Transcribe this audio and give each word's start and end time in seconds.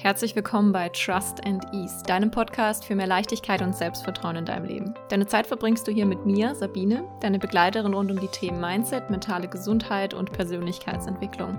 Herzlich 0.00 0.36
willkommen 0.36 0.70
bei 0.70 0.90
Trust 0.90 1.44
and 1.44 1.74
Ease, 1.74 2.04
deinem 2.04 2.30
Podcast 2.30 2.84
für 2.84 2.94
mehr 2.94 3.08
Leichtigkeit 3.08 3.62
und 3.62 3.74
Selbstvertrauen 3.74 4.36
in 4.36 4.44
deinem 4.44 4.64
Leben. 4.64 4.94
Deine 5.08 5.26
Zeit 5.26 5.48
verbringst 5.48 5.88
du 5.88 5.90
hier 5.90 6.06
mit 6.06 6.24
mir, 6.24 6.54
Sabine, 6.54 7.02
deine 7.18 7.40
Begleiterin 7.40 7.92
rund 7.92 8.12
um 8.12 8.20
die 8.20 8.28
Themen 8.28 8.60
Mindset, 8.60 9.10
mentale 9.10 9.48
Gesundheit 9.48 10.14
und 10.14 10.30
Persönlichkeitsentwicklung. 10.30 11.58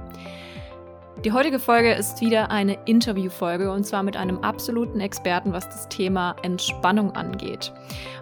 Die 1.25 1.33
heutige 1.33 1.59
Folge 1.59 1.91
ist 1.91 2.21
wieder 2.21 2.49
eine 2.49 2.77
Interviewfolge 2.85 3.73
und 3.73 3.83
zwar 3.83 4.03
mit 4.03 4.15
einem 4.15 4.37
absoluten 4.37 5.01
Experten, 5.01 5.51
was 5.51 5.67
das 5.67 5.89
Thema 5.89 6.37
Entspannung 6.41 7.11
angeht. 7.17 7.73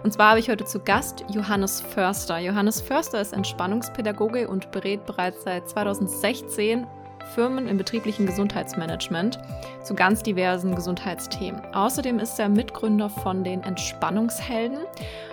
Und 0.02 0.12
zwar 0.12 0.30
habe 0.30 0.40
ich 0.40 0.50
heute 0.50 0.64
zu 0.64 0.80
Gast 0.80 1.24
Johannes 1.30 1.80
Förster. 1.80 2.40
Johannes 2.40 2.80
Förster 2.80 3.20
ist 3.20 3.34
Entspannungspädagoge 3.34 4.48
und 4.48 4.72
berät 4.72 5.06
bereits 5.06 5.44
seit 5.44 5.68
2016 5.68 6.88
Firmen 7.34 7.68
im 7.68 7.76
betrieblichen 7.76 8.26
Gesundheitsmanagement 8.26 9.38
zu 9.82 9.94
ganz 9.94 10.22
diversen 10.22 10.74
Gesundheitsthemen. 10.74 11.60
Außerdem 11.74 12.18
ist 12.18 12.38
er 12.38 12.48
Mitgründer 12.48 13.08
von 13.08 13.44
den 13.44 13.62
Entspannungshelden. 13.62 14.78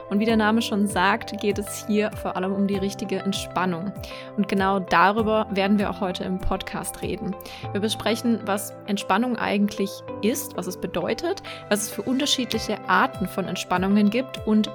Und 0.10 0.20
wie 0.20 0.26
der 0.26 0.38
Name 0.38 0.62
schon 0.62 0.88
sagt, 0.88 1.40
geht 1.42 1.58
es 1.58 1.88
hier 1.88 2.12
vor 2.12 2.36
allem 2.36 2.54
um 2.54 2.68
die 2.68 2.78
richtige 2.78 3.20
Entspannung. 3.20 3.92
Und 4.38 4.48
genau 4.48 4.80
darüber 4.80 5.48
werden 5.50 5.80
wir 5.80 5.90
auch 5.90 6.00
heute 6.00 6.24
im 6.24 6.38
Podcast 6.40 7.02
reden. 7.02 7.36
Wir 7.72 7.82
besprechen, 7.82 8.40
was 8.46 8.74
Entspannung 8.86 9.36
eigentlich 9.36 9.90
ist, 10.22 10.56
was 10.58 10.68
es 10.68 10.78
bedeutet, 10.78 11.42
was 11.70 11.84
es 11.84 11.90
für 11.90 12.04
unterschiedliche 12.04 12.78
Arten 12.88 13.28
von 13.28 13.46
Entspannungen 13.46 14.10
gibt 14.10 14.46
und 14.46 14.70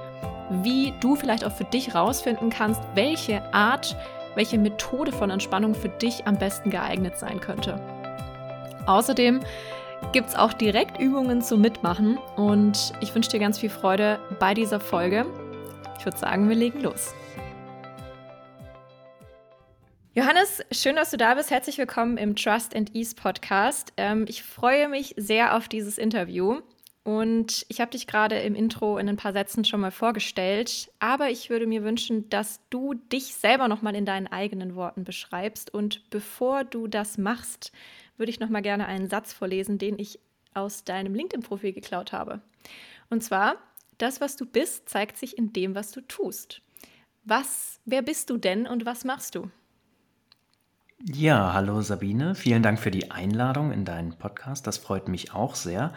wie 0.63 0.93
du 1.01 1.15
vielleicht 1.15 1.45
auch 1.45 1.53
für 1.53 1.65
dich 1.65 1.95
rausfinden 1.95 2.51
kannst, 2.51 2.83
welche 2.95 3.43
Art 3.55 3.97
welche 4.41 4.57
Methode 4.57 5.13
von 5.13 5.29
Entspannung 5.29 5.75
für 5.75 5.91
dich 5.91 6.27
am 6.27 6.39
besten 6.39 6.71
geeignet 6.71 7.19
sein 7.19 7.41
könnte. 7.41 7.79
Außerdem 8.87 9.41
gibt 10.13 10.31
es 10.31 10.35
auch 10.35 10.55
direkt 10.55 10.99
Übungen 10.99 11.43
zum 11.43 11.61
Mitmachen 11.61 12.17
und 12.37 12.95
ich 13.03 13.15
wünsche 13.15 13.29
dir 13.29 13.39
ganz 13.39 13.59
viel 13.59 13.69
Freude 13.69 14.19
bei 14.39 14.55
dieser 14.55 14.81
Folge. 14.81 15.27
Ich 15.99 16.07
würde 16.07 16.17
sagen, 16.17 16.49
wir 16.49 16.57
legen 16.57 16.81
los. 16.81 17.13
Johannes, 20.15 20.63
schön, 20.73 20.97
dass 20.97 21.11
du 21.11 21.19
da 21.19 21.35
bist. 21.35 21.51
Herzlich 21.51 21.77
willkommen 21.77 22.17
im 22.17 22.35
Trust 22.35 22.75
and 22.75 22.97
Ease 22.97 23.15
Podcast. 23.15 23.93
Ähm, 23.99 24.25
ich 24.27 24.43
freue 24.43 24.89
mich 24.89 25.13
sehr 25.19 25.55
auf 25.55 25.69
dieses 25.69 25.99
Interview. 25.99 26.63
Und 27.03 27.65
ich 27.69 27.81
habe 27.81 27.93
dich 27.93 28.07
gerade 28.07 28.39
im 28.41 28.55
Intro 28.55 28.99
in 28.99 29.09
ein 29.09 29.17
paar 29.17 29.33
Sätzen 29.33 29.65
schon 29.65 29.81
mal 29.81 29.91
vorgestellt, 29.91 30.91
aber 30.99 31.31
ich 31.31 31.49
würde 31.49 31.67
mir 31.67 31.83
wünschen, 31.83 32.29
dass 32.29 32.61
du 32.69 32.95
dich 32.95 33.35
selber 33.35 33.69
noch 33.69 33.81
mal 33.81 33.97
in 33.97 34.05
deinen 34.05 34.27
eigenen 34.27 34.75
Worten 34.75 35.05
beschreibst. 35.05 35.73
Und 35.73 36.09
bevor 36.11 36.65
du 36.65 36.89
das 36.89 37.17
machst, 37.17 37.73
würde 38.19 38.31
ich 38.31 38.41
noch 38.41 38.51
mal 38.51 38.61
gerne 38.61 38.87
einen 38.87 39.09
Satz 39.09 39.33
vorlesen, 39.33 39.79
den 39.79 39.99
ich 39.99 40.21
aus 40.53 40.85
deinem 40.85 41.15
LinkedIn-Profil 41.15 41.73
geklaut 41.73 42.13
habe. 42.13 42.43
Und 43.09 43.25
zwar: 43.25 43.57
Das, 43.97 44.21
was 44.21 44.37
du 44.37 44.45
bist, 44.45 44.89
zeigt 44.89 45.17
sich 45.17 45.39
in 45.39 45.55
dem, 45.55 45.75
was 45.75 45.93
du 45.93 46.03
tust. 46.03 46.61
Was, 47.25 47.81
wer 47.87 48.03
bist 48.03 48.29
du 48.29 48.37
denn 48.37 48.67
und 48.67 48.85
was 48.85 49.05
machst 49.05 49.35
du? 49.35 49.51
Ja, 51.03 51.55
hallo 51.55 51.81
Sabine, 51.81 52.35
vielen 52.35 52.63
Dank 52.63 52.79
für 52.79 52.91
die 52.91 53.11
Einladung 53.11 53.73
in 53.73 53.87
deinen 53.87 54.19
Podcast. 54.19 54.67
Das 54.67 54.77
freut 54.77 55.09
mich 55.09 55.33
auch 55.33 55.55
sehr. 55.55 55.95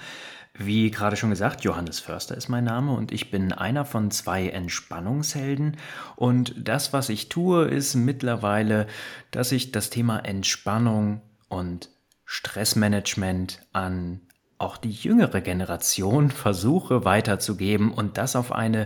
Wie 0.56 0.92
gerade 0.92 1.16
schon 1.16 1.32
gesagt, 1.32 1.64
Johannes 1.64 2.00
Förster 2.00 2.38
ist 2.38 2.48
mein 2.48 2.64
Name 2.64 2.92
und 2.94 3.12
ich 3.12 3.32
bin 3.32 3.54
einer 3.54 3.86
von 3.86 4.12
zwei 4.12 4.50
Entspannungshelden. 4.50 5.78
Und 6.16 6.54
das, 6.58 6.94
was 6.94 7.10
ich 7.10 7.30
tue, 7.30 7.66
ist 7.66 7.96
mittlerweile, 7.96 8.86
dass 9.32 9.52
ich 9.52 9.72
das 9.72 9.90
Thema 9.90 10.20
Entspannung 10.20 11.22
und 11.50 11.90
Stressmanagement 12.26 13.62
an 13.74 14.22
auch 14.60 14.78
die 14.78 14.92
jüngere 14.92 15.42
Generation 15.42 16.30
versuche 16.32 17.04
weiterzugeben 17.04 17.92
und 17.92 18.20
das 18.20 18.36
auf 18.36 18.52
eine 18.52 18.86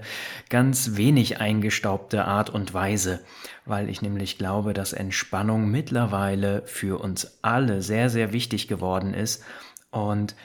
ganz 0.49 0.95
wenig 0.95 1.41
eingestaubte 1.41 2.25
Art 2.25 2.49
und 2.49 2.73
Weise, 2.73 3.19
weil 3.65 3.89
ich 3.89 4.01
nämlich 4.01 4.37
glaube, 4.37 4.73
dass 4.73 4.93
Entspannung 4.93 5.69
mittlerweile 5.69 6.63
für 6.65 7.01
uns 7.01 7.39
alle 7.41 7.81
sehr, 7.81 8.09
sehr 8.09 8.31
wichtig 8.31 8.69
geworden 8.69 9.13
ist 9.13 9.43
und 9.91 10.35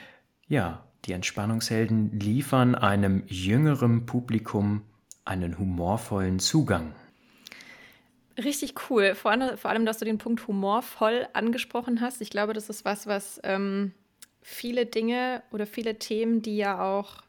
ja, 0.47 0.83
die 1.05 1.11
Entspannungshelden 1.11 2.19
liefern 2.19 2.75
einem 2.75 3.23
jüngeren 3.27 4.05
Publikum 4.05 4.83
einen 5.25 5.57
humorvollen 5.57 6.39
Zugang. 6.39 6.93
Richtig 8.37 8.75
cool. 8.89 9.13
Vor 9.15 9.31
allem, 9.31 9.85
dass 9.85 9.99
du 9.99 10.05
den 10.05 10.17
Punkt 10.17 10.47
humorvoll 10.47 11.27
angesprochen 11.33 12.01
hast. 12.01 12.21
Ich 12.21 12.29
glaube, 12.29 12.53
das 12.53 12.69
ist 12.69 12.83
was, 12.83 13.05
was 13.05 13.39
ähm, 13.43 13.93
viele 14.41 14.85
Dinge 14.85 15.43
oder 15.51 15.67
viele 15.67 15.99
Themen, 15.99 16.41
die 16.41 16.57
ja 16.57 16.81
auch, 16.81 17.21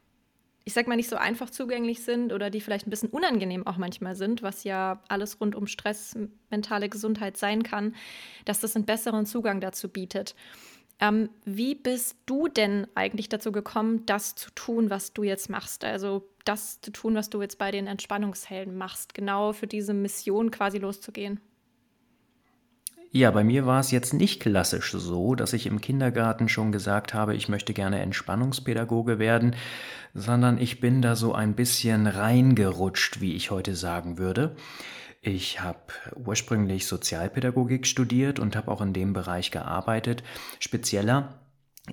ich 0.65 0.73
sag 0.73 0.87
mal, 0.87 0.97
nicht 0.97 1.11
so 1.11 1.17
einfach 1.17 1.51
zugänglich 1.51 2.03
sind 2.05 2.33
oder 2.33 2.49
die 2.49 2.63
vielleicht 2.63 2.87
ein 2.87 2.91
bisschen 2.91 3.11
unangenehm 3.11 3.67
auch 3.67 3.77
manchmal 3.77 4.17
sind, 4.17 4.43
was 4.43 4.65
ja 4.65 5.03
alles 5.09 5.41
rund 5.41 5.55
um 5.55 5.67
Stress, 5.67 6.17
mentale 6.49 6.89
Gesundheit 6.89 7.37
sein 7.37 7.63
kann, 7.63 7.95
dass 8.47 8.61
das 8.61 8.75
einen 8.75 8.87
besseren 8.87 9.27
Zugang 9.27 9.61
dazu 9.61 9.91
bietet. 9.91 10.35
Ähm, 11.01 11.29
wie 11.45 11.75
bist 11.75 12.17
du 12.27 12.49
denn 12.49 12.87
eigentlich 12.95 13.29
dazu 13.29 13.53
gekommen, 13.53 14.07
das 14.07 14.35
zu 14.35 14.51
tun, 14.55 14.91
was 14.91 15.13
du 15.13 15.23
jetzt 15.23 15.51
machst? 15.51 15.85
Also 15.85 16.29
das 16.45 16.81
zu 16.81 16.93
tun, 16.93 17.15
was 17.15 17.31
du 17.31 17.43
jetzt 17.43 17.59
bei 17.59 17.71
den 17.71 17.87
Entspannungshelden 17.87 18.77
machst, 18.77 19.15
genau 19.15 19.53
für 19.53 19.67
diese 19.67 19.95
Mission 19.95 20.51
quasi 20.51 20.79
loszugehen? 20.79 21.41
Ja, 23.17 23.31
bei 23.31 23.45
mir 23.45 23.65
war 23.65 23.79
es 23.79 23.93
jetzt 23.93 24.13
nicht 24.13 24.41
klassisch 24.41 24.91
so, 24.91 25.37
dass 25.37 25.53
ich 25.53 25.67
im 25.67 25.81
Kindergarten 25.81 26.49
schon 26.49 26.73
gesagt 26.73 27.15
habe, 27.15 27.37
ich 27.37 27.49
möchte 27.49 27.73
gerne 27.73 28.01
Entspannungspädagoge 28.01 29.21
werden, 29.21 29.55
sondern 30.15 30.59
ich 30.59 30.81
bin 30.81 31.01
da 31.01 31.15
so 31.15 31.33
ein 31.33 31.55
bisschen 31.55 32.09
reingerutscht, 32.09 33.21
wie 33.21 33.35
ich 33.35 33.53
heute 33.53 33.77
sagen 33.77 34.19
würde. 34.19 34.57
Ich 35.27 35.63
habe 35.63 35.79
ursprünglich 36.17 36.87
Sozialpädagogik 36.87 37.87
studiert 37.87 38.39
und 38.39 38.57
habe 38.57 38.71
auch 38.71 38.83
in 38.83 38.93
dem 38.93 39.15
Bereich 39.15 39.51
gearbeitet, 39.51 40.23
spezieller 40.61 41.41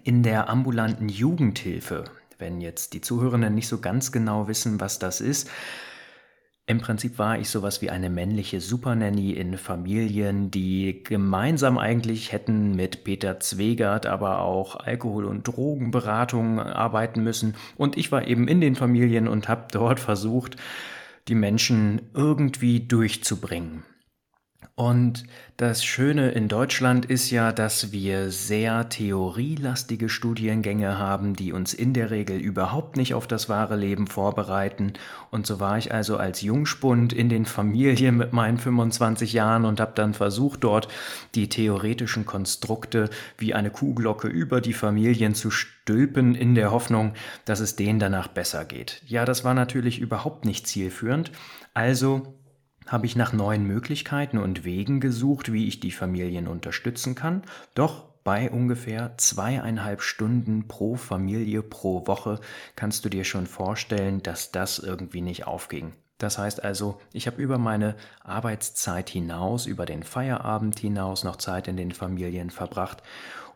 in 0.04 0.22
der 0.22 0.50
ambulanten 0.50 1.08
Jugendhilfe. 1.08 2.04
Wenn 2.40 2.60
jetzt 2.60 2.92
die 2.92 3.00
Zuhörenden 3.00 3.56
nicht 3.56 3.70
so 3.70 3.80
ganz 3.80 4.12
genau 4.12 4.50
wissen, 4.50 4.82
was 4.82 5.00
das 5.00 5.22
ist, 5.22 5.50
im 6.66 6.82
Prinzip 6.82 7.20
war 7.20 7.40
ich 7.40 7.50
sowas 7.50 7.82
wie 7.82 7.90
eine 7.90 8.10
männliche 8.10 8.60
Supernanny 8.60 9.32
in 9.32 9.58
Familien, 9.58 10.52
die 10.52 11.02
gemeinsam 11.02 11.78
eigentlich 11.78 12.34
hätten 12.34 12.76
mit 12.76 13.06
Peter 13.06 13.40
Zwegert 13.40 14.08
aber 14.08 14.40
auch 14.40 14.76
Alkohol- 14.76 15.26
und 15.26 15.48
Drogenberatung 15.48 16.60
arbeiten 16.60 17.24
müssen. 17.24 17.56
Und 17.78 17.98
ich 17.98 18.12
war 18.12 18.28
eben 18.28 18.50
in 18.50 18.60
den 18.60 18.76
Familien 18.76 19.30
und 19.30 19.48
habe 19.48 19.68
dort 19.72 20.02
versucht, 20.02 20.58
die 21.28 21.36
Menschen 21.36 22.10
irgendwie 22.14 22.88
durchzubringen. 22.88 23.84
Und 24.76 25.26
das 25.58 25.84
Schöne 25.84 26.32
in 26.32 26.48
Deutschland 26.48 27.06
ist 27.06 27.30
ja, 27.30 27.52
dass 27.52 27.92
wir 27.92 28.32
sehr 28.32 28.90
theorielastige 28.90 30.10
Studiengänge 30.10 30.98
haben, 30.98 31.36
die 31.36 31.52
uns 31.52 31.74
in 31.74 31.94
der 31.94 32.10
Regel 32.10 32.40
überhaupt 32.40 32.98
nicht 32.98 33.14
auf 33.14 33.28
das 33.28 33.50
wahre 33.50 33.76
Leben 33.76 34.08
vorbereiten. 34.08 34.94
Und 35.30 35.46
so 35.46 35.60
war 35.60 35.78
ich 35.78 35.94
also 35.94 36.18
als 36.18 36.42
Jungspund 36.42 37.14
in 37.14 37.30
den 37.30 37.46
Familien 37.46 38.18
mit 38.18 38.34
meinen 38.34 38.58
25 38.58 39.34
Jahren 39.34 39.66
und 39.66 39.80
habe 39.80 39.92
dann 39.94 40.14
versucht, 40.14 40.64
dort 40.64 40.88
die 41.36 41.50
theoretischen 41.50 42.26
Konstrukte 42.26 43.10
wie 43.38 43.54
eine 43.54 43.70
Kuhglocke 43.72 44.30
über 44.30 44.62
die 44.62 44.74
Familien 44.74 45.36
zu 45.36 45.52
stülpen, 45.52 46.34
in 46.34 46.56
der 46.56 46.72
Hoffnung, 46.72 47.14
dass 47.46 47.60
es 47.60 47.76
denen 47.76 48.00
danach 48.00 48.30
besser 48.30 48.66
geht. 48.66 49.02
Ja, 49.06 49.26
das 49.26 49.44
war 49.44 49.54
natürlich 49.54 50.00
überhaupt 50.00 50.46
nicht 50.46 50.66
zielführend. 50.66 51.32
Also 51.74 52.41
habe 52.88 53.06
ich 53.06 53.16
nach 53.16 53.34
neuen 53.34 53.66
Möglichkeiten 53.66 54.38
und 54.38 54.64
Wegen 54.64 55.00
gesucht, 55.00 55.52
wie 55.52 55.68
ich 55.68 55.80
die 55.80 55.92
Familien 55.92 56.48
unterstützen 56.48 57.16
kann, 57.16 57.44
doch 57.76 58.12
bei 58.24 58.52
ungefähr 58.52 59.18
zweieinhalb 59.18 60.02
Stunden 60.02 60.68
pro 60.68 60.96
Familie 60.96 61.64
pro 61.64 62.06
Woche 62.06 62.40
kannst 62.76 63.04
du 63.04 63.10
dir 63.10 63.24
schon 63.24 63.48
vorstellen, 63.48 64.22
dass 64.22 64.52
das 64.52 64.78
irgendwie 64.78 65.22
nicht 65.22 65.48
aufging. 65.48 65.94
Das 66.20 66.38
heißt 66.38 66.64
also, 66.64 67.02
ich 67.14 67.26
habe 67.26 67.42
über 67.42 67.58
meine 67.58 67.96
Arbeitszeit 68.24 69.10
hinaus, 69.10 69.66
über 69.66 69.88
den 69.88 70.04
Feierabend 70.04 70.78
hinaus 70.78 71.24
noch 71.24 71.38
Zeit 71.38 71.68
in 71.68 71.78
den 71.78 71.92
Familien 71.92 72.52
verbracht 72.52 73.02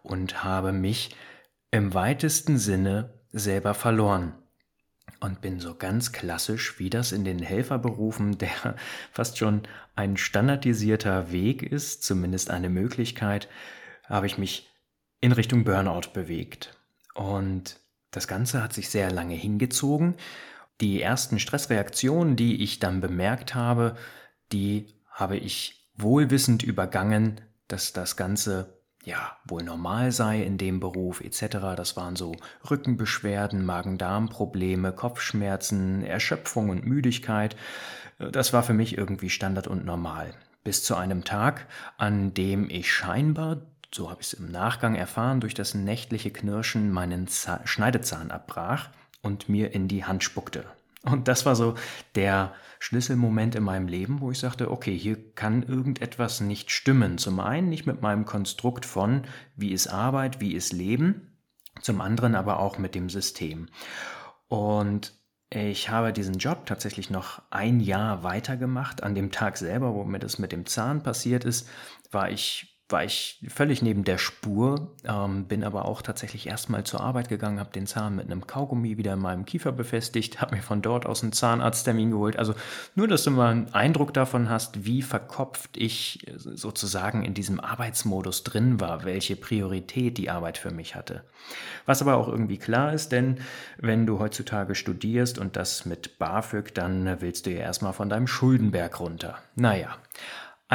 und 0.01 0.43
habe 0.43 0.71
mich 0.71 1.15
im 1.69 1.93
weitesten 1.93 2.57
Sinne 2.57 3.13
selber 3.31 3.75
verloren 3.75 4.33
und 5.19 5.41
bin 5.41 5.59
so 5.59 5.75
ganz 5.75 6.11
klassisch, 6.11 6.79
wie 6.79 6.89
das 6.89 7.11
in 7.11 7.23
den 7.23 7.39
Helferberufen, 7.39 8.37
der 8.37 8.75
fast 9.11 9.37
schon 9.37 9.63
ein 9.95 10.17
standardisierter 10.17 11.31
Weg 11.31 11.63
ist, 11.63 12.03
zumindest 12.03 12.49
eine 12.49 12.69
Möglichkeit, 12.69 13.47
habe 14.05 14.27
ich 14.27 14.37
mich 14.37 14.69
in 15.21 15.31
Richtung 15.31 15.63
Burnout 15.63 16.09
bewegt. 16.13 16.77
Und 17.13 17.79
das 18.11 18.27
Ganze 18.27 18.61
hat 18.61 18.73
sich 18.73 18.89
sehr 18.89 19.11
lange 19.11 19.35
hingezogen. 19.35 20.15
Die 20.81 21.01
ersten 21.01 21.39
Stressreaktionen, 21.39 22.35
die 22.35 22.63
ich 22.63 22.79
dann 22.79 23.01
bemerkt 23.01 23.55
habe, 23.55 23.95
die 24.51 24.93
habe 25.09 25.37
ich 25.37 25.89
wohlwissend 25.95 26.61
übergangen, 26.61 27.41
dass 27.67 27.93
das 27.93 28.17
Ganze 28.17 28.74
ja, 29.05 29.37
wohl 29.45 29.63
normal 29.63 30.11
sei 30.11 30.41
in 30.41 30.57
dem 30.57 30.79
Beruf 30.79 31.21
etc. 31.21 31.57
Das 31.77 31.95
waren 31.95 32.15
so 32.15 32.35
Rückenbeschwerden, 32.69 33.63
Magen-Darm-Probleme, 33.63 34.91
Kopfschmerzen, 34.91 36.03
Erschöpfung 36.03 36.69
und 36.69 36.85
Müdigkeit. 36.85 37.55
Das 38.17 38.51
war 38.51 38.63
für 38.63 38.73
mich 38.73 38.97
irgendwie 38.97 39.29
Standard 39.29 39.67
und 39.67 39.85
normal. 39.85 40.33
Bis 40.63 40.83
zu 40.83 40.95
einem 40.95 41.23
Tag, 41.23 41.67
an 41.97 42.33
dem 42.33 42.69
ich 42.69 42.91
scheinbar, 42.91 43.61
so 43.93 44.09
habe 44.09 44.21
ich 44.21 44.27
es 44.27 44.33
im 44.33 44.51
Nachgang 44.51 44.95
erfahren, 44.95 45.39
durch 45.39 45.53
das 45.53 45.75
nächtliche 45.75 46.31
Knirschen 46.31 46.91
meinen 46.91 47.27
Zahn, 47.27 47.61
Schneidezahn 47.65 48.31
abbrach 48.31 48.89
und 49.21 49.47
mir 49.47 49.73
in 49.73 49.87
die 49.87 50.05
Hand 50.05 50.23
spuckte. 50.23 50.65
Und 51.05 51.27
das 51.27 51.45
war 51.45 51.55
so 51.55 51.75
der 52.15 52.53
Schlüsselmoment 52.79 53.55
in 53.55 53.63
meinem 53.63 53.87
Leben, 53.87 54.21
wo 54.21 54.31
ich 54.31 54.39
sagte, 54.39 54.71
okay, 54.71 54.97
hier 54.97 55.33
kann 55.33 55.63
irgendetwas 55.63 56.41
nicht 56.41 56.71
stimmen. 56.71 57.17
Zum 57.17 57.39
einen 57.39 57.69
nicht 57.69 57.85
mit 57.85 58.01
meinem 58.01 58.25
Konstrukt 58.25 58.85
von, 58.85 59.23
wie 59.55 59.71
ist 59.71 59.87
Arbeit, 59.87 60.41
wie 60.41 60.53
ist 60.53 60.73
Leben, 60.73 61.37
zum 61.81 62.01
anderen 62.01 62.35
aber 62.35 62.59
auch 62.59 62.77
mit 62.77 62.95
dem 62.95 63.09
System. 63.09 63.67
Und 64.47 65.13
ich 65.49 65.89
habe 65.89 66.11
diesen 66.11 66.37
Job 66.37 66.65
tatsächlich 66.65 67.09
noch 67.09 67.41
ein 67.49 67.79
Jahr 67.79 68.23
weitergemacht. 68.23 69.03
An 69.03 69.15
dem 69.15 69.31
Tag 69.31 69.57
selber, 69.57 69.93
wo 69.93 70.03
mir 70.03 70.19
das 70.19 70.39
mit 70.39 70.51
dem 70.51 70.65
Zahn 70.65 71.03
passiert 71.03 71.45
ist, 71.45 71.69
war 72.11 72.29
ich 72.29 72.74
war 72.87 73.03
ich 73.03 73.43
völlig 73.47 73.81
neben 73.81 74.03
der 74.03 74.19
Spur, 74.19 74.95
ähm, 75.05 75.45
bin 75.45 75.63
aber 75.63 75.85
auch 75.85 76.03
tatsächlich 76.03 76.45
erstmal 76.45 76.83
zur 76.83 77.01
Arbeit 77.01 77.29
gegangen, 77.29 77.59
habe 77.59 77.71
den 77.71 77.87
Zahn 77.87 78.15
mit 78.15 78.25
einem 78.25 78.45
Kaugummi 78.45 78.97
wieder 78.97 79.13
in 79.13 79.19
meinem 79.19 79.45
Kiefer 79.45 79.71
befestigt, 79.71 80.39
habe 80.39 80.55
mir 80.55 80.61
von 80.61 80.83
dort 80.83 81.07
aus 81.07 81.23
einen 81.23 81.31
Zahnarzttermin 81.31 82.11
geholt. 82.11 82.37
Also 82.37 82.53
nur, 82.93 83.07
dass 83.07 83.23
du 83.23 83.31
mal 83.31 83.49
einen 83.49 83.73
Eindruck 83.73 84.13
davon 84.13 84.49
hast, 84.49 84.85
wie 84.85 85.01
verkopft 85.01 85.77
ich 85.77 86.27
sozusagen 86.35 87.23
in 87.23 87.33
diesem 87.33 87.59
Arbeitsmodus 87.59 88.43
drin 88.43 88.79
war, 88.79 89.03
welche 89.03 89.35
Priorität 89.35 90.19
die 90.19 90.29
Arbeit 90.29 90.59
für 90.59 90.71
mich 90.71 90.93
hatte. 90.93 91.23
Was 91.87 92.03
aber 92.03 92.17
auch 92.17 92.27
irgendwie 92.27 92.59
klar 92.59 92.93
ist, 92.93 93.11
denn 93.11 93.39
wenn 93.79 94.05
du 94.05 94.19
heutzutage 94.19 94.75
studierst 94.75 95.39
und 95.39 95.55
das 95.55 95.85
mit 95.85 96.19
BAföG, 96.19 96.73
dann 96.75 97.19
willst 97.19 97.47
du 97.47 97.51
ja 97.51 97.61
erstmal 97.61 97.93
von 97.93 98.09
deinem 98.09 98.27
Schuldenberg 98.27 98.99
runter. 98.99 99.39
Naja. 99.55 99.97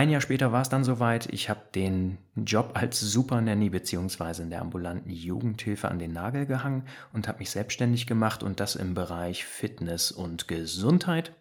Ein 0.01 0.09
Jahr 0.09 0.23
später 0.23 0.51
war 0.51 0.63
es 0.63 0.71
dann 0.71 0.83
soweit. 0.83 1.27
Ich 1.31 1.51
habe 1.51 1.61
den 1.75 2.17
Job 2.35 2.71
als 2.73 3.01
Supernanny 3.01 3.69
bzw. 3.69 4.41
in 4.41 4.49
der 4.49 4.63
ambulanten 4.63 5.11
Jugendhilfe 5.11 5.91
an 5.91 5.99
den 5.99 6.15
Nagel 6.15 6.47
gehangen 6.47 6.87
und 7.13 7.29
habe 7.29 7.41
mich 7.41 7.51
selbstständig 7.51 8.07
gemacht 8.07 8.43
und 8.43 8.61
das 8.61 8.77
im 8.77 8.95
Bereich 8.95 9.45
Fitness 9.45 10.11
und 10.11 10.49
Gesundheit. 10.49 11.35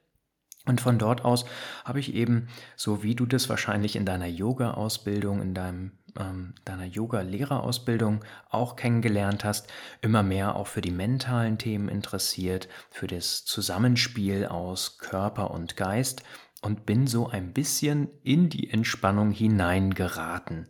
Und 0.65 0.81
von 0.81 1.00
dort 1.00 1.23
aus 1.23 1.45
habe 1.85 2.01
ich 2.01 2.13
eben, 2.13 2.50
so 2.75 3.01
wie 3.01 3.15
du 3.15 3.25
das 3.25 3.47
wahrscheinlich 3.47 3.95
in 3.95 4.03
deiner 4.03 4.27
Yoga-Ausbildung, 4.27 5.41
in 5.41 5.53
deinem, 5.53 5.94
ähm, 6.19 6.53
deiner 6.65 6.83
Yoga-Lehrerausbildung 6.83 8.25
auch 8.50 8.75
kennengelernt 8.75 9.45
hast, 9.45 9.71
immer 10.01 10.21
mehr 10.21 10.57
auch 10.57 10.67
für 10.67 10.81
die 10.81 10.91
mentalen 10.91 11.59
Themen 11.59 11.88
interessiert, 11.88 12.67
für 12.89 13.07
das 13.07 13.45
Zusammenspiel 13.45 14.47
aus 14.47 14.97
Körper 14.97 15.51
und 15.51 15.77
Geist 15.77 16.23
und 16.61 16.85
bin 16.85 17.07
so 17.07 17.27
ein 17.27 17.53
bisschen 17.53 18.09
in 18.23 18.50
die 18.50 18.69
Entspannung 18.69 19.31
hineingeraten. 19.31 20.67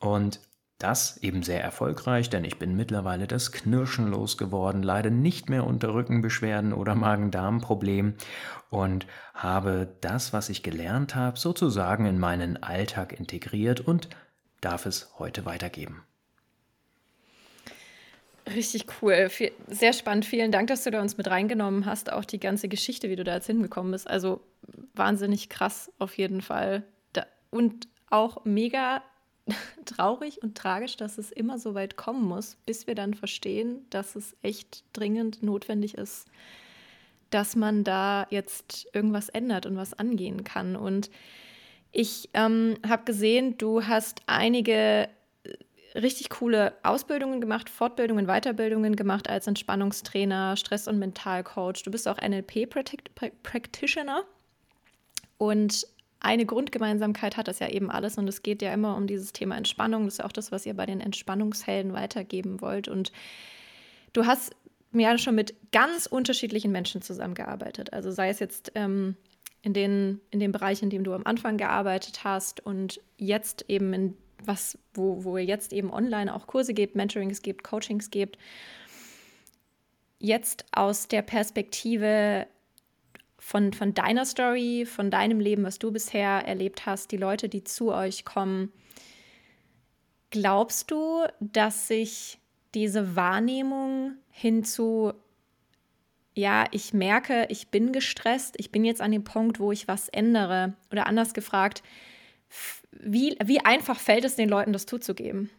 Und 0.00 0.40
das 0.78 1.16
eben 1.22 1.42
sehr 1.42 1.62
erfolgreich, 1.62 2.28
denn 2.28 2.44
ich 2.44 2.58
bin 2.58 2.76
mittlerweile 2.76 3.26
das 3.26 3.50
Knirschen 3.50 4.08
losgeworden, 4.08 4.82
leide 4.82 5.10
nicht 5.10 5.48
mehr 5.48 5.66
unter 5.66 5.94
Rückenbeschwerden 5.94 6.74
oder 6.74 6.94
Magen-Darm-Problemen 6.94 8.16
und 8.68 9.06
habe 9.32 9.96
das, 10.02 10.34
was 10.34 10.50
ich 10.50 10.62
gelernt 10.62 11.14
habe, 11.14 11.38
sozusagen 11.38 12.04
in 12.04 12.18
meinen 12.18 12.62
Alltag 12.62 13.18
integriert 13.18 13.80
und 13.80 14.10
darf 14.60 14.84
es 14.84 15.12
heute 15.18 15.46
weitergeben. 15.46 16.02
Richtig 18.54 18.86
cool. 19.02 19.28
Sehr 19.66 19.92
spannend. 19.92 20.24
Vielen 20.24 20.52
Dank, 20.52 20.68
dass 20.68 20.84
du 20.84 20.90
da 20.92 21.00
uns 21.00 21.16
mit 21.16 21.28
reingenommen 21.28 21.84
hast. 21.84 22.12
Auch 22.12 22.24
die 22.24 22.38
ganze 22.38 22.68
Geschichte, 22.68 23.10
wie 23.10 23.16
du 23.16 23.24
da 23.24 23.34
jetzt 23.34 23.46
hingekommen 23.46 23.90
bist. 23.90 24.08
Also 24.08 24.40
wahnsinnig 24.94 25.48
krass 25.48 25.92
auf 25.98 26.16
jeden 26.16 26.42
Fall. 26.42 26.84
Und 27.50 27.88
auch 28.10 28.44
mega 28.44 29.02
traurig 29.84 30.42
und 30.42 30.56
tragisch, 30.56 30.96
dass 30.96 31.18
es 31.18 31.32
immer 31.32 31.58
so 31.58 31.74
weit 31.74 31.96
kommen 31.96 32.24
muss, 32.24 32.56
bis 32.66 32.86
wir 32.86 32.94
dann 32.94 33.14
verstehen, 33.14 33.86
dass 33.90 34.16
es 34.16 34.36
echt 34.42 34.84
dringend 34.92 35.42
notwendig 35.42 35.94
ist, 35.94 36.26
dass 37.30 37.56
man 37.56 37.84
da 37.84 38.26
jetzt 38.30 38.88
irgendwas 38.92 39.28
ändert 39.28 39.66
und 39.66 39.76
was 39.76 39.94
angehen 39.94 40.44
kann. 40.44 40.76
Und 40.76 41.10
ich 41.92 42.30
ähm, 42.34 42.76
habe 42.86 43.04
gesehen, 43.04 43.58
du 43.58 43.86
hast 43.86 44.22
einige 44.26 45.08
richtig 45.94 46.30
coole 46.30 46.74
Ausbildungen 46.82 47.40
gemacht, 47.40 47.70
Fortbildungen, 47.70 48.26
Weiterbildungen 48.26 48.96
gemacht 48.96 49.30
als 49.30 49.46
Entspannungstrainer, 49.46 50.56
Stress- 50.56 50.88
und 50.88 50.98
Mentalcoach. 50.98 51.82
Du 51.84 51.90
bist 51.90 52.06
auch 52.06 52.18
NLP-Practitioner. 52.18 54.24
Und 55.38 55.86
eine 56.20 56.46
Grundgemeinsamkeit 56.46 57.36
hat 57.36 57.48
das 57.48 57.58
ja 57.58 57.68
eben 57.68 57.90
alles. 57.90 58.18
Und 58.18 58.28
es 58.28 58.42
geht 58.42 58.62
ja 58.62 58.72
immer 58.72 58.96
um 58.96 59.06
dieses 59.06 59.32
Thema 59.32 59.56
Entspannung. 59.56 60.04
Das 60.04 60.14
ist 60.14 60.18
ja 60.18 60.24
auch 60.24 60.32
das, 60.32 60.52
was 60.52 60.66
ihr 60.66 60.74
bei 60.74 60.86
den 60.86 61.00
Entspannungshelden 61.00 61.92
weitergeben 61.92 62.60
wollt. 62.60 62.88
Und 62.88 63.12
du 64.12 64.26
hast 64.26 64.54
ja 64.92 65.18
schon 65.18 65.34
mit 65.34 65.54
ganz 65.72 66.06
unterschiedlichen 66.06 66.72
Menschen 66.72 67.02
zusammengearbeitet. 67.02 67.92
Also 67.92 68.10
sei 68.10 68.30
es 68.30 68.38
jetzt 68.38 68.72
ähm, 68.74 69.16
in, 69.62 69.74
den, 69.74 70.20
in 70.30 70.40
dem 70.40 70.52
Bereich, 70.52 70.82
in 70.82 70.90
dem 70.90 71.04
du 71.04 71.12
am 71.12 71.24
Anfang 71.24 71.58
gearbeitet 71.58 72.24
hast 72.24 72.64
und 72.64 73.00
jetzt 73.18 73.64
eben 73.68 73.92
in 73.92 74.16
was, 74.44 74.78
wo, 74.94 75.24
wo 75.24 75.36
ihr 75.38 75.44
jetzt 75.44 75.72
eben 75.72 75.92
online 75.92 76.34
auch 76.34 76.46
Kurse 76.46 76.74
gebt, 76.74 76.94
Mentorings 76.94 77.42
gebt, 77.42 77.64
Coachings 77.64 78.10
gebt, 78.10 78.38
jetzt 80.18 80.64
aus 80.72 81.08
der 81.08 81.22
Perspektive 81.22 82.46
von, 83.46 83.72
von 83.72 83.94
deiner 83.94 84.24
Story, 84.24 84.84
von 84.86 85.08
deinem 85.08 85.38
Leben, 85.38 85.62
was 85.62 85.78
du 85.78 85.92
bisher 85.92 86.42
erlebt 86.48 86.84
hast, 86.84 87.12
die 87.12 87.16
Leute, 87.16 87.48
die 87.48 87.62
zu 87.62 87.94
euch 87.94 88.24
kommen, 88.24 88.72
glaubst 90.30 90.90
du, 90.90 91.22
dass 91.38 91.86
sich 91.86 92.40
diese 92.74 93.14
Wahrnehmung 93.14 94.14
hinzu, 94.32 95.12
ja, 96.34 96.64
ich 96.72 96.92
merke, 96.92 97.46
ich 97.48 97.68
bin 97.68 97.92
gestresst, 97.92 98.56
ich 98.58 98.72
bin 98.72 98.84
jetzt 98.84 99.00
an 99.00 99.12
dem 99.12 99.22
Punkt, 99.22 99.60
wo 99.60 99.70
ich 99.70 99.86
was 99.86 100.08
ändere, 100.08 100.74
oder 100.90 101.06
anders 101.06 101.32
gefragt, 101.32 101.84
wie, 102.90 103.36
wie 103.44 103.60
einfach 103.60 104.00
fällt 104.00 104.24
es 104.24 104.34
den 104.34 104.48
Leuten, 104.48 104.72
das 104.72 104.86
zuzugeben? 104.86 105.50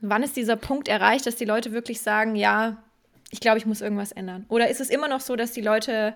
Wann 0.00 0.22
ist 0.22 0.36
dieser 0.36 0.56
Punkt 0.56 0.88
erreicht, 0.88 1.26
dass 1.26 1.36
die 1.36 1.46
Leute 1.46 1.72
wirklich 1.72 2.02
sagen, 2.02 2.36
ja, 2.36 2.84
ich 3.30 3.40
glaube, 3.40 3.56
ich 3.56 3.64
muss 3.64 3.80
irgendwas 3.80 4.12
ändern? 4.12 4.44
Oder 4.50 4.68
ist 4.68 4.82
es 4.82 4.90
immer 4.90 5.08
noch 5.08 5.20
so, 5.20 5.36
dass 5.36 5.52
die 5.52 5.62
Leute 5.62 6.14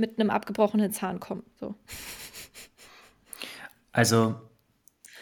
mit 0.00 0.18
einem 0.18 0.30
abgebrochenen 0.30 0.92
Zahn 0.92 1.20
kommen? 1.20 1.44
So. 1.58 1.74
Also 3.92 4.36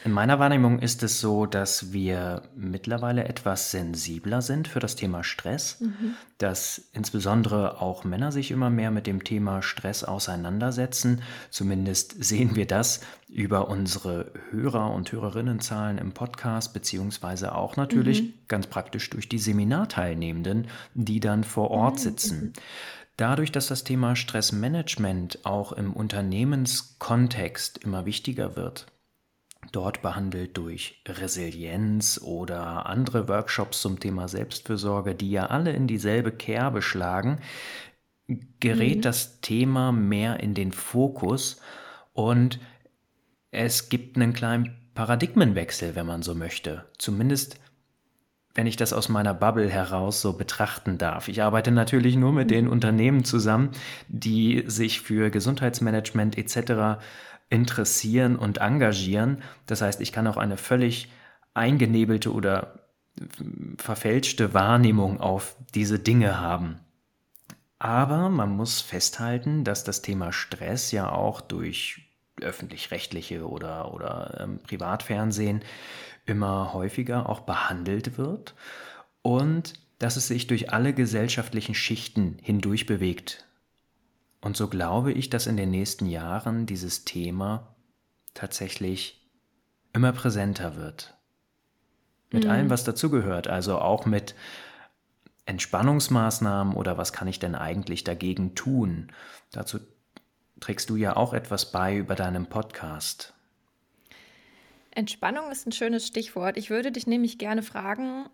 in 0.04 0.12
meiner 0.12 0.38
Wahrnehmung 0.38 0.78
ist 0.78 1.02
es 1.02 1.20
so, 1.20 1.44
dass 1.44 1.92
wir 1.92 2.42
mittlerweile 2.54 3.24
etwas 3.24 3.72
sensibler 3.72 4.42
sind 4.42 4.68
für 4.68 4.78
das 4.78 4.94
Thema 4.94 5.24
Stress, 5.24 5.80
mhm. 5.80 6.14
dass 6.38 6.88
insbesondere 6.92 7.82
auch 7.82 8.04
Männer 8.04 8.30
sich 8.30 8.52
immer 8.52 8.70
mehr 8.70 8.92
mit 8.92 9.08
dem 9.08 9.24
Thema 9.24 9.60
Stress 9.60 10.04
auseinandersetzen. 10.04 11.22
Zumindest 11.50 12.22
sehen 12.22 12.54
wir 12.54 12.66
das 12.66 13.00
über 13.28 13.68
unsere 13.68 14.32
Hörer- 14.50 14.94
und 14.94 15.10
Hörerinnenzahlen 15.10 15.98
im 15.98 16.12
Podcast, 16.12 16.72
beziehungsweise 16.72 17.54
auch 17.54 17.76
natürlich 17.76 18.22
mhm. 18.22 18.34
ganz 18.46 18.68
praktisch 18.68 19.10
durch 19.10 19.28
die 19.28 19.38
Seminarteilnehmenden, 19.38 20.68
die 20.94 21.18
dann 21.18 21.42
vor 21.42 21.72
Ort 21.72 22.04
mhm. 22.04 22.52
Dadurch, 23.18 23.50
dass 23.50 23.66
das 23.66 23.82
Thema 23.82 24.14
Stressmanagement 24.14 25.44
auch 25.44 25.72
im 25.72 25.92
Unternehmenskontext 25.92 27.78
immer 27.78 28.06
wichtiger 28.06 28.54
wird, 28.54 28.86
dort 29.72 30.02
behandelt 30.02 30.56
durch 30.56 31.02
Resilienz 31.04 32.20
oder 32.22 32.86
andere 32.86 33.26
Workshops 33.26 33.82
zum 33.82 33.98
Thema 33.98 34.28
Selbstfürsorge, 34.28 35.16
die 35.16 35.32
ja 35.32 35.46
alle 35.46 35.72
in 35.72 35.88
dieselbe 35.88 36.30
Kerbe 36.30 36.80
schlagen, 36.80 37.40
gerät 38.60 38.98
mhm. 38.98 39.02
das 39.02 39.40
Thema 39.40 39.90
mehr 39.90 40.38
in 40.38 40.54
den 40.54 40.70
Fokus 40.70 41.60
und 42.12 42.60
es 43.50 43.88
gibt 43.88 44.14
einen 44.14 44.32
kleinen 44.32 44.76
Paradigmenwechsel, 44.94 45.96
wenn 45.96 46.06
man 46.06 46.22
so 46.22 46.36
möchte. 46.36 46.84
Zumindest 46.98 47.58
wenn 48.58 48.66
ich 48.66 48.74
das 48.74 48.92
aus 48.92 49.08
meiner 49.08 49.34
Bubble 49.34 49.70
heraus 49.70 50.20
so 50.20 50.32
betrachten 50.32 50.98
darf. 50.98 51.28
Ich 51.28 51.42
arbeite 51.42 51.70
natürlich 51.70 52.16
nur 52.16 52.32
mit 52.32 52.50
den 52.50 52.66
Unternehmen 52.66 53.22
zusammen, 53.22 53.70
die 54.08 54.64
sich 54.66 55.00
für 55.00 55.30
Gesundheitsmanagement 55.30 56.36
etc 56.36 57.00
interessieren 57.50 58.34
und 58.34 58.58
engagieren. 58.58 59.44
Das 59.66 59.80
heißt, 59.80 60.00
ich 60.00 60.10
kann 60.10 60.26
auch 60.26 60.36
eine 60.36 60.56
völlig 60.56 61.08
eingenebelte 61.54 62.32
oder 62.32 62.80
verfälschte 63.76 64.54
Wahrnehmung 64.54 65.20
auf 65.20 65.54
diese 65.76 66.00
Dinge 66.00 66.40
haben. 66.40 66.80
Aber 67.78 68.28
man 68.28 68.50
muss 68.50 68.80
festhalten, 68.80 69.62
dass 69.62 69.84
das 69.84 70.02
Thema 70.02 70.32
Stress 70.32 70.90
ja 70.90 71.12
auch 71.12 71.40
durch 71.40 72.08
öffentlich-rechtliche 72.40 73.48
oder, 73.48 73.94
oder 73.94 74.40
ähm, 74.40 74.58
Privatfernsehen 74.66 75.62
immer 76.28 76.72
häufiger 76.72 77.28
auch 77.28 77.40
behandelt 77.40 78.18
wird 78.18 78.54
und 79.22 79.74
dass 79.98 80.16
es 80.16 80.28
sich 80.28 80.46
durch 80.46 80.72
alle 80.72 80.92
gesellschaftlichen 80.92 81.74
Schichten 81.74 82.38
hindurch 82.40 82.86
bewegt. 82.86 83.46
Und 84.40 84.56
so 84.56 84.68
glaube 84.68 85.12
ich, 85.12 85.30
dass 85.30 85.46
in 85.46 85.56
den 85.56 85.70
nächsten 85.70 86.06
Jahren 86.06 86.66
dieses 86.66 87.04
Thema 87.04 87.74
tatsächlich 88.34 89.28
immer 89.92 90.12
präsenter 90.12 90.76
wird. 90.76 91.16
Mit 92.30 92.44
mhm. 92.44 92.50
allem, 92.50 92.70
was 92.70 92.84
dazugehört, 92.84 93.48
also 93.48 93.78
auch 93.78 94.06
mit 94.06 94.34
Entspannungsmaßnahmen 95.46 96.74
oder 96.74 96.98
was 96.98 97.12
kann 97.12 97.26
ich 97.26 97.38
denn 97.38 97.54
eigentlich 97.54 98.04
dagegen 98.04 98.54
tun? 98.54 99.10
Dazu 99.50 99.80
trägst 100.60 100.90
du 100.90 100.96
ja 100.96 101.16
auch 101.16 101.32
etwas 101.32 101.72
bei 101.72 101.96
über 101.96 102.14
deinem 102.14 102.46
Podcast. 102.46 103.34
Entspannung 104.98 105.52
ist 105.52 105.64
ein 105.64 105.70
schönes 105.70 106.08
Stichwort. 106.08 106.56
Ich 106.56 106.70
würde 106.70 106.90
dich 106.90 107.06
nämlich 107.06 107.38
gerne 107.38 107.62
fragen, 107.62 108.28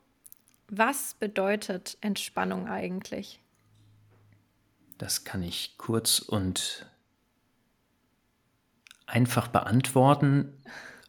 was 0.66 1.12
bedeutet 1.12 1.98
Entspannung 2.00 2.68
eigentlich? 2.68 3.38
Das 4.96 5.24
kann 5.24 5.42
ich 5.42 5.74
kurz 5.76 6.20
und 6.20 6.86
einfach 9.04 9.48
beantworten. 9.48 10.54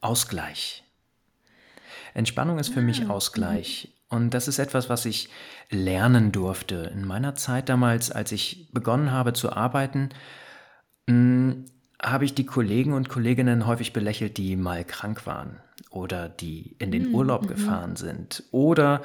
Ausgleich. 0.02 0.84
Entspannung 2.14 2.60
ist 2.60 2.74
für 2.74 2.82
mich 2.82 3.06
ah, 3.06 3.12
Ausgleich. 3.12 3.88
Mhm. 4.10 4.18
Und 4.18 4.34
das 4.34 4.50
ist 4.50 4.60
etwas, 4.60 4.90
was 4.90 5.06
ich 5.06 5.30
lernen 5.70 6.34
durfte. 6.34 6.92
In 6.94 7.06
meiner 7.06 7.34
Zeit 7.34 7.70
damals, 7.70 8.12
als 8.12 8.34
ich 8.34 8.68
begonnen 8.74 9.12
habe 9.12 9.32
zu 9.32 9.54
arbeiten, 9.54 10.10
hm, 11.08 11.66
habe 12.02 12.26
ich 12.26 12.34
die 12.34 12.46
Kollegen 12.46 12.94
und 12.94 13.10
Kolleginnen 13.10 13.66
häufig 13.66 13.94
belächelt, 13.94 14.38
die 14.38 14.56
mal 14.56 14.84
krank 14.84 15.26
waren 15.26 15.58
oder 15.90 16.30
die 16.30 16.76
in 16.80 16.92
den 16.92 17.10
mhm. 17.10 17.16
Urlaub 17.16 17.44
mhm. 17.44 17.48
gefahren 17.48 17.96
sind 17.96 18.44
oder 18.52 19.02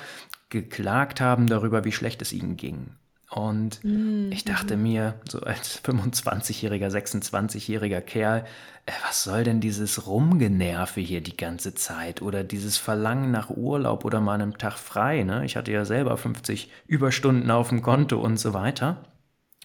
geklagt 0.48 1.20
haben 1.20 1.46
darüber, 1.46 1.84
wie 1.84 1.92
schlecht 1.92 2.20
es 2.22 2.32
ihnen 2.32 2.56
ging. 2.56 2.90
Und 3.30 3.84
mhm. 3.84 4.30
ich 4.32 4.44
dachte 4.44 4.76
mir, 4.76 5.14
so 5.28 5.40
als 5.40 5.82
25-jähriger, 5.84 6.88
26-jähriger 6.88 8.00
Kerl, 8.00 8.44
äh, 8.86 8.92
was 9.06 9.22
soll 9.22 9.44
denn 9.44 9.60
dieses 9.60 10.06
Rumgenerve 10.08 11.00
hier 11.00 11.20
die 11.20 11.36
ganze 11.36 11.74
Zeit 11.74 12.22
oder 12.22 12.42
dieses 12.42 12.76
Verlangen 12.76 13.30
nach 13.30 13.48
Urlaub 13.50 14.04
oder 14.04 14.20
mal 14.20 14.34
einem 14.34 14.58
Tag 14.58 14.78
frei? 14.78 15.22
Ne? 15.22 15.44
Ich 15.44 15.56
hatte 15.56 15.70
ja 15.70 15.84
selber 15.84 16.16
50 16.16 16.70
Überstunden 16.88 17.50
auf 17.52 17.68
dem 17.68 17.82
Konto 17.82 18.18
und 18.18 18.36
so 18.38 18.52
weiter. 18.52 19.04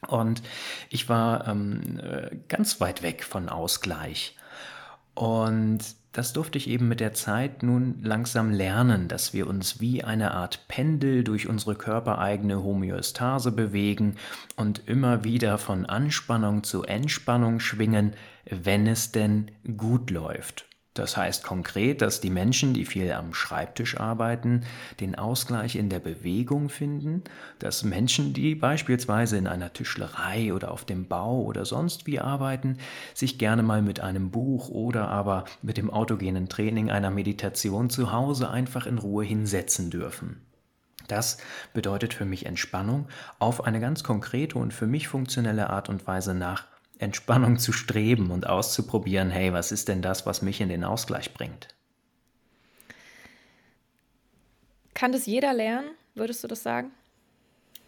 Und 0.07 0.41
ich 0.89 1.09
war 1.09 1.47
ähm, 1.47 1.99
äh, 1.99 2.35
ganz 2.47 2.79
weit 2.81 3.01
weg 3.01 3.23
von 3.23 3.49
Ausgleich. 3.49 4.35
Und 5.13 5.79
das 6.11 6.31
durfte 6.31 6.57
ich 6.57 6.69
eben 6.69 6.87
mit 6.87 7.01
der 7.01 7.13
Zeit 7.13 7.61
nun 7.61 7.99
langsam 8.01 8.51
lernen, 8.51 9.09
dass 9.09 9.33
wir 9.33 9.47
uns 9.47 9.81
wie 9.81 10.03
eine 10.03 10.31
Art 10.31 10.65
Pendel 10.69 11.25
durch 11.25 11.49
unsere 11.49 11.75
körpereigene 11.75 12.63
Homöostase 12.63 13.51
bewegen 13.51 14.15
und 14.55 14.87
immer 14.87 15.25
wieder 15.25 15.57
von 15.57 15.85
Anspannung 15.85 16.63
zu 16.63 16.83
Entspannung 16.83 17.59
schwingen, 17.59 18.13
wenn 18.49 18.87
es 18.87 19.11
denn 19.11 19.51
gut 19.75 20.09
läuft. 20.09 20.67
Das 20.95 21.17
heißt 21.17 21.43
konkret, 21.43 22.01
dass 22.01 22.21
die 22.21 22.29
Menschen, 22.29 22.73
die 22.73 22.85
viel 22.85 23.11
am 23.11 23.33
Schreibtisch 23.33 23.99
arbeiten, 23.99 24.61
den 25.01 25.15
Ausgleich 25.15 25.75
in 25.75 25.89
der 25.89 25.99
Bewegung 25.99 26.69
finden, 26.69 27.21
dass 27.59 27.83
Menschen, 27.83 28.33
die 28.33 28.55
beispielsweise 28.55 29.35
in 29.37 29.45
einer 29.45 29.73
Tischlerei 29.73 30.53
oder 30.53 30.71
auf 30.71 30.85
dem 30.85 31.09
Bau 31.09 31.41
oder 31.41 31.65
sonst 31.65 32.07
wie 32.07 32.21
arbeiten, 32.21 32.77
sich 33.13 33.37
gerne 33.37 33.61
mal 33.61 33.81
mit 33.81 33.99
einem 33.99 34.31
Buch 34.31 34.69
oder 34.69 35.09
aber 35.09 35.43
mit 35.61 35.75
dem 35.75 35.89
autogenen 35.89 36.47
Training 36.47 36.89
einer 36.89 37.11
Meditation 37.11 37.89
zu 37.89 38.13
Hause 38.13 38.49
einfach 38.49 38.85
in 38.85 38.97
Ruhe 38.97 39.25
hinsetzen 39.25 39.91
dürfen. 39.91 40.45
Das 41.09 41.39
bedeutet 41.73 42.13
für 42.13 42.25
mich 42.25 42.45
Entspannung 42.45 43.09
auf 43.37 43.65
eine 43.65 43.81
ganz 43.81 44.05
konkrete 44.05 44.57
und 44.57 44.73
für 44.73 44.87
mich 44.87 45.09
funktionelle 45.09 45.69
Art 45.69 45.89
und 45.89 46.07
Weise 46.07 46.33
nach 46.33 46.65
Entspannung 46.97 47.57
zu 47.57 47.71
streben 47.71 48.31
und 48.31 48.47
auszuprobieren, 48.47 49.29
hey, 49.29 49.53
was 49.53 49.71
ist 49.71 49.87
denn 49.87 50.01
das, 50.01 50.25
was 50.25 50.41
mich 50.41 50.61
in 50.61 50.69
den 50.69 50.83
Ausgleich 50.83 51.33
bringt? 51.33 51.67
Kann 54.93 55.11
das 55.11 55.25
jeder 55.25 55.53
lernen, 55.53 55.91
würdest 56.13 56.43
du 56.43 56.47
das 56.47 56.63
sagen? 56.63 56.91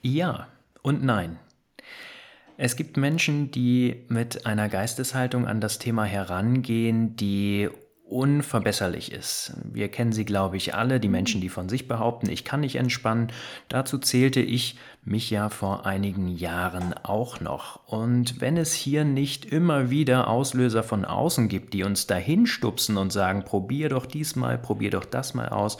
Ja 0.02 0.48
und 0.82 1.04
nein. 1.04 1.40
Es 2.58 2.76
gibt 2.76 2.98
Menschen, 2.98 3.52
die 3.52 4.06
mit 4.10 4.46
einer 4.46 4.68
Geisteshaltung 4.68 5.48
an 5.48 5.62
das 5.62 5.80
Thema 5.80 6.06
herangehen, 6.06 7.16
die 7.16 7.70
unverbesserlich 8.10 9.12
ist. 9.12 9.54
Wir 9.64 9.90
kennen 9.90 10.14
sie, 10.14 10.26
glaube 10.26 10.58
ich, 10.58 10.76
alle, 10.76 11.00
die 11.00 11.10
Menschen, 11.10 11.42
die 11.42 11.50
von 11.50 11.68
sich 11.68 11.88
behaupten, 11.88 12.30
ich 12.30 12.46
kann 12.46 12.62
nicht 12.62 12.78
entspannen. 12.78 13.32
Dazu 13.68 13.98
zählte 13.98 14.40
ich 14.40 14.78
mich 15.04 15.30
ja 15.30 15.50
vor 15.50 15.86
einigen 15.86 16.28
Jahren 16.28 16.94
auch 17.04 17.42
noch. 17.42 17.86
Und 17.86 18.40
wenn 18.40 18.58
es 18.58 18.74
hier 18.74 19.04
nicht 19.04 19.46
immer 19.46 19.90
wieder 19.90 20.30
Auslöser 20.30 20.84
von 20.84 21.06
außen 21.06 21.50
gibt, 21.50 21.74
die 21.74 21.84
uns 21.84 22.08
dahin 22.08 22.48
stupsen 22.48 22.98
und 22.98 23.12
sagen, 23.12 23.44
probier 23.44 23.90
doch 23.90 24.06
diesmal, 24.06 24.58
probier 24.58 24.92
doch 24.92 25.06
das 25.06 25.34
mal 25.34 25.50
aus, 25.50 25.78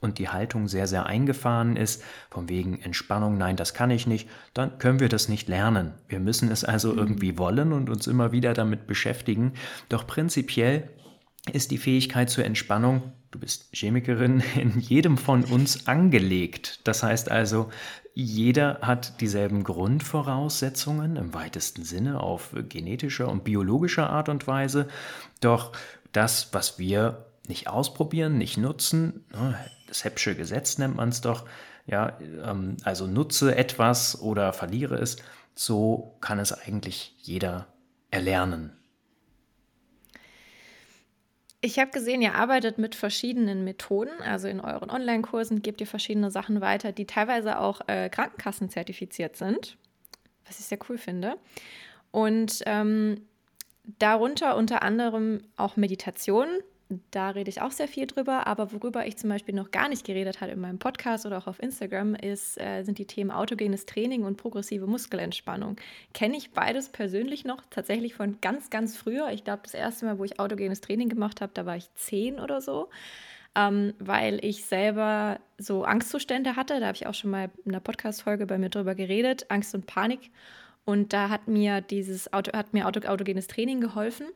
und 0.00 0.18
die 0.18 0.28
Haltung 0.28 0.68
sehr, 0.68 0.86
sehr 0.86 1.06
eingefahren 1.06 1.74
ist, 1.76 2.02
von 2.30 2.50
wegen 2.50 2.80
Entspannung, 2.80 3.38
nein, 3.38 3.56
das 3.56 3.72
kann 3.72 3.90
ich 3.90 4.06
nicht, 4.06 4.28
dann 4.52 4.78
können 4.78 5.00
wir 5.00 5.08
das 5.08 5.28
nicht 5.28 5.48
lernen. 5.48 5.94
Wir 6.06 6.20
müssen 6.20 6.50
es 6.50 6.64
also 6.64 6.92
mhm. 6.92 6.98
irgendwie 6.98 7.38
wollen 7.38 7.72
und 7.72 7.88
uns 7.88 8.06
immer 8.06 8.30
wieder 8.30 8.52
damit 8.52 8.86
beschäftigen. 8.86 9.54
Doch 9.88 10.06
prinzipiell 10.06 10.90
ist 11.52 11.70
die 11.70 11.78
Fähigkeit 11.78 12.30
zur 12.30 12.44
Entspannung, 12.44 13.12
du 13.30 13.38
bist 13.38 13.68
Chemikerin, 13.72 14.42
in 14.56 14.78
jedem 14.80 15.18
von 15.18 15.44
uns 15.44 15.86
angelegt. 15.86 16.80
Das 16.84 17.02
heißt 17.02 17.30
also, 17.30 17.70
jeder 18.14 18.78
hat 18.80 19.20
dieselben 19.20 19.62
Grundvoraussetzungen 19.62 21.16
im 21.16 21.34
weitesten 21.34 21.84
Sinne 21.84 22.20
auf 22.20 22.54
genetischer 22.68 23.28
und 23.28 23.44
biologischer 23.44 24.08
Art 24.08 24.30
und 24.30 24.46
Weise. 24.46 24.88
Doch 25.40 25.72
das, 26.12 26.48
was 26.52 26.78
wir 26.78 27.26
nicht 27.46 27.68
ausprobieren, 27.68 28.38
nicht 28.38 28.56
nutzen, 28.56 29.24
ne, 29.32 29.58
das 29.86 30.04
Heppsche 30.04 30.34
Gesetz 30.34 30.78
nennt 30.78 30.96
man 30.96 31.10
es 31.10 31.20
doch, 31.20 31.44
ja, 31.86 32.18
ähm, 32.42 32.78
also 32.82 33.06
nutze 33.06 33.54
etwas 33.54 34.20
oder 34.20 34.52
verliere 34.52 34.96
es, 34.96 35.16
so 35.54 36.16
kann 36.20 36.38
es 36.38 36.52
eigentlich 36.52 37.14
jeder 37.18 37.66
erlernen. 38.10 38.72
Ich 41.60 41.78
habe 41.78 41.90
gesehen, 41.90 42.22
ihr 42.22 42.34
arbeitet 42.34 42.78
mit 42.78 42.94
verschiedenen 42.94 43.64
Methoden. 43.64 44.12
Also 44.22 44.46
in 44.48 44.60
euren 44.60 44.90
Online-Kursen 44.90 45.62
gebt 45.62 45.80
ihr 45.80 45.86
verschiedene 45.86 46.30
Sachen 46.30 46.60
weiter, 46.60 46.92
die 46.92 47.06
teilweise 47.06 47.58
auch 47.58 47.80
äh, 47.88 48.08
Krankenkassen 48.08 48.68
zertifiziert 48.68 49.36
sind, 49.36 49.76
was 50.46 50.60
ich 50.60 50.66
sehr 50.66 50.78
cool 50.88 50.98
finde. 50.98 51.36
Und 52.10 52.62
ähm, 52.66 53.26
darunter 53.98 54.56
unter 54.56 54.82
anderem 54.82 55.42
auch 55.56 55.76
Meditation, 55.76 56.46
da 57.10 57.30
rede 57.30 57.50
ich 57.50 57.60
auch 57.60 57.72
sehr 57.72 57.88
viel 57.88 58.06
drüber, 58.06 58.46
aber 58.46 58.72
worüber 58.72 59.06
ich 59.06 59.16
zum 59.16 59.28
Beispiel 59.28 59.54
noch 59.54 59.72
gar 59.72 59.88
nicht 59.88 60.06
geredet 60.06 60.40
habe 60.40 60.52
in 60.52 60.60
meinem 60.60 60.78
Podcast 60.78 61.26
oder 61.26 61.38
auch 61.38 61.48
auf 61.48 61.60
Instagram, 61.60 62.14
ist, 62.14 62.60
äh, 62.60 62.84
sind 62.84 62.98
die 62.98 63.06
Themen 63.06 63.32
autogenes 63.32 63.86
Training 63.86 64.22
und 64.22 64.36
progressive 64.36 64.86
Muskelentspannung. 64.86 65.76
Kenne 66.14 66.36
ich 66.36 66.52
beides 66.52 66.88
persönlich 66.90 67.44
noch, 67.44 67.62
tatsächlich 67.70 68.14
von 68.14 68.40
ganz, 68.40 68.70
ganz 68.70 68.96
früher. 68.96 69.30
Ich 69.32 69.42
glaube, 69.42 69.62
das 69.64 69.74
erste 69.74 70.06
Mal, 70.06 70.18
wo 70.18 70.24
ich 70.24 70.38
autogenes 70.38 70.80
Training 70.80 71.08
gemacht 71.08 71.40
habe, 71.40 71.52
da 71.54 71.66
war 71.66 71.76
ich 71.76 71.92
zehn 71.94 72.38
oder 72.38 72.60
so, 72.60 72.88
ähm, 73.56 73.94
weil 73.98 74.44
ich 74.44 74.64
selber 74.64 75.40
so 75.58 75.84
Angstzustände 75.84 76.54
hatte. 76.54 76.78
Da 76.78 76.86
habe 76.86 76.96
ich 76.96 77.08
auch 77.08 77.14
schon 77.14 77.30
mal 77.30 77.50
in 77.64 77.72
einer 77.72 77.80
Podcast-Folge 77.80 78.46
bei 78.46 78.58
mir 78.58 78.70
drüber 78.70 78.94
geredet, 78.94 79.46
Angst 79.48 79.74
und 79.74 79.86
Panik. 79.86 80.30
Und 80.84 81.12
da 81.12 81.30
hat 81.30 81.48
mir 81.48 81.80
dieses 81.80 82.32
Auto, 82.32 82.52
hat 82.52 82.74
mir 82.74 82.86
Auto, 82.86 83.00
autogenes 83.08 83.48
Training 83.48 83.80
geholfen. 83.80 84.28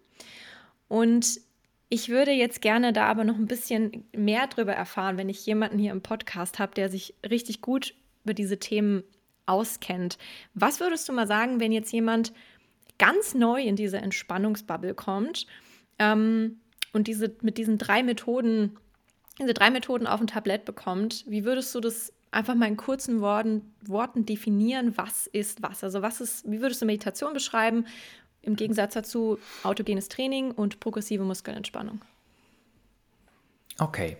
Und 0.88 1.40
ich 1.90 2.08
würde 2.08 2.30
jetzt 2.30 2.62
gerne 2.62 2.92
da 2.92 3.06
aber 3.06 3.24
noch 3.24 3.34
ein 3.34 3.48
bisschen 3.48 4.04
mehr 4.16 4.46
drüber 4.46 4.72
erfahren, 4.72 5.18
wenn 5.18 5.28
ich 5.28 5.44
jemanden 5.44 5.76
hier 5.76 5.90
im 5.90 6.02
Podcast 6.02 6.60
habe, 6.60 6.72
der 6.74 6.88
sich 6.88 7.14
richtig 7.28 7.60
gut 7.60 7.94
über 8.24 8.32
diese 8.32 8.58
Themen 8.58 9.02
auskennt. 9.46 10.16
Was 10.54 10.78
würdest 10.78 11.08
du 11.08 11.12
mal 11.12 11.26
sagen, 11.26 11.58
wenn 11.58 11.72
jetzt 11.72 11.92
jemand 11.92 12.32
ganz 12.98 13.34
neu 13.34 13.60
in 13.60 13.74
diese 13.74 13.98
Entspannungsbubble 13.98 14.94
kommt 14.94 15.46
ähm, 15.98 16.60
und 16.92 17.08
diese 17.08 17.34
mit 17.42 17.58
diesen 17.58 17.76
drei 17.76 18.04
Methoden, 18.04 18.76
diese 19.40 19.54
drei 19.54 19.70
Methoden 19.70 20.06
auf 20.06 20.20
ein 20.20 20.28
Tablett 20.28 20.64
bekommt? 20.64 21.24
Wie 21.26 21.44
würdest 21.44 21.74
du 21.74 21.80
das 21.80 22.12
einfach 22.30 22.54
mal 22.54 22.68
in 22.68 22.76
kurzen 22.76 23.20
Worten, 23.20 23.74
Worten 23.84 24.26
definieren, 24.26 24.96
was 24.96 25.26
ist 25.26 25.60
was? 25.60 25.82
Also 25.82 26.02
was 26.02 26.20
ist, 26.20 26.48
wie 26.48 26.60
würdest 26.60 26.82
du 26.82 26.86
Meditation 26.86 27.32
beschreiben? 27.32 27.86
Im 28.50 28.56
Gegensatz 28.56 28.94
dazu 28.94 29.38
autogenes 29.62 30.08
Training 30.08 30.50
und 30.50 30.80
progressive 30.80 31.22
Muskelentspannung. 31.22 32.00
Okay. 33.78 34.16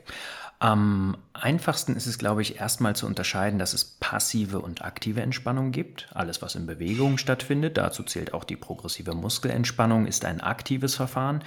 Am 0.62 1.16
einfachsten 1.32 1.96
ist 1.96 2.06
es, 2.06 2.18
glaube 2.18 2.42
ich, 2.42 2.60
erstmal 2.60 2.94
zu 2.94 3.06
unterscheiden, 3.06 3.58
dass 3.58 3.72
es 3.72 3.84
passive 3.84 4.60
und 4.60 4.84
aktive 4.84 5.22
Entspannung 5.22 5.72
gibt. 5.72 6.08
Alles, 6.12 6.42
was 6.42 6.54
in 6.54 6.66
Bewegung 6.66 7.16
stattfindet, 7.16 7.78
dazu 7.78 8.02
zählt 8.02 8.34
auch 8.34 8.44
die 8.44 8.56
progressive 8.56 9.14
Muskelentspannung, 9.14 10.06
ist 10.06 10.26
ein 10.26 10.42
aktives 10.42 10.96
Verfahren 10.96 11.42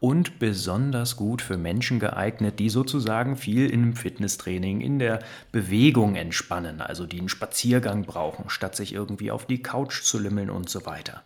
und 0.00 0.38
besonders 0.38 1.16
gut 1.16 1.42
für 1.42 1.56
Menschen 1.56 1.98
geeignet, 1.98 2.58
die 2.58 2.68
sozusagen 2.68 3.36
viel 3.36 3.70
im 3.70 3.96
Fitnesstraining, 3.96 4.80
in 4.80 4.98
der 4.98 5.20
Bewegung 5.50 6.14
entspannen, 6.14 6.80
also 6.80 7.06
die 7.06 7.18
einen 7.18 7.28
Spaziergang 7.28 8.04
brauchen, 8.04 8.50
statt 8.50 8.76
sich 8.76 8.92
irgendwie 8.92 9.30
auf 9.30 9.46
die 9.46 9.62
Couch 9.62 10.02
zu 10.02 10.18
limmeln 10.18 10.50
und 10.50 10.68
so 10.68 10.86
weiter. 10.86 11.22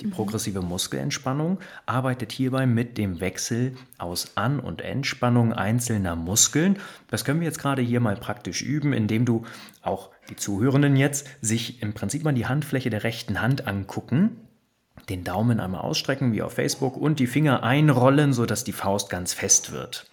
Die 0.00 0.06
mhm. 0.06 0.10
progressive 0.10 0.60
Muskelentspannung 0.60 1.58
arbeitet 1.86 2.32
hierbei 2.32 2.66
mit 2.66 2.98
dem 2.98 3.20
Wechsel 3.20 3.76
aus 3.98 4.32
An- 4.34 4.60
und 4.60 4.82
Entspannung 4.82 5.52
einzelner 5.52 6.16
Muskeln. 6.16 6.71
Das 7.08 7.24
können 7.24 7.40
wir 7.40 7.46
jetzt 7.46 7.58
gerade 7.58 7.82
hier 7.82 8.00
mal 8.00 8.16
praktisch 8.16 8.62
üben, 8.62 8.92
indem 8.92 9.24
du 9.24 9.44
auch 9.82 10.10
die 10.28 10.36
Zuhörenden 10.36 10.96
jetzt 10.96 11.26
sich 11.40 11.82
im 11.82 11.92
Prinzip 11.92 12.22
mal 12.24 12.32
die 12.32 12.46
Handfläche 12.46 12.90
der 12.90 13.04
rechten 13.04 13.40
Hand 13.40 13.66
angucken 13.66 14.36
den 15.08 15.24
Daumen 15.24 15.60
einmal 15.60 15.80
ausstrecken 15.80 16.32
wie 16.32 16.42
auf 16.42 16.54
Facebook 16.54 16.96
und 16.96 17.18
die 17.18 17.26
Finger 17.26 17.62
einrollen, 17.62 18.32
sodass 18.32 18.64
die 18.64 18.72
Faust 18.72 19.10
ganz 19.10 19.32
fest 19.32 19.72
wird. 19.72 20.06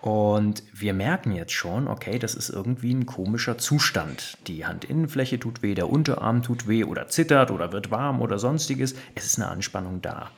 Und 0.00 0.62
wir 0.72 0.94
merken 0.94 1.32
jetzt 1.32 1.52
schon, 1.52 1.86
okay, 1.86 2.18
das 2.18 2.34
ist 2.34 2.48
irgendwie 2.48 2.94
ein 2.94 3.04
komischer 3.04 3.58
Zustand. 3.58 4.38
Die 4.46 4.66
Handinnenfläche 4.66 5.38
tut 5.38 5.62
weh, 5.62 5.74
der 5.74 5.90
Unterarm 5.90 6.42
tut 6.42 6.66
weh 6.66 6.84
oder 6.84 7.08
zittert 7.08 7.50
oder 7.50 7.72
wird 7.72 7.90
warm 7.90 8.22
oder 8.22 8.38
sonstiges. 8.38 8.94
Es 9.14 9.26
ist 9.26 9.38
eine 9.38 9.48
Anspannung 9.48 10.00
da. 10.00 10.30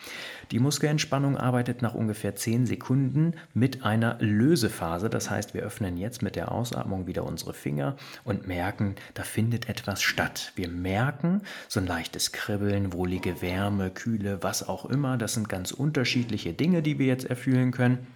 Die 0.51 0.59
Muskelentspannung 0.59 1.37
arbeitet 1.37 1.81
nach 1.81 1.95
ungefähr 1.95 2.35
10 2.35 2.67
Sekunden 2.67 3.35
mit 3.55 3.85
einer 3.85 4.17
Lösephase. 4.19 5.09
Das 5.09 5.31
heißt, 5.31 5.55
wir 5.55 5.63
öffnen 5.63 5.97
jetzt 5.97 6.23
mit 6.23 6.35
der 6.35 6.51
Ausatmung 6.51 7.07
wieder 7.07 7.25
unsere 7.25 7.55
Finger 7.55 7.97
und 8.25 8.49
merken, 8.49 8.97
da 9.15 9.23
findet 9.23 9.69
etwas 9.69 10.03
statt. 10.03 10.53
Wir 10.57 10.69
merken 10.69 11.43
so 11.69 11.79
ein 11.79 11.87
leichtes 11.87 12.33
Kribbeln, 12.33 12.93
wohlige 12.93 13.41
Wärme, 13.41 13.91
Kühle, 13.91 14.43
was 14.43 14.69
auch 14.69 14.85
immer. 14.87 15.17
Das 15.17 15.35
sind 15.35 15.49
ganz 15.49 15.71
unterschiedliche 15.71 16.53
Dinge, 16.53 16.83
die 16.83 16.99
wir 16.99 17.07
jetzt 17.07 17.25
erfühlen 17.25 17.71
können. 17.71 18.07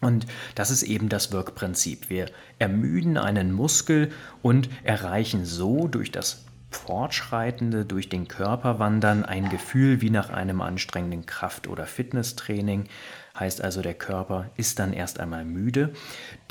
Und 0.00 0.26
das 0.54 0.70
ist 0.70 0.82
eben 0.82 1.08
das 1.08 1.32
Wirkprinzip. 1.32 2.10
Wir 2.10 2.26
ermüden 2.58 3.16
einen 3.16 3.52
Muskel 3.52 4.10
und 4.42 4.68
erreichen 4.84 5.44
so 5.44 5.88
durch 5.88 6.12
das 6.12 6.44
Fortschreitende, 6.70 7.86
durch 7.86 8.08
den 8.08 8.28
Körper 8.28 8.78
wandern 8.78 9.24
ein 9.24 9.48
Gefühl 9.48 10.02
wie 10.02 10.10
nach 10.10 10.28
einem 10.30 10.60
anstrengenden 10.60 11.24
Kraft- 11.24 11.66
oder 11.66 11.86
Fitnesstraining. 11.86 12.84
Heißt 13.38 13.62
also, 13.62 13.80
der 13.80 13.94
Körper 13.94 14.50
ist 14.56 14.78
dann 14.78 14.92
erst 14.92 15.18
einmal 15.18 15.44
müde. 15.44 15.92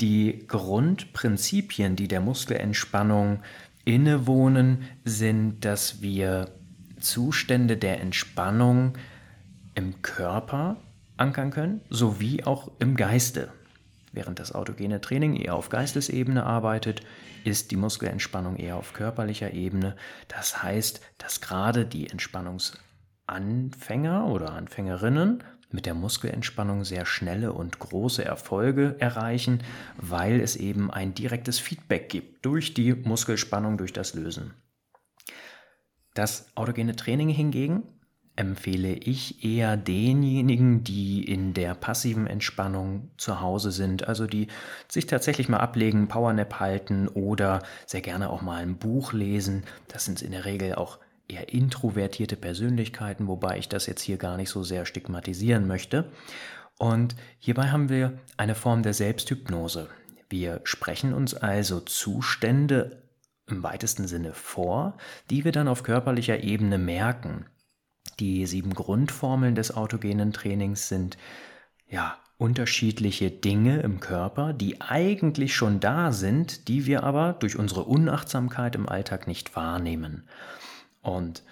Die 0.00 0.44
Grundprinzipien, 0.48 1.94
die 1.94 2.08
der 2.08 2.20
Muskelentspannung 2.20 3.40
innewohnen, 3.84 4.82
sind, 5.04 5.64
dass 5.64 6.02
wir 6.02 6.50
Zustände 6.98 7.76
der 7.76 8.00
Entspannung 8.00 8.94
im 9.74 10.02
Körper 10.02 10.76
ankern 11.18 11.50
können, 11.50 11.80
sowie 11.90 12.44
auch 12.44 12.70
im 12.78 12.96
Geiste. 12.96 13.50
Während 14.12 14.38
das 14.38 14.52
autogene 14.52 15.00
Training 15.00 15.34
eher 15.36 15.54
auf 15.54 15.68
Geistesebene 15.68 16.44
arbeitet, 16.44 17.02
ist 17.44 17.70
die 17.70 17.76
Muskelentspannung 17.76 18.56
eher 18.56 18.76
auf 18.76 18.94
körperlicher 18.94 19.52
Ebene. 19.52 19.96
Das 20.28 20.62
heißt, 20.62 21.00
dass 21.18 21.40
gerade 21.40 21.84
die 21.84 22.08
Entspannungsanfänger 22.08 24.26
oder 24.26 24.54
Anfängerinnen 24.54 25.42
mit 25.70 25.86
der 25.86 25.94
Muskelentspannung 25.94 26.84
sehr 26.84 27.04
schnelle 27.04 27.52
und 27.52 27.78
große 27.78 28.24
Erfolge 28.24 28.96
erreichen, 28.98 29.62
weil 29.98 30.40
es 30.40 30.56
eben 30.56 30.90
ein 30.90 31.12
direktes 31.14 31.58
Feedback 31.58 32.08
gibt 32.08 32.46
durch 32.46 32.72
die 32.72 32.94
Muskelspannung, 32.94 33.76
durch 33.76 33.92
das 33.92 34.14
Lösen. 34.14 34.54
Das 36.14 36.56
autogene 36.56 36.96
Training 36.96 37.28
hingegen 37.28 37.82
empfehle 38.38 38.92
ich 38.92 39.44
eher 39.44 39.76
denjenigen, 39.76 40.84
die 40.84 41.24
in 41.24 41.54
der 41.54 41.74
passiven 41.74 42.28
Entspannung 42.28 43.10
zu 43.16 43.40
Hause 43.40 43.72
sind, 43.72 44.06
also 44.06 44.26
die 44.26 44.46
sich 44.86 45.06
tatsächlich 45.06 45.48
mal 45.48 45.58
ablegen, 45.58 46.06
Powernap 46.06 46.60
halten 46.60 47.08
oder 47.08 47.64
sehr 47.84 48.00
gerne 48.00 48.30
auch 48.30 48.40
mal 48.40 48.62
ein 48.62 48.76
Buch 48.76 49.12
lesen. 49.12 49.64
Das 49.88 50.04
sind 50.04 50.22
in 50.22 50.30
der 50.30 50.44
Regel 50.44 50.76
auch 50.76 50.98
eher 51.26 51.52
introvertierte 51.52 52.36
Persönlichkeiten, 52.36 53.26
wobei 53.26 53.58
ich 53.58 53.68
das 53.68 53.86
jetzt 53.86 54.02
hier 54.02 54.18
gar 54.18 54.36
nicht 54.36 54.50
so 54.50 54.62
sehr 54.62 54.86
stigmatisieren 54.86 55.66
möchte. 55.66 56.08
Und 56.78 57.16
hierbei 57.40 57.70
haben 57.70 57.88
wir 57.88 58.20
eine 58.36 58.54
Form 58.54 58.84
der 58.84 58.94
Selbsthypnose. 58.94 59.88
Wir 60.30 60.60
sprechen 60.62 61.12
uns 61.12 61.34
also 61.34 61.80
Zustände 61.80 63.02
im 63.48 63.64
weitesten 63.64 64.06
Sinne 64.06 64.32
vor, 64.32 64.96
die 65.28 65.44
wir 65.44 65.50
dann 65.50 65.66
auf 65.66 65.82
körperlicher 65.82 66.44
Ebene 66.44 66.78
merken. 66.78 67.46
Die 68.20 68.46
sieben 68.46 68.74
Grundformeln 68.74 69.54
des 69.54 69.74
autogenen 69.74 70.32
Trainings 70.32 70.88
sind 70.88 71.16
ja 71.88 72.16
unterschiedliche 72.36 73.30
Dinge 73.30 73.80
im 73.80 74.00
Körper, 74.00 74.52
die 74.52 74.80
eigentlich 74.80 75.54
schon 75.54 75.80
da 75.80 76.12
sind, 76.12 76.68
die 76.68 76.86
wir 76.86 77.02
aber 77.02 77.32
durch 77.32 77.58
unsere 77.58 77.84
Unachtsamkeit 77.84 78.76
im 78.76 78.88
Alltag 78.88 79.26
nicht 79.26 79.56
wahrnehmen. 79.56 80.28
Und 81.02 81.42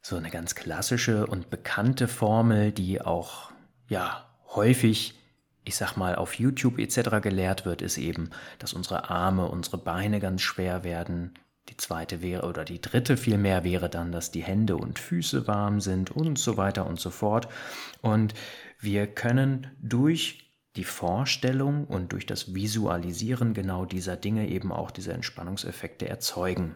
so 0.00 0.16
eine 0.16 0.30
ganz 0.30 0.54
klassische 0.54 1.26
und 1.26 1.50
bekannte 1.50 2.08
Formel, 2.08 2.72
die 2.72 3.00
auch 3.00 3.52
ja 3.88 4.28
häufig 4.54 5.14
ich 5.64 5.76
sag 5.76 5.96
mal, 5.96 6.14
auf 6.14 6.34
YouTube 6.34 6.78
etc. 6.78 7.22
gelehrt 7.22 7.64
wird, 7.64 7.82
ist 7.82 7.98
eben, 7.98 8.30
dass 8.58 8.74
unsere 8.74 9.10
Arme, 9.10 9.48
unsere 9.48 9.78
Beine 9.78 10.20
ganz 10.20 10.42
schwer 10.42 10.84
werden, 10.84 11.34
die 11.68 11.76
zweite 11.76 12.20
wäre 12.22 12.46
oder 12.46 12.64
die 12.64 12.80
dritte 12.80 13.16
vielmehr 13.16 13.64
wäre 13.64 13.88
dann, 13.88 14.12
dass 14.12 14.30
die 14.30 14.42
Hände 14.42 14.76
und 14.76 14.98
Füße 14.98 15.46
warm 15.46 15.80
sind 15.80 16.10
und 16.10 16.38
so 16.38 16.56
weiter 16.56 16.86
und 16.86 17.00
so 17.00 17.10
fort. 17.10 17.48
Und 18.02 18.34
wir 18.80 19.06
können 19.06 19.70
durch 19.80 20.52
die 20.76 20.84
Vorstellung 20.84 21.86
und 21.86 22.12
durch 22.12 22.26
das 22.26 22.54
Visualisieren 22.54 23.54
genau 23.54 23.84
dieser 23.84 24.16
Dinge 24.16 24.48
eben 24.48 24.72
auch 24.72 24.90
diese 24.90 25.12
Entspannungseffekte 25.12 26.08
erzeugen. 26.08 26.74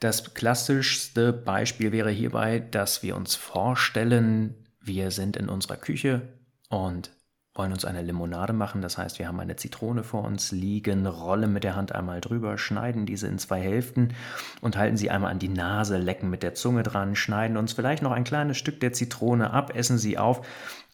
Das 0.00 0.34
klassischste 0.34 1.32
Beispiel 1.32 1.90
wäre 1.90 2.10
hierbei, 2.10 2.60
dass 2.60 3.02
wir 3.02 3.16
uns 3.16 3.34
vorstellen, 3.34 4.54
wir 4.80 5.10
sind 5.10 5.36
in 5.36 5.48
unserer 5.48 5.78
Küche 5.78 6.28
und 6.68 7.10
wollen 7.58 7.72
uns 7.72 7.84
eine 7.84 8.02
Limonade 8.02 8.52
machen. 8.52 8.82
Das 8.82 8.98
heißt, 8.98 9.18
wir 9.18 9.28
haben 9.28 9.40
eine 9.40 9.56
Zitrone 9.56 10.04
vor 10.04 10.24
uns 10.24 10.52
liegen, 10.52 11.06
rollen 11.06 11.52
mit 11.52 11.64
der 11.64 11.76
Hand 11.76 11.92
einmal 11.92 12.20
drüber, 12.20 12.58
schneiden 12.58 13.06
diese 13.06 13.26
in 13.26 13.38
zwei 13.38 13.60
Hälften 13.60 14.14
und 14.60 14.76
halten 14.76 14.96
sie 14.96 15.10
einmal 15.10 15.30
an 15.30 15.38
die 15.38 15.48
Nase, 15.48 15.98
lecken 15.98 16.30
mit 16.30 16.42
der 16.42 16.54
Zunge 16.54 16.82
dran, 16.82 17.16
schneiden 17.16 17.56
uns 17.56 17.72
vielleicht 17.72 18.02
noch 18.02 18.12
ein 18.12 18.24
kleines 18.24 18.58
Stück 18.58 18.80
der 18.80 18.92
Zitrone 18.92 19.50
ab, 19.50 19.74
essen 19.74 19.98
sie 19.98 20.18
auf 20.18 20.46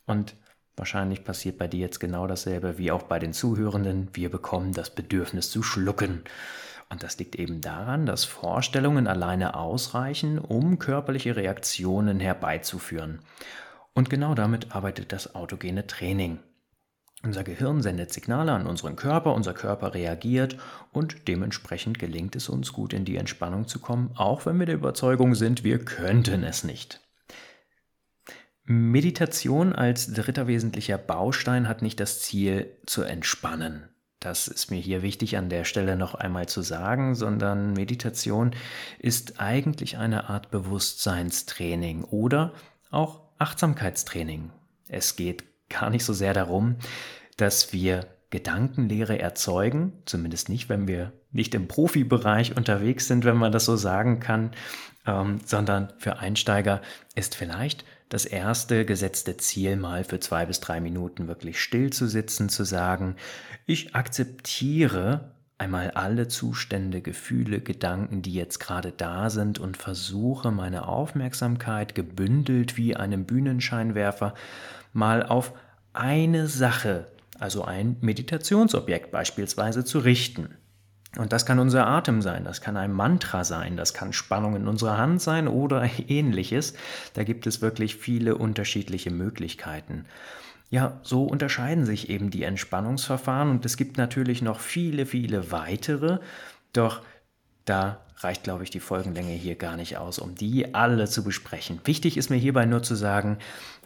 und 0.07 0.35
wahrscheinlich 0.77 1.25
passiert 1.25 1.59
bei 1.59 1.69
dir 1.69 1.81
jetzt 1.81 2.01
genau 2.01 2.27
dasselbe 2.27 2.79
wie 2.79 2.91
auch 2.91 3.03
bei 3.03 3.19
den 3.19 3.33
Zuhörenden. 3.33 4.09
Wir 4.15 4.31
bekommen 4.31 4.73
das 4.73 4.91
Bedürfnis 4.91 5.51
zu 5.51 5.63
schlucken. 5.63 6.23
Und 6.93 7.03
das 7.03 7.19
liegt 7.19 7.37
eben 7.37 7.63
daran, 7.63 8.05
dass 8.05 8.27
Vorstellungen 8.27 9.07
alleine 9.07 9.55
ausreichen, 9.55 10.39
um 10.39 10.79
körperliche 10.79 11.37
Reaktionen 11.37 12.21
herbeizuführen. 12.21 13.21
Und 13.95 14.11
genau 14.11 14.35
damit 14.35 14.75
arbeitet 14.75 15.13
das 15.13 15.35
autogene 15.35 15.87
Training. 15.87 16.39
Unser 17.25 17.45
Gehirn 17.45 17.83
sendet 17.83 18.13
Signale 18.13 18.53
an 18.53 18.67
unseren 18.67 18.97
Körper, 18.97 19.33
unser 19.35 19.55
Körper 19.55 19.95
reagiert 19.95 20.57
und 20.93 21.29
dementsprechend 21.29 22.01
gelingt 22.01 22.35
es 22.35 22.49
uns 22.49 22.73
gut 22.73 22.93
in 22.93 23.05
die 23.05 23.17
Entspannung 23.17 23.69
zu 23.69 23.79
kommen, 23.79 24.11
auch 24.17 24.45
wenn 24.45 24.59
wir 24.59 24.67
der 24.67 24.75
Überzeugung 24.75 25.37
sind, 25.37 25.63
wir 25.63 25.79
könnten 25.85 26.43
es 26.43 26.65
nicht. 26.65 27.01
Meditation 28.65 29.73
als 29.73 30.13
dritter 30.13 30.47
wesentlicher 30.49 30.99
Baustein 30.99 31.69
hat 31.69 31.83
nicht 31.83 32.01
das 32.01 32.21
Ziel 32.21 32.77
zu 32.87 33.03
entspannen. 33.03 33.89
Das 34.19 34.47
ist 34.47 34.71
mir 34.71 34.81
hier 34.81 35.03
wichtig 35.03 35.37
an 35.37 35.49
der 35.49 35.65
Stelle 35.65 35.97
noch 35.97 36.15
einmal 36.15 36.47
zu 36.47 36.63
sagen, 36.63 37.15
sondern 37.17 37.73
Meditation 37.73 38.53
ist 39.01 39.41
eigentlich 39.41 39.97
eine 39.97 40.29
Art 40.29 40.51
Bewusstseinstraining 40.51 42.05
oder 42.05 42.53
auch 42.91 43.21
Achtsamkeitstraining. 43.39 44.51
Es 44.89 45.17
geht 45.17 45.43
gar 45.73 45.91
nicht 45.91 46.05
so 46.05 46.13
sehr 46.13 46.35
darum, 46.35 46.77
dass 47.37 47.73
wir 47.73 48.07
Gedankenlehre 48.31 49.19
erzeugen, 49.19 49.93
zumindest 50.07 50.49
nicht, 50.49 50.69
wenn 50.69 50.89
wir 50.89 51.13
nicht 51.33 51.55
im 51.55 51.69
Profibereich 51.69 52.57
unterwegs 52.57 53.07
sind, 53.07 53.25
wenn 53.25 53.37
man 53.37 53.53
das 53.53 53.67
so 53.67 53.77
sagen 53.77 54.21
kann, 54.21 54.53
ähm, 55.07 55.41
sondern 55.45 55.93
für 55.99 56.19
Einsteiger 56.19 56.81
ist 57.15 57.37
vielleicht 57.37 57.85
das 58.09 58.25
erste 58.25 58.85
gesetzte 58.85 59.37
Ziel 59.37 59.77
mal 59.77 60.05
für 60.05 60.21
zwei 60.21 60.47
bis 60.47 60.61
drei 60.61 60.81
Minuten 60.81 61.29
wirklich 61.29 61.61
still 61.61 61.91
zu 61.91 62.07
sitzen, 62.07 62.49
zu 62.49 62.65
sagen, 62.65 63.17
ich 63.67 63.95
akzeptiere 63.95 65.33
einmal 65.59 65.93
alle 65.93 66.29
Zustände, 66.29 67.03
Gefühle, 67.03 67.61
Gedanken, 67.61 68.23
die 68.23 68.35
jetzt 68.35 68.59
gerade 68.59 68.93
da 68.93 69.31
sind 69.31 69.59
und 69.59 69.77
versuche 69.77 70.51
meine 70.51 70.89
Aufmerksamkeit 70.89 71.95
gebündelt 71.95 72.77
wie 72.77 72.97
einem 72.97 73.27
Bühnenscheinwerfer 73.27 74.35
mal 74.93 75.23
auf 75.23 75.53
eine 75.93 76.47
Sache, 76.49 77.09
also 77.39 77.65
ein 77.65 77.97
Meditationsobjekt 78.01 79.11
beispielsweise 79.11 79.85
zu 79.85 79.99
richten. 79.99 80.57
Und 81.19 81.33
das 81.33 81.45
kann 81.45 81.59
unser 81.59 81.87
Atem 81.87 82.23
sein, 82.23 82.45
das 82.45 82.63
kann 82.63 82.79
ein 82.79 82.93
Mantra 82.93 83.45
sein, 83.45 83.77
das 83.77 83.93
kann 83.93 84.15
Spannung 84.15 84.57
in 84.57 84.67
unserer 84.67 84.97
Hand 84.97 85.21
sein 85.21 85.47
oder 85.47 85.89
ähnliches. 86.09 86.75
Da 87.15 87.25
gibt 87.25 87.47
es 87.47 87.61
wirklich 87.61 87.97
viele 87.97 88.37
unterschiedliche 88.37 89.11
Möglichkeiten. 89.11 90.07
Ja, 90.71 90.99
so 91.03 91.25
unterscheiden 91.25 91.85
sich 91.85 92.09
eben 92.09 92.31
die 92.31 92.45
Entspannungsverfahren 92.45 93.51
und 93.51 93.67
es 93.67 93.77
gibt 93.77 93.99
natürlich 93.99 94.41
noch 94.41 94.59
viele, 94.59 95.05
viele 95.05 95.53
weitere, 95.53 96.19
doch 96.73 97.03
da 97.67 98.01
reicht, 98.25 98.45
glaube 98.45 98.65
ich, 98.65 98.71
die 98.71 98.81
Folgenlänge 98.81 99.33
hier 99.33 99.57
gar 99.57 99.77
nicht 99.77 99.99
aus, 99.99 100.19
um 100.19 100.35
die 100.35 100.75
alle 100.75 101.09
zu 101.09 101.25
besprechen. 101.25 101.81
Wichtig 101.85 102.17
ist 102.17 102.31
mir 102.31 102.37
hierbei 102.37 102.65
nur 102.65 102.83
zu 102.83 102.95
sagen, 102.95 103.37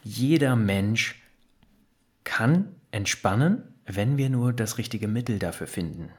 jeder 0.04 0.54
Mensch 0.54 1.20
kann 2.26 2.74
entspannen, 2.90 3.62
wenn 3.86 4.18
wir 4.18 4.28
nur 4.28 4.52
das 4.52 4.76
richtige 4.76 5.08
Mittel 5.08 5.38
dafür 5.38 5.66
finden. 5.66 6.10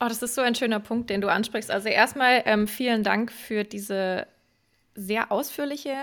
Oh, 0.00 0.06
das 0.08 0.22
ist 0.22 0.34
so 0.34 0.42
ein 0.42 0.54
schöner 0.54 0.80
Punkt, 0.80 1.08
den 1.08 1.22
du 1.22 1.28
ansprichst. 1.28 1.70
Also 1.70 1.88
erstmal 1.88 2.42
ähm, 2.44 2.66
vielen 2.66 3.02
Dank 3.04 3.32
für 3.32 3.64
diese 3.64 4.26
sehr 4.94 5.32
ausführliche, 5.32 5.94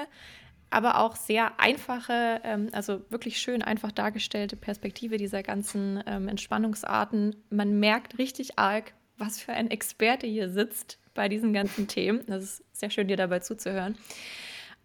aber 0.69 0.99
auch 0.99 1.15
sehr 1.15 1.59
einfache, 1.59 2.41
ähm, 2.43 2.69
also 2.71 3.01
wirklich 3.09 3.37
schön 3.39 3.61
einfach 3.61 3.91
dargestellte 3.91 4.55
Perspektive 4.55 5.17
dieser 5.17 5.43
ganzen 5.43 6.01
ähm, 6.07 6.29
Entspannungsarten. 6.29 7.35
Man 7.49 7.79
merkt 7.79 8.17
richtig 8.17 8.57
arg, 8.57 8.93
was 9.17 9.39
für 9.39 9.51
ein 9.51 9.69
Experte 9.69 10.25
hier 10.25 10.49
sitzt 10.49 10.97
bei 11.13 11.27
diesen 11.27 11.51
ganzen 11.51 11.87
Themen. 11.87 12.21
Das 12.27 12.43
ist 12.43 12.63
sehr 12.71 12.89
schön, 12.89 13.09
dir 13.09 13.17
dabei 13.17 13.39
zuzuhören. 13.39 13.97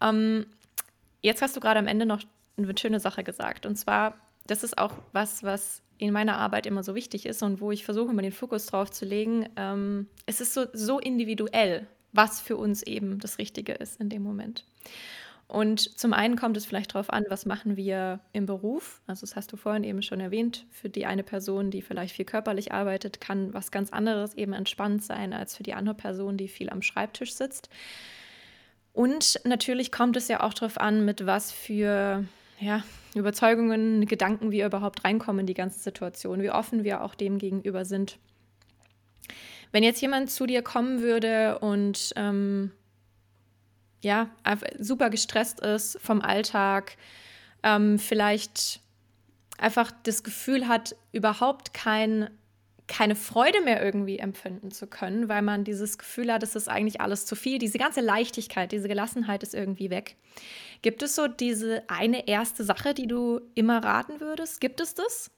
Ähm, 0.01 0.45
jetzt 1.21 1.41
hast 1.41 1.55
du 1.55 1.61
gerade 1.61 1.79
am 1.79 1.87
Ende 1.87 2.05
noch 2.05 2.21
eine 2.57 2.77
schöne 2.77 2.99
Sache 2.99 3.23
gesagt. 3.23 3.65
Und 3.65 3.75
zwar, 3.75 4.15
das 4.47 4.63
ist 4.63 4.77
auch 4.77 4.93
was, 5.13 5.43
was 5.43 5.81
in 5.97 6.13
meiner 6.13 6.37
Arbeit 6.37 6.65
immer 6.65 6.83
so 6.83 6.95
wichtig 6.95 7.25
ist 7.25 7.41
und 7.43 7.59
wo 7.59 7.71
ich 7.71 7.85
versuche, 7.85 8.11
immer 8.11 8.21
den 8.21 8.31
Fokus 8.31 8.67
drauf 8.67 8.91
zu 8.91 9.05
legen. 9.05 9.49
Ähm, 9.55 10.07
es 10.25 10.41
ist 10.41 10.53
so, 10.53 10.65
so 10.73 10.99
individuell, 10.99 11.87
was 12.13 12.39
für 12.39 12.57
uns 12.57 12.83
eben 12.83 13.19
das 13.19 13.37
Richtige 13.37 13.73
ist 13.73 13.99
in 13.99 14.09
dem 14.09 14.21
Moment. 14.21 14.65
Und 15.47 15.97
zum 15.97 16.11
einen 16.11 16.35
kommt 16.35 16.57
es 16.57 16.65
vielleicht 16.65 16.93
darauf 16.93 17.09
an, 17.09 17.25
was 17.29 17.45
machen 17.45 17.77
wir 17.77 18.19
im 18.33 18.45
Beruf. 18.45 19.01
Also 19.07 19.21
das 19.21 19.37
hast 19.37 19.51
du 19.53 19.57
vorhin 19.57 19.85
eben 19.85 20.01
schon 20.01 20.19
erwähnt. 20.19 20.65
Für 20.71 20.89
die 20.89 21.05
eine 21.05 21.23
Person, 21.23 21.71
die 21.71 21.81
vielleicht 21.81 22.13
viel 22.13 22.25
körperlich 22.25 22.73
arbeitet, 22.73 23.21
kann 23.21 23.53
was 23.53 23.71
ganz 23.71 23.91
anderes 23.91 24.33
eben 24.33 24.51
entspannt 24.51 25.03
sein 25.03 25.31
als 25.33 25.55
für 25.55 25.63
die 25.63 25.73
andere 25.73 25.95
Person, 25.95 26.35
die 26.35 26.49
viel 26.49 26.69
am 26.69 26.81
Schreibtisch 26.81 27.33
sitzt. 27.33 27.69
Und 28.91 29.39
natürlich 29.45 29.91
kommt 29.91 30.17
es 30.17 30.27
ja 30.27 30.41
auch 30.41 30.53
darauf 30.53 30.79
an, 30.79 31.05
mit 31.05 31.25
was 31.25 31.53
für 31.53 32.25
ja, 32.59 32.83
Überzeugungen, 33.15 34.05
Gedanken 34.05 34.51
wir 34.51 34.65
überhaupt 34.65 35.03
reinkommen 35.03 35.41
in 35.41 35.45
die 35.47 35.53
ganze 35.53 35.79
Situation, 35.79 36.41
wie 36.41 36.51
offen 36.51 36.83
wir 36.83 37.03
auch 37.03 37.15
dem 37.15 37.37
gegenüber 37.37 37.85
sind. 37.85 38.17
Wenn 39.71 39.83
jetzt 39.83 40.01
jemand 40.01 40.31
zu 40.31 40.45
dir 40.45 40.61
kommen 40.61 41.01
würde 41.01 41.59
und 41.59 42.13
ähm, 42.15 42.71
ja, 44.01 44.29
super 44.79 45.09
gestresst 45.09 45.59
ist 45.59 45.99
vom 46.01 46.21
Alltag, 46.21 46.95
ähm, 47.63 47.99
vielleicht 47.99 48.79
einfach 49.57 49.91
das 50.03 50.23
Gefühl 50.23 50.67
hat, 50.67 50.95
überhaupt 51.11 51.73
kein 51.73 52.29
keine 52.87 53.15
Freude 53.15 53.61
mehr 53.61 53.83
irgendwie 53.83 54.17
empfinden 54.19 54.71
zu 54.71 54.87
können, 54.87 55.27
weil 55.27 55.41
man 55.41 55.63
dieses 55.63 55.97
Gefühl 55.97 56.31
hat, 56.31 56.41
es 56.41 56.55
ist 56.55 56.69
eigentlich 56.69 57.01
alles 57.01 57.25
zu 57.25 57.35
viel. 57.35 57.59
Diese 57.59 57.77
ganze 57.77 58.01
Leichtigkeit, 58.01 58.71
diese 58.71 58.87
Gelassenheit 58.87 59.43
ist 59.43 59.53
irgendwie 59.53 59.89
weg. 59.89 60.15
Gibt 60.81 61.03
es 61.03 61.15
so 61.15 61.27
diese 61.27 61.83
eine 61.87 62.27
erste 62.27 62.63
Sache, 62.63 62.93
die 62.93 63.07
du 63.07 63.41
immer 63.55 63.83
raten 63.83 64.19
würdest? 64.19 64.61
Gibt 64.61 64.79
es 64.79 64.93
das? 64.95 65.31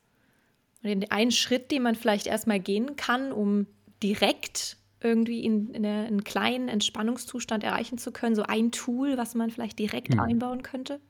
einen 0.82 1.32
Schritt, 1.32 1.72
den 1.72 1.84
man 1.84 1.96
vielleicht 1.96 2.26
erstmal 2.26 2.62
gehen 2.62 2.96
kann, 2.96 3.34
um 3.34 3.68
direkt 4.02 4.78
irgendwie 5.02 5.44
in, 5.44 5.72
in 5.72 5.86
einen 5.86 6.24
kleinen 6.24 6.70
Entspannungszustand 6.70 7.66
erreichen 7.66 7.98
zu 7.98 8.14
können? 8.14 8.36
So 8.36 8.44
ein 8.44 8.72
Tool, 8.72 9.18
was 9.18 9.36
man 9.36 9.50
vielleicht 9.50 9.78
direkt 9.78 10.14
mhm. 10.14 10.22
einbauen 10.22 10.64
könnte? 10.64 11.02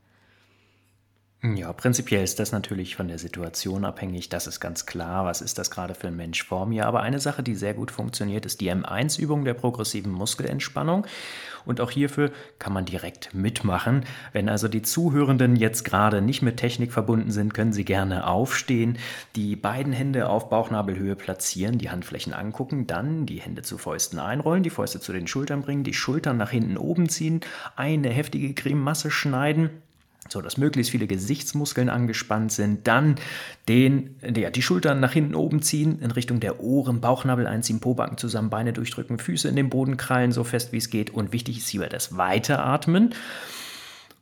Ja, 1.42 1.72
prinzipiell 1.72 2.22
ist 2.22 2.38
das 2.38 2.52
natürlich 2.52 2.96
von 2.96 3.08
der 3.08 3.18
Situation 3.18 3.86
abhängig. 3.86 4.28
Das 4.28 4.46
ist 4.46 4.60
ganz 4.60 4.84
klar. 4.84 5.24
Was 5.24 5.40
ist 5.40 5.56
das 5.56 5.70
gerade 5.70 5.94
für 5.94 6.08
ein 6.08 6.16
Mensch 6.16 6.44
vor 6.44 6.66
mir? 6.66 6.84
Aber 6.84 7.00
eine 7.00 7.18
Sache, 7.18 7.42
die 7.42 7.54
sehr 7.54 7.72
gut 7.72 7.90
funktioniert, 7.90 8.44
ist 8.44 8.60
die 8.60 8.70
M1-Übung 8.70 9.46
der 9.46 9.54
progressiven 9.54 10.12
Muskelentspannung. 10.12 11.06
Und 11.64 11.80
auch 11.80 11.90
hierfür 11.90 12.30
kann 12.58 12.74
man 12.74 12.84
direkt 12.84 13.32
mitmachen. 13.32 14.04
Wenn 14.34 14.50
also 14.50 14.68
die 14.68 14.82
Zuhörenden 14.82 15.56
jetzt 15.56 15.86
gerade 15.86 16.20
nicht 16.20 16.42
mit 16.42 16.58
Technik 16.58 16.92
verbunden 16.92 17.30
sind, 17.30 17.54
können 17.54 17.72
sie 17.72 17.86
gerne 17.86 18.26
aufstehen, 18.26 18.98
die 19.34 19.56
beiden 19.56 19.94
Hände 19.94 20.28
auf 20.28 20.50
Bauchnabelhöhe 20.50 21.16
platzieren, 21.16 21.78
die 21.78 21.88
Handflächen 21.88 22.34
angucken, 22.34 22.86
dann 22.86 23.24
die 23.24 23.40
Hände 23.40 23.62
zu 23.62 23.78
Fäusten 23.78 24.18
einrollen, 24.18 24.62
die 24.62 24.68
Fäuste 24.68 25.00
zu 25.00 25.14
den 25.14 25.26
Schultern 25.26 25.62
bringen, 25.62 25.84
die 25.84 25.94
Schultern 25.94 26.36
nach 26.36 26.50
hinten 26.50 26.76
oben 26.76 27.08
ziehen, 27.08 27.40
eine 27.76 28.10
heftige 28.10 28.52
Crememasse 28.52 29.10
schneiden 29.10 29.70
so 30.32 30.40
dass 30.40 30.56
möglichst 30.56 30.92
viele 30.92 31.06
Gesichtsmuskeln 31.06 31.88
angespannt 31.88 32.52
sind, 32.52 32.86
dann 32.86 33.16
den, 33.68 34.16
ja, 34.22 34.50
die 34.50 34.62
Schultern 34.62 35.00
nach 35.00 35.12
hinten 35.12 35.34
oben 35.34 35.62
ziehen, 35.62 35.98
in 36.00 36.10
Richtung 36.10 36.40
der 36.40 36.60
Ohren, 36.60 37.00
Bauchnabel 37.00 37.46
einziehen, 37.46 37.80
Pobacken 37.80 38.18
zusammen, 38.18 38.50
Beine 38.50 38.72
durchdrücken, 38.72 39.18
Füße 39.18 39.48
in 39.48 39.56
den 39.56 39.70
Boden 39.70 39.96
krallen, 39.96 40.32
so 40.32 40.44
fest 40.44 40.72
wie 40.72 40.78
es 40.78 40.90
geht. 40.90 41.10
Und 41.10 41.32
wichtig 41.32 41.58
ist 41.58 41.68
hierbei 41.68 41.88
das 41.88 42.16
Weiteratmen. 42.16 43.14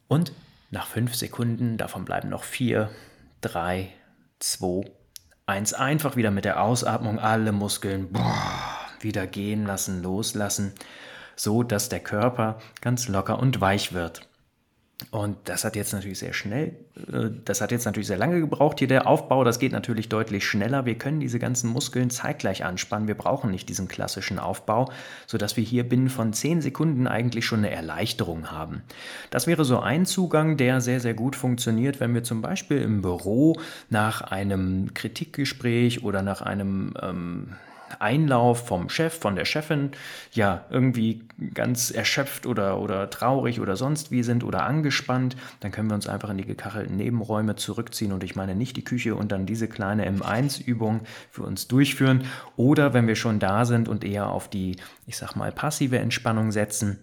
Und 0.08 0.32
nach 0.70 0.86
fünf 0.86 1.14
Sekunden, 1.14 1.76
davon 1.76 2.04
bleiben 2.04 2.28
noch 2.28 2.44
vier, 2.44 2.90
drei, 3.40 3.88
zwei, 4.38 4.90
eins, 5.46 5.74
einfach 5.74 6.16
wieder 6.16 6.30
mit 6.30 6.44
der 6.44 6.62
Ausatmung 6.62 7.18
alle 7.18 7.52
Muskeln 7.52 8.08
wieder 9.00 9.26
gehen 9.26 9.64
lassen, 9.64 10.02
loslassen, 10.02 10.72
so 11.36 11.62
dass 11.62 11.88
der 11.88 12.00
Körper 12.00 12.58
ganz 12.80 13.08
locker 13.08 13.38
und 13.38 13.60
weich 13.60 13.92
wird. 13.92 14.28
Und 15.12 15.36
das 15.44 15.64
hat 15.64 15.76
jetzt 15.76 15.92
natürlich 15.92 16.18
sehr 16.18 16.32
schnell, 16.32 16.74
äh, 17.12 17.30
das 17.44 17.60
hat 17.60 17.70
jetzt 17.70 17.84
natürlich 17.84 18.08
sehr 18.08 18.18
lange 18.18 18.40
gebraucht. 18.40 18.80
Hier 18.80 18.88
der 18.88 19.06
Aufbau, 19.06 19.44
das 19.44 19.60
geht 19.60 19.72
natürlich 19.72 20.08
deutlich 20.08 20.44
schneller. 20.44 20.86
Wir 20.86 20.96
können 20.96 21.20
diese 21.20 21.38
ganzen 21.38 21.70
Muskeln 21.70 22.10
zeitgleich 22.10 22.64
anspannen. 22.64 23.06
Wir 23.06 23.14
brauchen 23.14 23.50
nicht 23.50 23.68
diesen 23.68 23.86
klassischen 23.86 24.40
Aufbau, 24.40 24.90
sodass 25.26 25.56
wir 25.56 25.62
hier 25.62 25.88
binnen 25.88 26.08
von 26.08 26.32
10 26.32 26.62
Sekunden 26.62 27.06
eigentlich 27.06 27.46
schon 27.46 27.60
eine 27.60 27.70
Erleichterung 27.70 28.50
haben. 28.50 28.82
Das 29.30 29.46
wäre 29.46 29.64
so 29.64 29.78
ein 29.78 30.04
Zugang, 30.04 30.56
der 30.56 30.80
sehr, 30.80 30.98
sehr 30.98 31.14
gut 31.14 31.36
funktioniert, 31.36 32.00
wenn 32.00 32.12
wir 32.12 32.24
zum 32.24 32.42
Beispiel 32.42 32.82
im 32.82 33.00
Büro 33.00 33.58
nach 33.90 34.20
einem 34.20 34.92
Kritikgespräch 34.94 36.02
oder 36.02 36.22
nach 36.22 36.42
einem 36.42 36.94
ähm, 37.00 37.52
Einlauf 38.00 38.66
vom 38.66 38.88
Chef, 38.88 39.18
von 39.18 39.36
der 39.36 39.44
Chefin, 39.44 39.90
ja, 40.32 40.64
irgendwie 40.70 41.22
ganz 41.54 41.90
erschöpft 41.90 42.46
oder, 42.46 42.80
oder 42.80 43.10
traurig 43.10 43.60
oder 43.60 43.76
sonst 43.76 44.10
wie 44.10 44.22
sind 44.22 44.44
oder 44.44 44.64
angespannt, 44.64 45.36
dann 45.60 45.72
können 45.72 45.88
wir 45.90 45.94
uns 45.94 46.08
einfach 46.08 46.30
in 46.30 46.38
die 46.38 46.46
gekachelten 46.46 46.96
Nebenräume 46.96 47.56
zurückziehen 47.56 48.12
und 48.12 48.24
ich 48.24 48.36
meine 48.36 48.54
nicht 48.54 48.76
die 48.76 48.84
Küche 48.84 49.14
und 49.14 49.32
dann 49.32 49.46
diese 49.46 49.68
kleine 49.68 50.08
M1-Übung 50.10 51.00
für 51.30 51.42
uns 51.42 51.68
durchführen. 51.68 52.24
Oder 52.56 52.94
wenn 52.94 53.06
wir 53.06 53.16
schon 53.16 53.38
da 53.38 53.64
sind 53.64 53.88
und 53.88 54.04
eher 54.04 54.28
auf 54.28 54.48
die, 54.48 54.76
ich 55.06 55.16
sag 55.16 55.34
mal, 55.36 55.52
passive 55.52 55.98
Entspannung 55.98 56.52
setzen, 56.52 56.98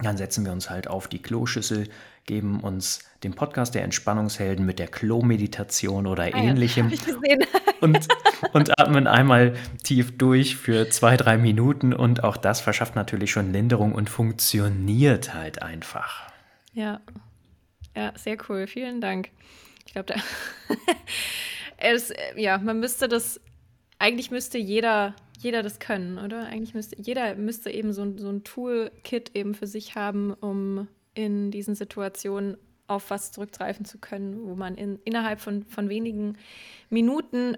dann 0.00 0.16
setzen 0.16 0.44
wir 0.44 0.52
uns 0.52 0.68
halt 0.68 0.88
auf 0.88 1.08
die 1.08 1.22
Kloschüssel, 1.22 1.88
geben 2.26 2.60
uns 2.60 3.00
den 3.22 3.34
Podcast 3.34 3.74
der 3.74 3.84
Entspannungshelden 3.84 4.66
mit 4.66 4.78
der 4.78 4.88
Klo-Meditation 4.88 6.06
oder 6.06 6.24
ah, 6.24 6.36
ähnlichem 6.36 6.90
ja, 7.24 7.36
und, 7.80 8.08
und 8.52 8.78
atmen 8.78 9.06
einmal 9.06 9.54
tief 9.82 10.18
durch 10.18 10.56
für 10.56 10.90
zwei, 10.90 11.16
drei 11.16 11.38
Minuten 11.38 11.92
und 11.92 12.24
auch 12.24 12.36
das 12.36 12.60
verschafft 12.60 12.96
natürlich 12.96 13.30
schon 13.30 13.52
Linderung 13.52 13.92
und 13.92 14.10
funktioniert 14.10 15.34
halt 15.34 15.62
einfach. 15.62 16.30
Ja, 16.72 17.00
ja, 17.96 18.12
sehr 18.16 18.36
cool. 18.48 18.66
Vielen 18.66 19.00
Dank. 19.00 19.30
Ich 19.86 19.92
glaube, 19.92 20.12
da 20.12 20.20
es, 21.78 22.12
ja, 22.36 22.58
man 22.58 22.80
müsste 22.80 23.08
das, 23.08 23.40
eigentlich 23.98 24.30
müsste 24.30 24.58
jeder 24.58 25.14
jeder 25.38 25.62
das 25.62 25.78
können, 25.78 26.18
oder? 26.18 26.46
Eigentlich 26.46 26.74
müsste 26.74 27.00
jeder 27.00 27.34
müsste 27.34 27.70
eben 27.70 27.92
so, 27.92 28.16
so 28.16 28.30
ein 28.30 28.42
Toolkit 28.42 29.32
eben 29.34 29.54
für 29.54 29.66
sich 29.66 29.94
haben, 29.94 30.32
um 30.32 30.88
in 31.16 31.50
diesen 31.50 31.74
Situationen 31.74 32.56
auf 32.86 33.10
was 33.10 33.32
zurückgreifen 33.32 33.84
zu 33.84 33.98
können, 33.98 34.46
wo 34.46 34.54
man 34.54 34.76
in, 34.76 35.00
innerhalb 35.04 35.40
von, 35.40 35.64
von 35.64 35.88
wenigen 35.88 36.36
Minuten 36.88 37.56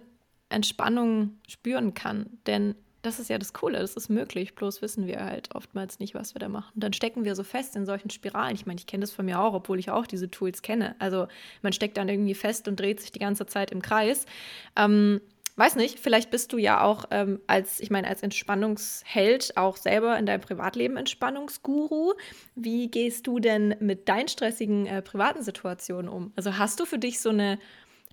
Entspannung 0.49 1.38
spüren 1.47 1.92
kann. 1.92 2.27
Denn 2.47 2.75
das 3.03 3.18
ist 3.18 3.29
ja 3.29 3.38
das 3.38 3.53
Coole, 3.53 3.79
das 3.79 3.94
ist 3.94 4.09
möglich, 4.09 4.55
bloß 4.55 4.83
wissen 4.83 5.07
wir 5.07 5.25
halt 5.25 5.55
oftmals 5.55 5.99
nicht, 5.99 6.14
was 6.14 6.35
wir 6.35 6.40
da 6.40 6.49
machen. 6.49 6.73
Dann 6.75 6.92
stecken 6.92 7.25
wir 7.25 7.35
so 7.35 7.44
fest 7.44 7.77
in 7.77 7.87
solchen 7.87 8.11
Spiralen. 8.11 8.55
Ich 8.55 8.66
meine, 8.66 8.79
ich 8.79 8.87
kenne 8.87 9.03
das 9.03 9.12
von 9.12 9.25
mir 9.27 9.40
auch, 9.40 9.55
obwohl 9.55 9.79
ich 9.79 9.90
auch 9.90 10.07
diese 10.07 10.31
Tools 10.31 10.62
kenne. 10.62 10.97
Also 10.99 11.29
man 11.62 11.73
steckt 11.73 11.97
dann 11.97 12.09
irgendwie 12.09 12.35
fest 12.35 12.66
und 12.66 12.81
dreht 12.81 13.01
sich 13.01 13.12
die 13.12 13.18
ganze 13.18 13.47
Zeit 13.47 13.71
im 13.71 13.83
Kreis. 13.83 14.25
Ähm, 14.77 15.21
weiß 15.59 15.77
nicht, 15.77 15.99
vielleicht 15.99 16.31
bist 16.31 16.53
du 16.53 16.59
ja 16.59 16.83
auch 16.83 17.07
ähm, 17.11 17.40
als, 17.47 17.81
ich 17.81 17.90
meine, 17.90 18.07
als 18.07 18.23
Entspannungsheld 18.23 19.57
auch 19.57 19.77
selber 19.77 20.16
in 20.18 20.25
deinem 20.27 20.40
Privatleben 20.40 20.97
Entspannungsguru. 20.97 22.14
Wie 22.55 22.88
gehst 22.88 23.27
du 23.27 23.40
denn 23.40 23.75
mit 23.81 24.09
deinen 24.09 24.29
stressigen 24.29 24.87
äh, 24.87 25.03
privaten 25.03 25.42
Situationen 25.42 26.09
um? 26.09 26.33
Also 26.37 26.59
hast 26.59 26.79
du 26.79 26.85
für 26.85 26.99
dich 26.99 27.21
so 27.21 27.31
eine 27.31 27.59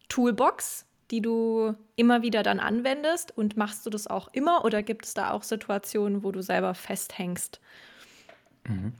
Toolbox, 0.09 0.85
die 1.11 1.21
du 1.21 1.75
immer 1.95 2.23
wieder 2.23 2.41
dann 2.41 2.59
anwendest? 2.59 3.37
Und 3.37 3.57
machst 3.57 3.85
du 3.85 3.91
das 3.91 4.07
auch 4.07 4.29
immer 4.33 4.65
oder 4.65 4.81
gibt 4.81 5.05
es 5.05 5.13
da 5.13 5.31
auch 5.31 5.43
Situationen, 5.43 6.23
wo 6.23 6.31
du 6.31 6.41
selber 6.41 6.73
festhängst? 6.73 7.61
Mhm. 8.67 8.93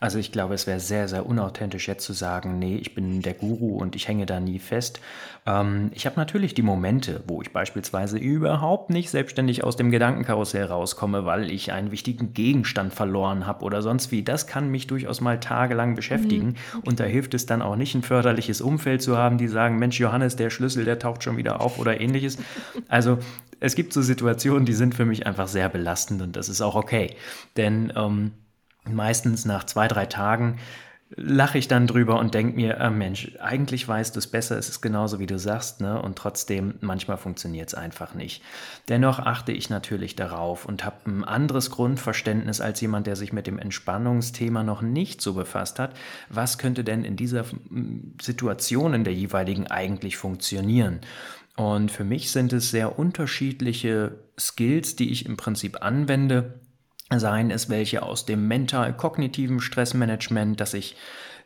Also 0.00 0.18
ich 0.18 0.32
glaube, 0.32 0.54
es 0.54 0.66
wäre 0.66 0.80
sehr, 0.80 1.08
sehr 1.08 1.26
unauthentisch 1.26 1.86
jetzt 1.86 2.04
zu 2.04 2.14
sagen, 2.14 2.58
nee, 2.58 2.76
ich 2.76 2.94
bin 2.94 3.20
der 3.20 3.34
Guru 3.34 3.76
und 3.76 3.94
ich 3.94 4.08
hänge 4.08 4.24
da 4.24 4.40
nie 4.40 4.58
fest. 4.58 5.00
Ähm, 5.46 5.90
ich 5.94 6.06
habe 6.06 6.16
natürlich 6.16 6.54
die 6.54 6.62
Momente, 6.62 7.22
wo 7.26 7.42
ich 7.42 7.52
beispielsweise 7.52 8.16
überhaupt 8.16 8.88
nicht 8.88 9.10
selbstständig 9.10 9.62
aus 9.62 9.76
dem 9.76 9.90
Gedankenkarussell 9.90 10.64
rauskomme, 10.64 11.26
weil 11.26 11.50
ich 11.50 11.72
einen 11.72 11.90
wichtigen 11.90 12.32
Gegenstand 12.32 12.94
verloren 12.94 13.46
habe 13.46 13.64
oder 13.64 13.82
sonst 13.82 14.10
wie. 14.10 14.22
Das 14.22 14.46
kann 14.46 14.70
mich 14.70 14.86
durchaus 14.86 15.20
mal 15.20 15.38
tagelang 15.38 15.94
beschäftigen. 15.94 16.56
Mhm. 16.72 16.80
Und 16.84 17.00
da 17.00 17.04
hilft 17.04 17.34
es 17.34 17.44
dann 17.44 17.60
auch 17.60 17.76
nicht, 17.76 17.94
ein 17.94 18.02
förderliches 18.02 18.62
Umfeld 18.62 19.02
zu 19.02 19.18
haben, 19.18 19.36
die 19.36 19.48
sagen, 19.48 19.78
Mensch, 19.78 20.00
Johannes, 20.00 20.36
der 20.36 20.48
Schlüssel, 20.48 20.86
der 20.86 20.98
taucht 20.98 21.22
schon 21.22 21.36
wieder 21.36 21.60
auf 21.60 21.78
oder 21.78 22.00
ähnliches. 22.00 22.38
Also 22.88 23.18
es 23.60 23.74
gibt 23.74 23.92
so 23.92 24.00
Situationen, 24.00 24.64
die 24.64 24.72
sind 24.72 24.94
für 24.94 25.04
mich 25.04 25.26
einfach 25.26 25.46
sehr 25.46 25.68
belastend 25.68 26.22
und 26.22 26.36
das 26.36 26.48
ist 26.48 26.62
auch 26.62 26.74
okay. 26.74 27.14
Denn 27.58 27.92
ähm, 27.94 28.32
meistens 28.88 29.44
nach 29.44 29.64
zwei, 29.64 29.88
drei 29.88 30.06
Tagen 30.06 30.58
lache 31.16 31.58
ich 31.58 31.66
dann 31.66 31.88
drüber 31.88 32.18
und 32.20 32.34
denke 32.34 32.54
mir, 32.54 32.76
äh, 32.76 32.90
Mensch, 32.90 33.32
eigentlich 33.40 33.86
weißt 33.86 34.14
du 34.14 34.20
es 34.20 34.28
besser, 34.28 34.56
es 34.56 34.68
ist 34.68 34.80
genauso 34.80 35.18
wie 35.18 35.26
du 35.26 35.38
sagst, 35.38 35.80
ne? 35.80 36.00
Und 36.00 36.16
trotzdem, 36.16 36.74
manchmal 36.80 37.16
funktioniert 37.16 37.68
es 37.68 37.74
einfach 37.74 38.14
nicht. 38.14 38.42
Dennoch 38.88 39.18
achte 39.18 39.50
ich 39.50 39.70
natürlich 39.70 40.14
darauf 40.14 40.66
und 40.66 40.84
habe 40.84 41.10
ein 41.10 41.24
anderes 41.24 41.70
Grundverständnis 41.70 42.60
als 42.60 42.80
jemand, 42.80 43.08
der 43.08 43.16
sich 43.16 43.32
mit 43.32 43.48
dem 43.48 43.58
Entspannungsthema 43.58 44.62
noch 44.62 44.82
nicht 44.82 45.20
so 45.20 45.34
befasst 45.34 45.80
hat. 45.80 45.94
Was 46.28 46.58
könnte 46.58 46.84
denn 46.84 47.04
in 47.04 47.16
dieser 47.16 47.44
Situation 48.22 48.94
in 48.94 49.04
der 49.04 49.14
jeweiligen 49.14 49.66
eigentlich 49.66 50.16
funktionieren? 50.16 51.00
Und 51.56 51.90
für 51.90 52.04
mich 52.04 52.30
sind 52.30 52.52
es 52.52 52.70
sehr 52.70 52.98
unterschiedliche 52.98 54.16
Skills, 54.38 54.94
die 54.94 55.10
ich 55.10 55.26
im 55.26 55.36
Prinzip 55.36 55.82
anwende 55.82 56.60
seien 57.18 57.50
es 57.50 57.68
welche 57.68 58.02
aus 58.02 58.26
dem 58.26 58.46
mental-kognitiven 58.46 59.60
Stressmanagement, 59.60 60.60
dass 60.60 60.74
ich 60.74 60.96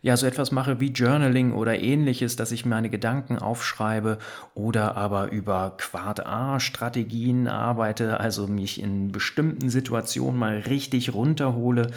ja 0.03 0.19
so 0.19 0.27
etwas 0.27 0.53
mache 0.53 0.81
wie 0.81 0.91
Journaling 0.91 1.55
oder 1.55 1.81
ähnliches, 1.81 2.37
dass 2.37 2.53
ich 2.53 2.67
meine 2.67 2.91
Gedanken 2.91 3.39
aufschreibe 3.39 4.19
oder 4.55 4.99
aber 4.99 5.33
über 5.33 5.75
Quad 5.79 6.27
A-Strategien 6.27 7.49
arbeite, 7.49 8.21
also 8.21 8.47
mich 8.47 8.83
in 8.83 9.13
bestimmten 9.13 9.71
Situationen 9.71 10.39
mal 10.39 10.59
richtig 10.59 11.15
runterhole. 11.15 11.91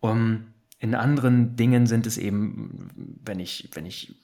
Um, 0.00 0.46
in 0.80 0.96
anderen 0.96 1.54
Dingen 1.54 1.86
sind 1.86 2.06
es 2.06 2.18
eben, 2.18 2.90
wenn 3.24 3.38
ich, 3.38 3.70
wenn 3.72 3.86
ich 3.86 4.16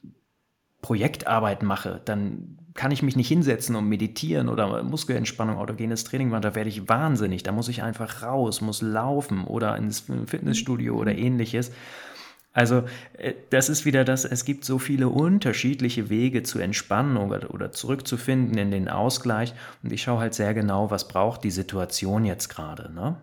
Projektarbeit 0.82 1.62
mache, 1.62 2.00
dann 2.04 2.58
kann 2.74 2.90
ich 2.90 3.02
mich 3.02 3.16
nicht 3.16 3.28
hinsetzen 3.28 3.76
und 3.76 3.88
meditieren 3.88 4.48
oder 4.48 4.82
Muskelentspannung, 4.82 5.58
autogenes 5.58 6.04
Training 6.04 6.28
machen, 6.28 6.42
da 6.42 6.54
werde 6.54 6.68
ich 6.68 6.88
wahnsinnig. 6.88 7.44
Da 7.44 7.52
muss 7.52 7.68
ich 7.68 7.82
einfach 7.82 8.22
raus, 8.22 8.60
muss 8.60 8.82
laufen 8.82 9.44
oder 9.44 9.76
ins 9.76 10.04
Fitnessstudio 10.26 10.96
oder 10.96 11.16
ähnliches. 11.16 11.70
Also 12.52 12.84
äh, 13.18 13.34
das 13.50 13.68
ist 13.68 13.84
wieder 13.84 14.04
das, 14.04 14.24
es 14.24 14.44
gibt 14.44 14.64
so 14.64 14.78
viele 14.78 15.08
unterschiedliche 15.08 16.08
Wege 16.08 16.42
zu 16.42 16.58
entspannen 16.58 17.16
oder, 17.16 17.52
oder 17.52 17.72
zurückzufinden 17.72 18.58
in 18.58 18.70
den 18.70 18.88
Ausgleich 18.88 19.54
und 19.82 19.92
ich 19.92 20.02
schaue 20.02 20.20
halt 20.20 20.34
sehr 20.34 20.54
genau, 20.54 20.90
was 20.90 21.08
braucht 21.08 21.44
die 21.44 21.50
Situation 21.50 22.24
jetzt 22.24 22.48
gerade. 22.48 22.92
Ne? 22.92 23.16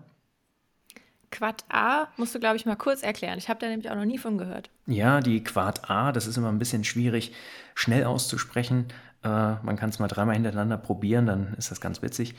Quad 1.31 1.63
A 1.69 2.07
musst 2.17 2.35
du, 2.35 2.39
glaube 2.39 2.57
ich, 2.57 2.65
mal 2.65 2.75
kurz 2.75 3.03
erklären. 3.03 3.37
Ich 3.37 3.47
habe 3.47 3.59
da 3.59 3.67
nämlich 3.67 3.89
auch 3.89 3.95
noch 3.95 4.05
nie 4.05 4.17
von 4.17 4.37
gehört. 4.37 4.69
Ja, 4.85 5.21
die 5.21 5.41
Quad 5.43 5.89
A, 5.89 6.11
das 6.11 6.27
ist 6.27 6.35
immer 6.35 6.49
ein 6.49 6.59
bisschen 6.59 6.83
schwierig, 6.83 7.33
schnell 7.73 8.03
auszusprechen. 8.03 8.87
Äh, 9.23 9.27
man 9.27 9.75
kann 9.75 9.89
es 9.89 9.99
mal 9.99 10.07
dreimal 10.07 10.35
hintereinander 10.35 10.77
probieren, 10.77 11.25
dann 11.25 11.53
ist 11.57 11.71
das 11.71 11.81
ganz 11.81 12.01
witzig 12.01 12.35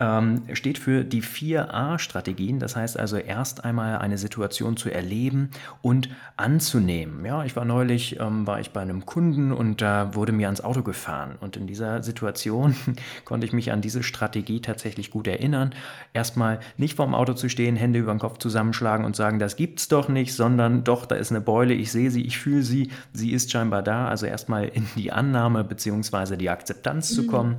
ähm, 0.00 0.42
steht 0.52 0.78
für 0.78 1.04
die 1.04 1.22
4a-Strategien. 1.22 2.58
Das 2.58 2.74
heißt 2.74 2.98
also 2.98 3.16
erst 3.16 3.64
einmal 3.64 3.98
eine 3.98 4.18
Situation 4.18 4.76
zu 4.76 4.90
erleben 4.90 5.50
und 5.82 6.08
anzunehmen. 6.36 7.24
Ja, 7.24 7.44
ich 7.44 7.54
war 7.54 7.64
neulich, 7.64 8.18
ähm, 8.18 8.46
war 8.46 8.58
ich 8.58 8.70
bei 8.70 8.80
einem 8.80 9.06
Kunden 9.06 9.52
und 9.52 9.80
da 9.82 10.14
wurde 10.16 10.32
mir 10.32 10.48
ans 10.48 10.62
Auto 10.62 10.82
gefahren. 10.82 11.36
Und 11.40 11.56
in 11.56 11.68
dieser 11.68 12.02
Situation 12.02 12.74
konnte 13.24 13.46
ich 13.46 13.52
mich 13.52 13.70
an 13.70 13.82
diese 13.82 14.02
Strategie 14.02 14.60
tatsächlich 14.60 15.12
gut 15.12 15.28
erinnern. 15.28 15.72
Erstmal 16.12 16.58
nicht 16.76 16.96
vorm 16.96 17.14
Auto 17.14 17.34
zu 17.34 17.48
stehen, 17.48 17.76
Hände 17.76 18.00
über 18.00 18.12
den 18.12 18.18
Kopf 18.18 18.38
zusammenschlagen 18.38 19.06
und 19.06 19.14
sagen, 19.14 19.38
das 19.38 19.54
gibt's 19.54 19.86
doch 19.86 20.08
nicht, 20.08 20.34
sondern 20.34 20.82
doch, 20.82 21.06
da 21.06 21.14
ist 21.14 21.30
eine 21.30 21.40
Beule, 21.40 21.72
ich 21.72 21.92
sehe 21.92 22.10
sie, 22.10 22.22
ich 22.22 22.38
fühle 22.38 22.62
sie, 22.62 22.90
sie 23.12 23.30
ist 23.30 23.52
scheinbar 23.52 23.84
da. 23.84 24.08
Also 24.08 24.26
erstmal 24.26 24.66
in 24.66 24.88
die 24.96 25.12
Annahme 25.12 25.62
bzw. 25.62 26.13
die 26.36 26.50
Akzeptanz 26.50 27.10
mhm. 27.10 27.14
zu 27.14 27.26
kommen. 27.26 27.56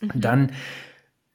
Mhm. 0.00 0.20
Dann 0.20 0.52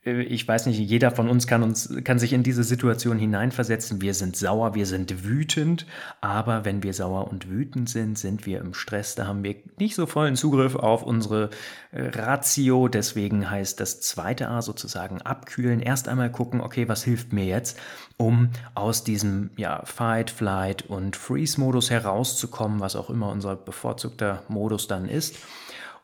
äh, 0.06 0.22
ich 0.22 0.48
weiß 0.48 0.68
nicht, 0.68 0.80
jeder 0.80 1.12
von 1.12 1.30
uns 1.30 1.48
kann, 1.48 1.64
uns 1.64 1.94
kann 2.04 2.20
sich 2.20 2.34
in 2.34 2.44
diese 2.44 2.64
Situation 2.64 3.18
hineinversetzen. 3.18 4.02
Wir 4.02 4.14
sind 4.14 4.36
sauer, 4.36 4.76
wir 4.76 4.86
sind 4.86 5.26
wütend, 5.26 5.86
aber 6.22 6.66
wenn 6.66 6.84
wir 6.84 6.94
sauer 6.94 7.28
und 7.30 7.50
wütend 7.50 7.90
sind, 7.90 8.18
sind 8.18 8.46
wir 8.46 8.62
im 8.62 8.74
Stress. 8.74 9.16
Da 9.16 9.28
haben 9.28 9.44
wir 9.44 9.56
nicht 9.78 9.96
so 9.96 10.06
vollen 10.06 10.36
Zugriff 10.36 10.76
auf 10.76 11.04
unsere 11.04 11.50
äh, 11.92 12.04
Ratio. 12.08 12.88
Deswegen 12.88 13.50
heißt 13.50 13.80
das 13.80 14.02
zweite 14.02 14.50
A 14.50 14.62
sozusagen 14.62 15.22
abkühlen. 15.22 15.80
Erst 15.80 16.08
einmal 16.08 16.32
gucken, 16.32 16.62
okay, 16.62 16.88
was 16.88 17.04
hilft 17.04 17.34
mir 17.34 17.46
jetzt, 17.46 17.80
um 18.18 18.50
aus 18.76 19.04
diesem 19.04 19.50
ja, 19.58 19.84
Fight, 19.86 20.30
Flight 20.30 20.84
und 20.84 21.16
Freeze-Modus 21.16 21.90
herauszukommen, 21.90 22.80
was 22.80 22.96
auch 22.96 23.10
immer 23.10 23.30
unser 23.30 23.56
bevorzugter 23.56 24.44
Modus 24.48 24.88
dann 24.88 25.10
ist. 25.10 25.38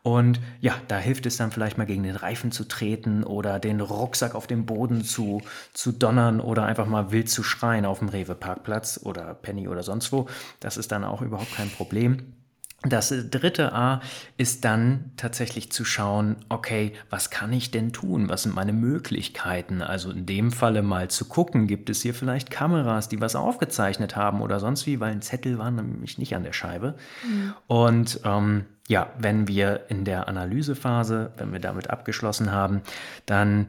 Und 0.03 0.39
ja, 0.61 0.73
da 0.87 0.97
hilft 0.97 1.25
es 1.27 1.37
dann 1.37 1.51
vielleicht 1.51 1.77
mal 1.77 1.85
gegen 1.85 2.03
den 2.03 2.15
Reifen 2.15 2.51
zu 2.51 2.67
treten 2.67 3.23
oder 3.23 3.59
den 3.59 3.81
Rucksack 3.81 4.33
auf 4.33 4.47
dem 4.47 4.65
Boden 4.65 5.03
zu, 5.03 5.41
zu 5.73 5.91
donnern 5.91 6.39
oder 6.39 6.65
einfach 6.65 6.87
mal 6.87 7.11
wild 7.11 7.29
zu 7.29 7.43
schreien 7.43 7.85
auf 7.85 7.99
dem 7.99 8.09
Rewe-Parkplatz 8.09 9.01
oder 9.03 9.33
Penny 9.35 9.67
oder 9.67 9.83
sonst 9.83 10.11
wo. 10.11 10.27
Das 10.59 10.77
ist 10.77 10.91
dann 10.91 11.03
auch 11.03 11.21
überhaupt 11.21 11.53
kein 11.53 11.69
Problem. 11.69 12.40
Das 12.83 13.13
dritte 13.29 13.73
A 13.73 14.01
ist 14.37 14.65
dann 14.65 15.11
tatsächlich 15.15 15.71
zu 15.71 15.85
schauen, 15.85 16.37
okay, 16.49 16.93
was 17.11 17.29
kann 17.29 17.53
ich 17.53 17.69
denn 17.69 17.93
tun? 17.93 18.27
Was 18.27 18.43
sind 18.43 18.55
meine 18.55 18.73
Möglichkeiten? 18.73 19.83
Also 19.83 20.09
in 20.09 20.25
dem 20.25 20.51
Falle 20.51 20.81
mal 20.81 21.07
zu 21.07 21.25
gucken, 21.25 21.67
gibt 21.67 21.91
es 21.91 22.01
hier 22.01 22.15
vielleicht 22.15 22.49
Kameras, 22.49 23.07
die 23.07 23.21
was 23.21 23.35
aufgezeichnet 23.35 24.15
haben 24.15 24.41
oder 24.41 24.59
sonst 24.59 24.87
wie, 24.87 24.99
weil 24.99 25.11
ein 25.11 25.21
Zettel 25.21 25.59
war 25.59 25.69
nämlich 25.69 26.17
nicht 26.17 26.35
an 26.35 26.43
der 26.43 26.53
Scheibe. 26.53 26.95
Mhm. 27.23 27.53
Und 27.67 28.21
ähm, 28.23 28.65
ja, 28.87 29.13
wenn 29.19 29.47
wir 29.47 29.85
in 29.89 30.03
der 30.03 30.27
Analysephase, 30.27 31.33
wenn 31.37 31.53
wir 31.53 31.59
damit 31.59 31.91
abgeschlossen 31.91 32.51
haben, 32.51 32.81
dann 33.27 33.67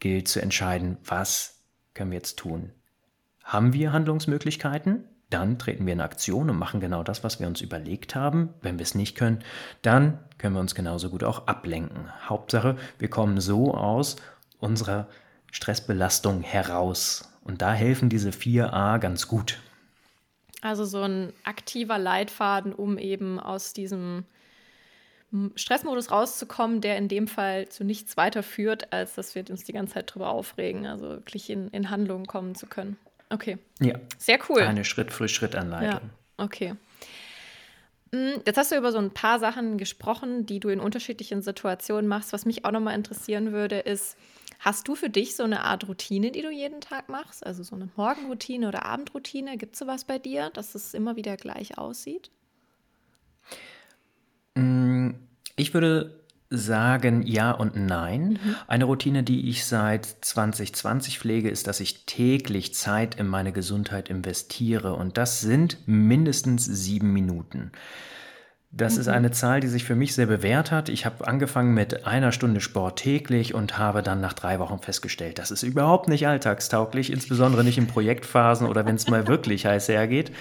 gilt 0.00 0.26
zu 0.26 0.40
entscheiden, 0.40 0.96
was 1.04 1.60
können 1.92 2.12
wir 2.12 2.16
jetzt 2.16 2.38
tun? 2.38 2.70
Haben 3.42 3.74
wir 3.74 3.92
Handlungsmöglichkeiten? 3.92 5.04
Dann 5.34 5.58
treten 5.58 5.84
wir 5.84 5.92
in 5.92 6.00
Aktion 6.00 6.48
und 6.48 6.56
machen 6.56 6.78
genau 6.78 7.02
das, 7.02 7.24
was 7.24 7.40
wir 7.40 7.48
uns 7.48 7.60
überlegt 7.60 8.14
haben. 8.14 8.50
Wenn 8.62 8.78
wir 8.78 8.84
es 8.84 8.94
nicht 8.94 9.16
können, 9.16 9.42
dann 9.82 10.20
können 10.38 10.54
wir 10.54 10.60
uns 10.60 10.76
genauso 10.76 11.10
gut 11.10 11.24
auch 11.24 11.48
ablenken. 11.48 12.08
Hauptsache, 12.28 12.76
wir 13.00 13.10
kommen 13.10 13.40
so 13.40 13.74
aus 13.74 14.14
unserer 14.60 15.08
Stressbelastung 15.50 16.42
heraus. 16.42 17.32
Und 17.42 17.62
da 17.62 17.72
helfen 17.72 18.08
diese 18.08 18.30
4a 18.30 19.00
ganz 19.00 19.26
gut. 19.26 19.58
Also 20.62 20.84
so 20.84 21.02
ein 21.02 21.32
aktiver 21.42 21.98
Leitfaden, 21.98 22.72
um 22.72 22.96
eben 22.96 23.40
aus 23.40 23.72
diesem 23.72 24.24
Stressmodus 25.56 26.12
rauszukommen, 26.12 26.80
der 26.80 26.96
in 26.96 27.08
dem 27.08 27.26
Fall 27.26 27.68
zu 27.68 27.82
nichts 27.82 28.16
weiter 28.16 28.44
führt, 28.44 28.92
als 28.92 29.16
dass 29.16 29.34
wir 29.34 29.44
uns 29.50 29.64
die 29.64 29.72
ganze 29.72 29.94
Zeit 29.94 30.14
drüber 30.14 30.28
aufregen. 30.28 30.86
Also 30.86 31.08
wirklich 31.08 31.50
in, 31.50 31.70
in 31.70 31.90
Handlungen 31.90 32.26
kommen 32.26 32.54
zu 32.54 32.66
können. 32.66 32.96
Okay. 33.34 33.58
Ja. 33.80 33.94
Sehr 34.16 34.38
cool. 34.48 34.62
Eine 34.62 34.84
Schritt-für-Schritt-Anleitung. 34.84 36.10
Ja, 36.38 36.44
okay. 36.44 36.74
Mm, 38.12 38.40
jetzt 38.46 38.56
hast 38.56 38.70
du 38.70 38.76
über 38.76 38.92
so 38.92 38.98
ein 38.98 39.10
paar 39.10 39.40
Sachen 39.40 39.76
gesprochen, 39.76 40.46
die 40.46 40.60
du 40.60 40.68
in 40.68 40.78
unterschiedlichen 40.78 41.42
Situationen 41.42 42.06
machst. 42.06 42.32
Was 42.32 42.46
mich 42.46 42.64
auch 42.64 42.70
nochmal 42.70 42.94
interessieren 42.94 43.52
würde, 43.52 43.80
ist, 43.80 44.16
hast 44.60 44.86
du 44.86 44.94
für 44.94 45.10
dich 45.10 45.34
so 45.34 45.42
eine 45.42 45.64
Art 45.64 45.88
Routine, 45.88 46.30
die 46.30 46.42
du 46.42 46.50
jeden 46.50 46.80
Tag 46.80 47.08
machst? 47.08 47.44
Also 47.44 47.64
so 47.64 47.74
eine 47.74 47.88
Morgenroutine 47.96 48.68
oder 48.68 48.86
Abendroutine? 48.86 49.58
Gibt 49.58 49.74
es 49.74 49.80
sowas 49.80 50.04
bei 50.04 50.20
dir, 50.20 50.50
dass 50.50 50.76
es 50.76 50.94
immer 50.94 51.16
wieder 51.16 51.36
gleich 51.36 51.76
aussieht? 51.76 52.30
Mm, 54.54 55.10
ich 55.56 55.74
würde 55.74 56.23
sagen 56.56 57.22
ja 57.26 57.50
und 57.50 57.76
nein. 57.76 58.38
Mhm. 58.42 58.56
Eine 58.66 58.84
Routine, 58.84 59.22
die 59.22 59.48
ich 59.48 59.64
seit 59.64 60.06
2020 60.06 61.18
pflege, 61.18 61.50
ist, 61.50 61.66
dass 61.66 61.80
ich 61.80 62.06
täglich 62.06 62.74
Zeit 62.74 63.16
in 63.16 63.26
meine 63.26 63.52
Gesundheit 63.52 64.08
investiere 64.10 64.94
und 64.94 65.16
das 65.18 65.40
sind 65.40 65.78
mindestens 65.86 66.64
sieben 66.64 67.12
Minuten. 67.12 67.72
Das 68.76 68.94
mhm. 68.94 69.00
ist 69.00 69.08
eine 69.08 69.30
Zahl, 69.30 69.60
die 69.60 69.68
sich 69.68 69.84
für 69.84 69.94
mich 69.94 70.14
sehr 70.14 70.26
bewährt 70.26 70.72
hat. 70.72 70.88
Ich 70.88 71.06
habe 71.06 71.26
angefangen 71.28 71.74
mit 71.74 72.06
einer 72.06 72.32
Stunde 72.32 72.60
Sport 72.60 72.98
täglich 72.98 73.54
und 73.54 73.78
habe 73.78 74.02
dann 74.02 74.20
nach 74.20 74.32
drei 74.32 74.58
Wochen 74.58 74.80
festgestellt, 74.80 75.38
das 75.38 75.52
ist 75.52 75.62
überhaupt 75.62 76.08
nicht 76.08 76.26
alltagstauglich, 76.26 77.12
insbesondere 77.12 77.62
nicht 77.62 77.78
in 77.78 77.86
Projektphasen 77.86 78.66
oder 78.66 78.84
wenn 78.84 78.96
es 78.96 79.08
mal 79.08 79.28
wirklich 79.28 79.66
heiß 79.66 79.88
hergeht. 79.88 80.32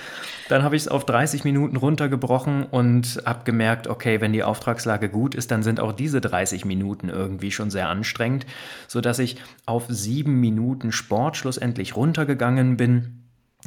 Dann 0.50 0.63
habe 0.63 0.76
ich 0.76 0.84
es 0.84 0.88
auf 0.88 1.06
30 1.06 1.43
Minuten 1.43 1.78
runtergebrochen 1.78 2.63
und 2.63 3.22
habe 3.26 3.43
gemerkt, 3.43 3.88
okay, 3.88 4.19
wenn 4.19 4.34
die 4.34 4.43
Auftragslage 4.43 5.10
gut 5.10 5.36
ist, 5.36 5.52
dann 5.52 5.62
sind 5.62 5.80
auch 5.80 5.91
diese 5.91 6.19
30 6.19 6.65
Minuten 6.65 7.10
irgendwie 7.10 7.52
schon 7.52 7.69
sehr 7.69 7.89
anstrengend, 7.89 8.48
sodass 8.88 9.19
ich 9.19 9.38
auf 9.65 9.86
sieben 9.89 10.39
Minuten 10.39 10.91
Sport 10.91 11.38
schlussendlich 11.38 11.96
runtergegangen 11.96 12.78
bin 12.78 13.22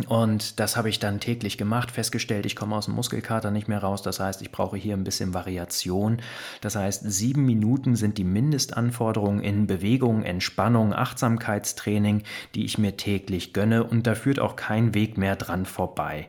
und 0.08 0.60
das 0.60 0.76
habe 0.76 0.90
ich 0.90 0.98
dann 0.98 1.20
täglich 1.20 1.56
gemacht, 1.56 1.90
festgestellt, 1.90 2.44
ich 2.44 2.54
komme 2.54 2.76
aus 2.76 2.84
dem 2.84 2.94
Muskelkater 2.94 3.50
nicht 3.50 3.66
mehr 3.66 3.78
raus. 3.78 4.02
Das 4.02 4.20
heißt, 4.20 4.42
ich 4.42 4.52
brauche 4.52 4.76
hier 4.76 4.94
ein 4.94 5.04
bisschen 5.04 5.32
Variation. 5.32 6.20
Das 6.60 6.76
heißt, 6.76 7.10
sieben 7.10 7.46
Minuten 7.46 7.96
sind 7.96 8.18
die 8.18 8.24
Mindestanforderungen 8.24 9.40
in 9.40 9.66
Bewegung, 9.66 10.22
Entspannung, 10.22 10.92
Achtsamkeitstraining, 10.92 12.24
die 12.54 12.66
ich 12.66 12.76
mir 12.76 12.98
täglich 12.98 13.54
gönne. 13.54 13.84
Und 13.84 14.06
da 14.06 14.14
führt 14.14 14.38
auch 14.38 14.54
kein 14.56 14.92
Weg 14.92 15.16
mehr 15.16 15.36
dran 15.36 15.64
vorbei. 15.64 16.28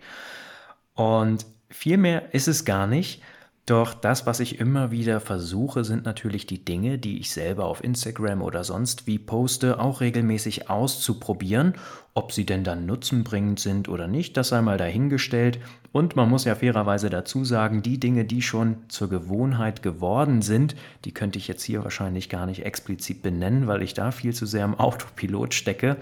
Und 0.94 1.46
viel 1.70 1.98
mehr 1.98 2.34
ist 2.34 2.48
es 2.48 2.64
gar 2.64 2.88
nicht. 2.88 3.22
Doch 3.68 3.94
das, 3.94 4.26
was 4.26 4.40
ich 4.40 4.62
immer 4.62 4.92
wieder 4.92 5.20
versuche, 5.20 5.84
sind 5.84 6.06
natürlich 6.06 6.48
die 6.48 6.64
Dinge, 6.64 6.98
die 6.98 7.20
ich 7.20 7.32
selber 7.32 7.66
auf 7.66 7.84
Instagram 7.84 8.42
oder 8.42 8.64
sonst 8.64 9.08
wie 9.08 9.20
poste, 9.20 9.78
auch 9.82 10.00
regelmäßig 10.00 10.70
auszuprobieren. 10.70 11.74
Ob 12.14 12.32
sie 12.32 12.46
denn 12.46 12.64
dann 12.64 12.86
nutzenbringend 12.86 13.60
sind 13.60 13.90
oder 13.90 14.08
nicht, 14.08 14.38
das 14.38 14.48
sei 14.48 14.62
mal 14.62 14.78
dahingestellt. 14.78 15.60
Und 15.92 16.16
man 16.16 16.30
muss 16.30 16.46
ja 16.46 16.56
fairerweise 16.56 17.10
dazu 17.10 17.44
sagen, 17.44 17.82
die 17.82 18.00
Dinge, 18.00 18.24
die 18.24 18.42
schon 18.42 18.78
zur 18.88 19.10
Gewohnheit 19.10 19.84
geworden 19.84 20.42
sind, 20.42 20.78
die 21.04 21.14
könnte 21.14 21.38
ich 21.38 21.50
jetzt 21.50 21.64
hier 21.64 21.84
wahrscheinlich 21.84 22.30
gar 22.30 22.46
nicht 22.46 22.64
explizit 22.64 23.22
benennen, 23.22 23.68
weil 23.68 23.84
ich 23.84 23.94
da 23.94 24.12
viel 24.12 24.34
zu 24.34 24.46
sehr 24.46 24.64
im 24.64 24.80
Autopilot 24.80 25.54
stecke 25.54 25.98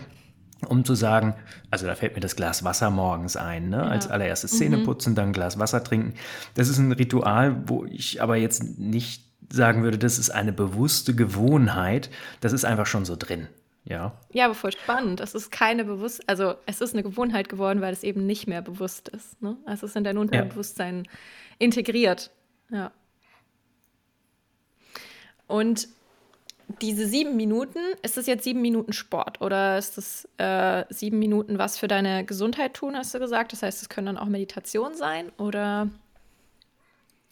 um 0.68 0.86
zu 0.86 0.96
sagen, 0.96 1.36
also 1.70 1.86
da 1.86 1.96
fällt 1.96 2.16
mir 2.16 2.22
das 2.22 2.36
Glas 2.36 2.64
Wasser 2.64 2.90
morgens 2.90 3.36
ein, 3.36 3.70
ne? 3.70 3.78
Ja. 3.78 3.84
als 3.84 4.08
allererstes 4.08 4.58
Zähne 4.58 4.78
mhm. 4.78 4.84
putzen, 4.84 5.16
dann 5.16 5.30
ein 5.30 5.34
Glas 5.34 5.60
Wasser 5.60 5.84
trinken. 5.84 6.14
Das 6.54 6.70
ist 6.70 6.78
ein 6.78 6.92
Ritual, 6.92 7.64
wo 7.68 7.86
ich 7.86 8.22
aber 8.22 8.36
jetzt 8.38 8.80
nicht 8.80 9.24
sagen 9.52 9.84
würde, 9.84 9.98
das 9.98 10.18
ist 10.18 10.30
eine 10.30 10.54
bewusste 10.54 11.16
Gewohnheit, 11.16 12.10
das 12.42 12.54
ist 12.54 12.66
einfach 12.66 12.86
schon 12.86 13.06
so 13.06 13.16
drin. 13.16 13.48
Ja. 13.84 14.14
Ja, 14.34 14.46
aber 14.46 14.56
voll 14.56 14.72
spannend. 14.72 15.20
Es 15.20 15.36
ist 15.36 15.52
keine 15.52 15.86
bewusst, 15.86 16.28
also 16.28 16.56
es 16.66 16.82
ist 16.82 16.94
eine 16.94 17.04
Gewohnheit 17.04 17.50
geworden, 17.50 17.82
weil 17.82 17.94
es 17.94 18.04
eben 18.04 18.26
nicht 18.26 18.48
mehr 18.48 18.64
bewusst 18.64 19.10
ist. 19.10 19.42
Ne? 19.42 19.58
Also 19.66 19.86
es 19.86 19.92
ist 19.92 19.96
in 19.96 20.04
dein 20.04 20.18
Unterbewusstsein 20.18 21.04
ja. 21.06 21.12
integriert. 21.60 22.32
Ja. 22.72 22.92
Und 25.48 25.88
diese 26.82 27.08
sieben 27.08 27.36
Minuten, 27.36 27.80
ist 28.02 28.18
das 28.18 28.26
jetzt 28.26 28.44
sieben 28.44 28.62
Minuten 28.62 28.94
Sport 28.94 29.42
oder 29.42 29.78
ist 29.78 29.98
das 29.98 30.28
äh, 30.38 30.86
sieben 30.90 31.20
Minuten 31.20 31.58
was 31.58 31.78
für 31.78 31.88
deine 31.88 32.26
Gesundheit 32.26 32.74
tun, 32.74 32.96
hast 32.96 33.14
du 33.14 33.20
gesagt? 33.20 33.54
Das 33.54 33.64
heißt, 33.64 33.82
es 33.82 33.90
können 33.90 34.08
dann 34.08 34.18
auch 34.18 34.26
Meditation 34.26 34.96
sein 34.96 35.32
oder? 35.38 35.90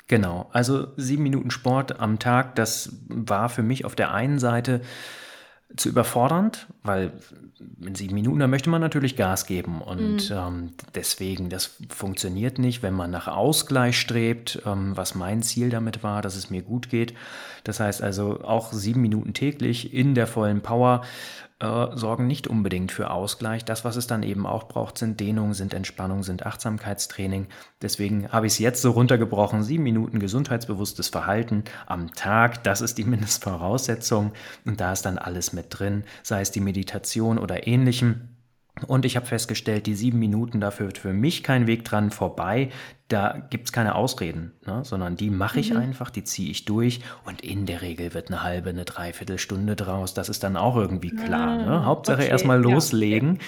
Genau, 0.08 0.50
also 0.52 0.88
sieben 0.98 1.24
Minuten 1.24 1.50
Sport 1.50 2.00
am 2.00 2.20
Tag, 2.20 2.56
das 2.56 2.94
war 3.08 3.50
für 3.50 3.64
mich 3.64 3.86
auf 3.86 3.96
der 3.96 4.14
einen 4.14 4.38
Seite 4.38 4.82
zu 5.76 5.90
überfordernd, 5.90 6.68
weil 6.84 7.12
in 7.82 7.96
sieben 7.96 8.16
Minuten, 8.16 8.40
da 8.40 8.48
möchte 8.48 8.70
man 8.70 8.82
natürlich 8.82 9.16
Gas 9.16 9.46
geben 9.46 9.82
und 9.82 10.30
mhm. 10.30 10.36
ähm, 10.36 10.70
deswegen, 10.96 11.50
das 11.50 11.78
funktioniert 11.90 12.60
nicht, 12.60 12.84
wenn 12.84 12.94
man 12.94 13.12
nach 13.12 13.28
Ausgleich 13.28 14.00
strebt, 14.00 14.62
ähm, 14.66 14.96
was 14.96 15.16
mein 15.16 15.42
Ziel 15.44 15.70
damit 15.70 16.04
war, 16.04 16.22
dass 16.22 16.36
es 16.36 16.50
mir 16.50 16.62
gut 16.62 16.90
geht. 16.90 17.14
Das 17.64 17.80
heißt 17.80 18.02
also 18.02 18.42
auch 18.44 18.74
sieben 18.74 19.02
Minuten 19.02 19.34
täglich 19.34 19.94
in 19.94 20.16
der 20.16 20.28
vollen 20.28 20.62
Power 20.62 21.04
äh, 21.64 21.96
sorgen 21.96 22.28
nicht 22.28 22.48
unbedingt 22.48 22.92
für 22.92 23.10
Ausgleich. 23.10 23.64
Das, 23.64 23.86
was 23.86 23.96
es 23.96 24.06
dann 24.06 24.22
eben 24.22 24.46
auch 24.46 24.68
braucht, 24.68 24.98
sind 24.98 25.20
Dehnung, 25.20 25.54
sind 25.54 25.74
Entspannung, 25.74 26.22
sind 26.22 26.46
Achtsamkeitstraining. 26.46 27.48
Deswegen 27.82 28.30
habe 28.32 28.48
ich 28.48 28.54
es 28.54 28.60
jetzt 28.60 28.82
so 28.82 28.92
runtergebrochen. 28.92 29.64
Sieben 29.64 29.84
Minuten 29.84 30.20
gesundheitsbewusstes 30.20 31.08
Verhalten 31.08 31.64
am 31.86 32.14
Tag, 32.14 32.64
das 32.66 32.82
ist 32.82 32.98
die 32.98 33.04
Mindestvoraussetzung. 33.06 34.34
Und 34.66 34.82
da 34.82 34.92
ist 34.92 35.04
dann 35.04 35.18
alles 35.18 35.54
mit 35.54 35.68
drin, 35.70 36.04
sei 36.22 36.42
es 36.42 36.52
die 36.52 36.60
Meditation 36.60 37.38
oder 37.40 37.66
ähnlichem. 37.66 38.30
Und 38.88 39.06
ich 39.06 39.16
habe 39.16 39.26
festgestellt, 39.26 39.86
die 39.86 39.96
sieben 39.96 40.20
Minuten, 40.20 40.60
da 40.60 40.72
führt 40.72 40.98
für 40.98 41.14
mich 41.14 41.44
kein 41.44 41.68
Weg 41.68 41.86
dran 41.86 42.12
vorbei. 42.12 42.72
Da 43.10 43.38
gibt 43.50 43.66
es 43.66 43.74
keine 43.74 43.96
Ausreden, 43.96 44.54
ne? 44.66 44.84
sondern 44.86 45.18
die 45.18 45.30
mache 45.30 45.60
ich 45.60 45.72
mhm. 45.72 45.78
einfach, 45.78 46.10
die 46.10 46.24
ziehe 46.24 46.50
ich 46.50 46.66
durch 46.66 47.02
und 47.26 47.42
in 47.42 47.66
der 47.66 47.82
Regel 47.82 48.14
wird 48.14 48.30
eine 48.30 48.44
halbe, 48.44 48.70
eine 48.70 48.86
Dreiviertelstunde 48.86 49.76
draus. 49.76 50.14
Das 50.14 50.30
ist 50.30 50.44
dann 50.44 50.56
auch 50.56 50.78
irgendwie 50.78 51.12
klar. 51.12 51.58
Ne? 51.58 51.68
Ah, 51.68 51.86
Hauptsache 51.86 52.22
okay, 52.22 52.30
erstmal 52.30 52.62
loslegen. 52.62 53.40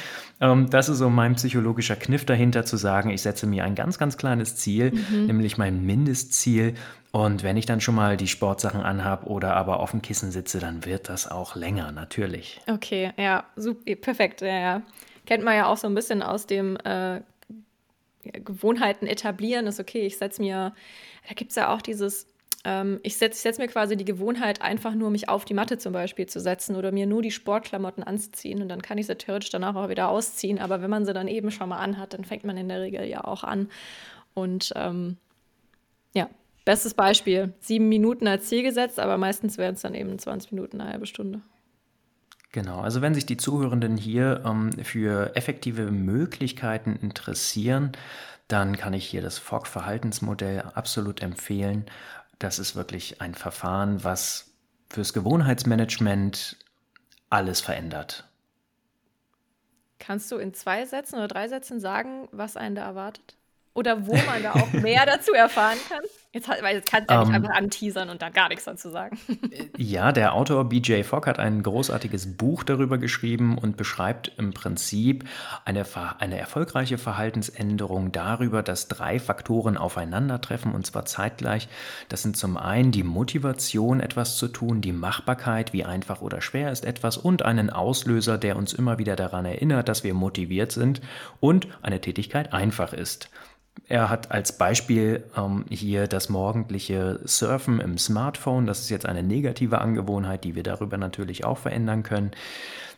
Ja. 0.42 0.52
Ähm, 0.52 0.70
das 0.70 0.90
ist 0.90 0.98
so 0.98 1.10
mein 1.10 1.36
psychologischer 1.36 1.96
Kniff 1.96 2.26
dahinter, 2.26 2.66
zu 2.66 2.76
sagen, 2.76 3.10
ich 3.10 3.22
setze 3.22 3.48
mir 3.48 3.64
ein 3.64 3.76
ganz, 3.76 3.98
ganz 3.98 4.18
kleines 4.18 4.58
Ziel, 4.58 4.92
mhm. 4.92 5.28
nämlich 5.28 5.58
mein 5.58 5.86
Mindestziel. 5.86 6.74
Und 7.12 7.44
wenn 7.44 7.56
ich 7.56 7.66
dann 7.66 7.80
schon 7.80 7.96
mal 7.96 8.18
die 8.18 8.28
Sportsachen 8.28 8.82
anhabe 8.82 9.28
oder 9.28 9.56
aber 9.56 9.80
auf 9.80 9.92
dem 9.92 10.02
Kissen 10.02 10.32
sitze, 10.32 10.60
dann 10.60 10.86
wird 10.86 11.08
das 11.08 11.32
auch 11.32 11.56
länger, 11.56 11.94
natürlich. 11.94 12.60
Okay, 12.68 13.14
ja, 13.18 13.46
super, 13.56 13.96
perfekt, 13.96 14.42
ja, 14.42 14.60
ja 14.60 14.82
kennt 15.26 15.44
man 15.44 15.56
ja 15.56 15.68
auch 15.68 15.78
so 15.78 15.88
ein 15.88 15.96
bisschen 15.96 16.22
aus 16.22 16.48
dem 16.48 16.78
äh, 16.78 17.22
Gewohnheiten 18.32 19.08
etablieren, 19.08 19.68
ist 19.68 19.80
okay, 19.80 20.06
ich 20.06 20.18
setze 20.18 20.42
mir, 20.42 20.74
da 21.28 21.34
gibt 21.34 21.52
es 21.52 21.56
ja 21.56 21.74
auch 21.74 21.82
dieses, 21.82 22.28
ähm, 22.64 23.00
ich 23.04 23.18
setze 23.18 23.42
setz 23.42 23.58
mir 23.58 23.68
quasi 23.68 23.96
die 23.96 24.06
Gewohnheit, 24.06 24.62
einfach 24.62 24.96
nur 24.96 25.10
mich 25.10 25.30
auf 25.30 25.46
die 25.46 25.54
Matte 25.54 25.78
zum 25.78 25.94
Beispiel 25.94 26.26
zu 26.26 26.40
setzen 26.40 26.76
oder 26.76 26.92
mir 26.92 27.06
nur 27.06 27.22
die 27.22 27.32
Sportklamotten 27.32 28.04
anzuziehen 28.04 28.62
und 28.62 28.70
dann 28.70 28.82
kann 28.82 28.98
ich 28.98 29.08
sie 29.08 29.16
theoretisch 29.16 29.50
danach 29.50 29.76
auch 29.76 29.90
wieder 29.90 30.10
ausziehen, 30.10 30.60
aber 30.60 30.82
wenn 30.82 30.90
man 30.90 31.06
sie 31.06 31.14
dann 31.14 31.28
eben 31.28 31.52
schon 31.52 31.70
mal 31.70 31.80
anhat, 31.80 32.14
dann 32.14 32.26
fängt 32.26 32.44
man 32.44 32.58
in 32.58 32.70
der 32.70 32.82
Regel 32.82 33.06
ja 33.06 33.24
auch 33.24 33.44
an 33.44 33.70
und 34.34 34.74
ähm, 34.76 35.18
ja, 36.14 36.30
bestes 36.66 36.94
Beispiel, 36.94 37.54
sieben 37.60 37.90
Minuten 37.90 38.28
als 38.28 38.48
Ziel 38.48 38.64
gesetzt, 38.64 39.00
aber 39.00 39.18
meistens 39.18 39.58
werden 39.58 39.76
es 39.76 39.82
dann 39.82 39.96
eben 39.96 40.18
20 40.18 40.52
Minuten, 40.52 40.82
eine 40.82 40.92
halbe 40.92 41.06
Stunde. 41.06 41.42
Genau, 42.56 42.80
also 42.80 43.02
wenn 43.02 43.14
sich 43.14 43.26
die 43.26 43.36
Zuhörenden 43.36 43.98
hier 43.98 44.42
ähm, 44.46 44.72
für 44.82 45.36
effektive 45.36 45.92
Möglichkeiten 45.92 46.96
interessieren, 46.96 47.92
dann 48.48 48.78
kann 48.78 48.94
ich 48.94 49.06
hier 49.06 49.22
das 49.22 49.38
Fogg-Verhaltensmodell 49.40 50.62
absolut 50.74 51.22
empfehlen. 51.22 51.86
Das 52.40 52.58
ist 52.58 52.74
wirklich 52.78 53.20
ein 53.20 53.36
Verfahren, 53.36 54.06
was 54.06 54.54
fürs 54.90 55.12
Gewohnheitsmanagement 55.12 56.56
alles 57.30 57.60
verändert. 57.60 58.24
Kannst 60.00 60.32
du 60.32 60.38
in 60.38 60.54
zwei 60.54 60.86
Sätzen 60.86 61.18
oder 61.18 61.28
drei 61.28 61.50
Sätzen 61.50 61.82
sagen, 61.82 62.30
was 62.32 62.56
einen 62.56 62.76
da 62.76 62.86
erwartet? 62.86 63.36
Oder 63.74 64.08
wo 64.08 64.16
man 64.16 64.42
da 64.42 64.54
auch 64.54 64.72
mehr 64.72 65.06
dazu 65.06 65.34
erfahren 65.34 65.78
kann? 65.90 66.06
Jetzt, 66.36 66.50
weil 66.50 66.76
jetzt 66.76 66.92
kannst 66.92 67.10
du 67.10 67.14
ja 67.14 67.22
nicht 67.22 67.30
um, 67.30 67.34
ähm. 67.34 67.44
einfach 67.44 67.58
anteasern 67.58 68.10
und 68.10 68.22
da 68.22 68.28
gar 68.28 68.50
nichts 68.50 68.66
dazu 68.66 68.90
sagen. 68.90 69.18
ja, 69.78 70.12
der 70.12 70.34
Autor 70.34 70.68
BJ 70.68 71.04
Fogg 71.04 71.28
hat 71.28 71.40
ein 71.40 71.64
großartiges 71.64 72.36
Buch 72.36 72.66
darüber 72.66 72.98
geschrieben 72.98 73.58
und 73.58 73.78
beschreibt 73.78 74.34
im 74.38 74.54
Prinzip 74.54 75.24
eine, 75.64 75.86
eine 76.20 76.38
erfolgreiche 76.38 76.98
Verhaltensänderung 76.98 78.12
darüber, 78.12 78.64
dass 78.64 78.90
drei 78.90 79.18
Faktoren 79.18 79.78
aufeinandertreffen 79.78 80.74
und 80.74 80.86
zwar 80.86 81.06
zeitgleich. 81.06 81.70
Das 82.10 82.24
sind 82.24 82.36
zum 82.36 82.58
einen 82.58 82.92
die 82.92 83.04
Motivation, 83.04 84.02
etwas 84.02 84.36
zu 84.36 84.50
tun, 84.50 84.82
die 84.82 84.92
Machbarkeit, 84.92 85.72
wie 85.72 85.86
einfach 85.86 86.20
oder 86.20 86.42
schwer 86.42 86.70
ist 86.70 86.84
etwas 86.84 87.16
und 87.16 87.44
einen 87.44 87.70
Auslöser, 87.70 88.38
der 88.38 88.58
uns 88.58 88.74
immer 88.74 88.98
wieder 88.98 89.16
daran 89.16 89.46
erinnert, 89.46 89.88
dass 89.88 90.04
wir 90.04 90.14
motiviert 90.14 90.74
sind 90.74 91.00
und 91.40 91.70
eine 91.82 92.02
Tätigkeit 92.02 92.52
einfach 92.52 92.92
ist. 92.92 93.30
Er 93.88 94.10
hat 94.10 94.32
als 94.32 94.58
Beispiel 94.58 95.24
ähm, 95.38 95.66
hier 95.70 96.08
das 96.08 96.30
morgendliche 96.30 97.20
Surfen 97.24 97.80
im 97.80 97.98
Smartphone. 97.98 98.66
Das 98.66 98.80
ist 98.80 98.90
jetzt 98.90 99.06
eine 99.06 99.22
negative 99.22 99.80
Angewohnheit, 99.80 100.44
die 100.44 100.56
wir 100.56 100.64
darüber 100.64 100.98
natürlich 100.98 101.46
auch 101.46 101.60
verändern 101.60 102.02
können. 102.02 102.32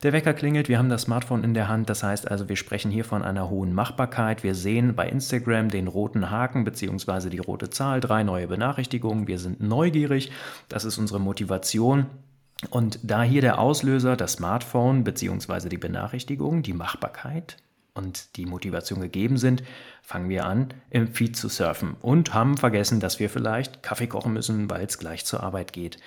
Der 0.03 0.13
Wecker 0.13 0.33
klingelt, 0.33 0.69
wir 0.69 0.77
haben 0.77 0.89
das 0.89 1.01
Smartphone 1.03 1.43
in 1.43 1.53
der 1.53 1.67
Hand. 1.67 1.89
Das 1.89 2.03
heißt 2.03 2.29
also, 2.29 2.47
wir 2.47 2.55
sprechen 2.55 2.91
hier 2.91 3.03
von 3.03 3.23
einer 3.23 3.49
hohen 3.49 3.73
Machbarkeit. 3.73 4.43
Wir 4.43 4.55
sehen 4.55 4.95
bei 4.95 5.09
Instagram 5.09 5.69
den 5.69 5.87
roten 5.87 6.29
Haken 6.29 6.63
bzw. 6.63 7.29
die 7.29 7.39
rote 7.39 7.69
Zahl, 7.69 7.99
drei 7.99 8.23
neue 8.23 8.47
Benachrichtigungen. 8.47 9.27
Wir 9.27 9.39
sind 9.39 9.59
neugierig. 9.59 10.31
Das 10.69 10.85
ist 10.85 10.97
unsere 10.97 11.19
Motivation. 11.19 12.05
Und 12.69 12.99
da 13.03 13.23
hier 13.23 13.41
der 13.41 13.59
Auslöser, 13.59 14.15
das 14.15 14.33
Smartphone 14.33 15.03
bzw. 15.03 15.67
die 15.67 15.77
Benachrichtigung, 15.77 16.63
die 16.63 16.73
Machbarkeit, 16.73 17.57
und 17.97 18.37
die 18.37 18.45
Motivation 18.45 19.01
gegeben 19.01 19.37
sind, 19.37 19.63
fangen 20.07 20.29
wir 20.29 20.45
an, 20.45 20.69
im 20.89 21.09
Feed 21.09 21.35
zu 21.35 21.49
surfen 21.49 21.97
und 21.99 22.33
haben 22.33 22.55
vergessen, 22.55 23.01
dass 23.01 23.19
wir 23.19 23.29
vielleicht 23.29 23.83
Kaffee 23.83 24.07
kochen 24.07 24.31
müssen, 24.31 24.69
weil 24.69 24.85
es 24.85 24.99
gleich 24.99 25.25
zur 25.25 25.43
Arbeit 25.43 25.73
geht. 25.73 25.97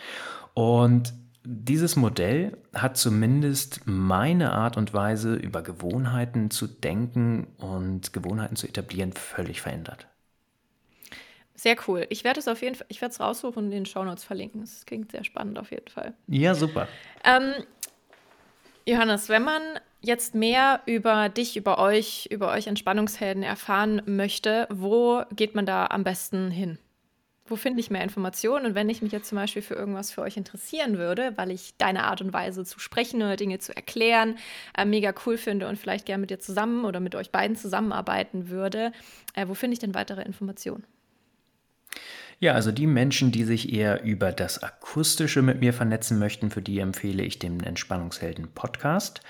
Und 0.54 1.12
dieses 1.44 1.96
Modell 1.96 2.56
hat 2.72 2.96
zumindest 2.96 3.82
meine 3.84 4.52
Art 4.52 4.78
und 4.78 4.94
Weise, 4.94 5.34
über 5.34 5.60
Gewohnheiten 5.60 6.50
zu 6.50 6.66
denken 6.66 7.48
und 7.58 8.14
Gewohnheiten 8.14 8.56
zu 8.56 8.66
etablieren, 8.66 9.12
völlig 9.12 9.60
verändert. 9.60 10.06
Sehr 11.54 11.76
cool. 11.86 12.06
Ich 12.08 12.24
werde 12.24 12.40
es 12.40 12.48
auf 12.48 12.62
jeden 12.62 12.76
Fall, 12.76 12.86
ich 12.88 13.02
werde 13.02 13.12
es 13.12 13.20
raussuchen 13.20 13.64
und 13.64 13.64
in 13.66 13.70
den 13.70 13.86
Shownotes 13.86 14.24
verlinken. 14.24 14.62
Das 14.62 14.86
klingt 14.86 15.12
sehr 15.12 15.24
spannend 15.24 15.58
auf 15.58 15.72
jeden 15.72 15.88
Fall. 15.88 16.14
Ja, 16.26 16.54
super. 16.54 16.88
Ähm, 17.22 17.52
Johannes, 18.86 19.28
wenn 19.28 19.44
man 19.44 19.60
jetzt 20.00 20.34
mehr 20.34 20.80
über 20.86 21.28
dich, 21.28 21.56
über 21.56 21.78
euch, 21.78 22.28
über 22.30 22.50
euch 22.50 22.66
Entspannungshelden 22.66 23.42
erfahren 23.42 24.02
möchte, 24.06 24.66
wo 24.70 25.22
geht 25.34 25.54
man 25.54 25.66
da 25.66 25.86
am 25.86 26.04
besten 26.04 26.50
hin? 26.50 26.78
Wo 27.46 27.56
finde 27.56 27.80
ich 27.80 27.90
mehr 27.90 28.04
Informationen? 28.04 28.66
Und 28.66 28.74
wenn 28.76 28.88
ich 28.88 29.02
mich 29.02 29.10
jetzt 29.10 29.28
zum 29.28 29.36
Beispiel 29.36 29.62
für 29.62 29.74
irgendwas 29.74 30.12
für 30.12 30.22
euch 30.22 30.36
interessieren 30.36 30.98
würde, 30.98 31.32
weil 31.36 31.50
ich 31.50 31.76
deine 31.78 32.04
Art 32.04 32.20
und 32.20 32.32
Weise 32.32 32.64
zu 32.64 32.78
sprechen 32.78 33.20
oder 33.22 33.36
Dinge 33.36 33.58
zu 33.58 33.74
erklären 33.74 34.38
äh, 34.76 34.84
mega 34.84 35.12
cool 35.26 35.36
finde 35.36 35.66
und 35.66 35.76
vielleicht 35.76 36.06
gerne 36.06 36.20
mit 36.20 36.30
dir 36.30 36.38
zusammen 36.38 36.84
oder 36.84 37.00
mit 37.00 37.16
euch 37.16 37.30
beiden 37.30 37.56
zusammenarbeiten 37.56 38.50
würde, 38.50 38.92
äh, 39.34 39.48
wo 39.48 39.54
finde 39.54 39.72
ich 39.72 39.80
denn 39.80 39.94
weitere 39.94 40.22
Informationen? 40.22 40.84
Ja, 42.42 42.54
also 42.54 42.72
die 42.72 42.86
Menschen, 42.86 43.32
die 43.32 43.44
sich 43.44 43.70
eher 43.70 44.02
über 44.02 44.32
das 44.32 44.62
Akustische 44.62 45.42
mit 45.42 45.60
mir 45.60 45.74
vernetzen 45.74 46.18
möchten, 46.18 46.50
für 46.50 46.62
die 46.62 46.78
empfehle 46.78 47.22
ich 47.22 47.38
den 47.38 47.60
Entspannungshelden 47.60 48.48
Podcast. 48.54 49.20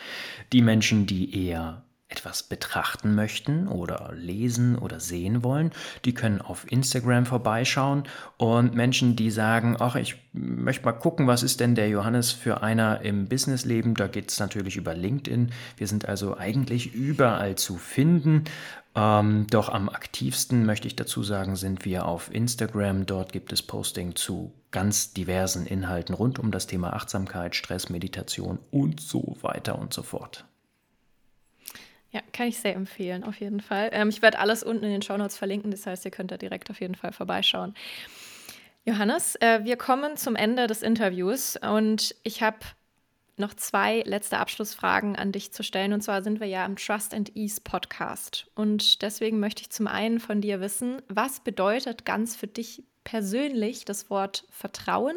Die 0.52 0.62
Menschen, 0.62 1.06
die 1.06 1.46
eher 1.48 1.82
etwas 2.10 2.42
betrachten 2.42 3.14
möchten 3.14 3.68
oder 3.68 4.12
lesen 4.14 4.76
oder 4.76 5.00
sehen 5.00 5.42
wollen, 5.42 5.70
die 6.04 6.12
können 6.12 6.40
auf 6.40 6.70
Instagram 6.70 7.24
vorbeischauen 7.24 8.04
und 8.36 8.74
Menschen, 8.74 9.16
die 9.16 9.30
sagen, 9.30 9.76
ach, 9.78 9.96
ich 9.96 10.16
möchte 10.32 10.84
mal 10.84 10.92
gucken, 10.92 11.26
was 11.26 11.42
ist 11.42 11.60
denn 11.60 11.74
der 11.74 11.88
Johannes 11.88 12.32
für 12.32 12.62
einer 12.62 13.00
im 13.02 13.28
Businessleben, 13.28 13.94
da 13.94 14.08
geht 14.08 14.30
es 14.30 14.40
natürlich 14.40 14.76
über 14.76 14.94
LinkedIn. 14.94 15.50
Wir 15.76 15.86
sind 15.86 16.08
also 16.08 16.36
eigentlich 16.36 16.94
überall 16.94 17.56
zu 17.56 17.76
finden. 17.76 18.44
Ähm, 18.94 19.46
doch 19.48 19.68
am 19.68 19.88
aktivsten, 19.88 20.66
möchte 20.66 20.88
ich 20.88 20.96
dazu 20.96 21.22
sagen, 21.22 21.54
sind 21.54 21.84
wir 21.84 22.06
auf 22.06 22.32
Instagram. 22.34 23.06
Dort 23.06 23.32
gibt 23.32 23.52
es 23.52 23.62
Posting 23.62 24.16
zu 24.16 24.52
ganz 24.72 25.12
diversen 25.12 25.66
Inhalten 25.66 26.14
rund 26.14 26.38
um 26.38 26.50
das 26.50 26.66
Thema 26.66 26.92
Achtsamkeit, 26.92 27.54
Stress, 27.54 27.88
Meditation 27.88 28.58
und 28.70 29.00
so 29.00 29.36
weiter 29.42 29.78
und 29.78 29.94
so 29.94 30.02
fort. 30.02 30.44
Ja, 32.12 32.20
kann 32.32 32.48
ich 32.48 32.58
sehr 32.58 32.74
empfehlen, 32.74 33.22
auf 33.22 33.38
jeden 33.38 33.60
Fall. 33.60 33.90
Ähm, 33.92 34.08
ich 34.08 34.20
werde 34.20 34.38
alles 34.38 34.62
unten 34.62 34.84
in 34.84 34.90
den 34.90 35.02
Shownotes 35.02 35.36
verlinken, 35.36 35.70
das 35.70 35.86
heißt, 35.86 36.04
ihr 36.04 36.10
könnt 36.10 36.32
da 36.32 36.36
direkt 36.36 36.70
auf 36.70 36.80
jeden 36.80 36.96
Fall 36.96 37.12
vorbeischauen. 37.12 37.74
Johannes, 38.84 39.36
äh, 39.36 39.60
wir 39.62 39.76
kommen 39.76 40.16
zum 40.16 40.34
Ende 40.34 40.66
des 40.66 40.82
Interviews 40.82 41.56
und 41.56 42.14
ich 42.24 42.42
habe 42.42 42.58
noch 43.40 43.54
zwei 43.54 44.02
letzte 44.06 44.38
Abschlussfragen 44.38 45.16
an 45.16 45.32
dich 45.32 45.52
zu 45.52 45.62
stellen. 45.64 45.92
Und 45.92 46.02
zwar 46.02 46.22
sind 46.22 46.40
wir 46.40 46.46
ja 46.46 46.64
im 46.64 46.76
Trust 46.76 47.14
and 47.14 47.34
Ease 47.36 47.60
Podcast. 47.62 48.46
Und 48.54 49.02
deswegen 49.02 49.40
möchte 49.40 49.62
ich 49.62 49.70
zum 49.70 49.86
einen 49.86 50.20
von 50.20 50.40
dir 50.40 50.60
wissen, 50.60 51.02
was 51.08 51.40
bedeutet 51.40 52.04
ganz 52.04 52.36
für 52.36 52.46
dich 52.46 52.84
persönlich 53.02 53.84
das 53.84 54.10
Wort 54.10 54.44
Vertrauen 54.50 55.16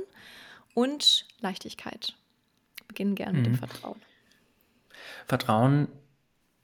und 0.73 1.27
Leichtigkeit? 1.41 2.15
Beginnen 2.87 3.15
gerne 3.15 3.37
mit 3.37 3.45
dem 3.45 3.53
mhm. 3.53 3.57
Vertrauen. 3.57 4.01
Vertrauen 5.27 5.87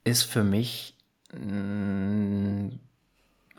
ist 0.09 0.23
für 0.23 0.43
mich 0.43 0.95
mm, 1.33 2.69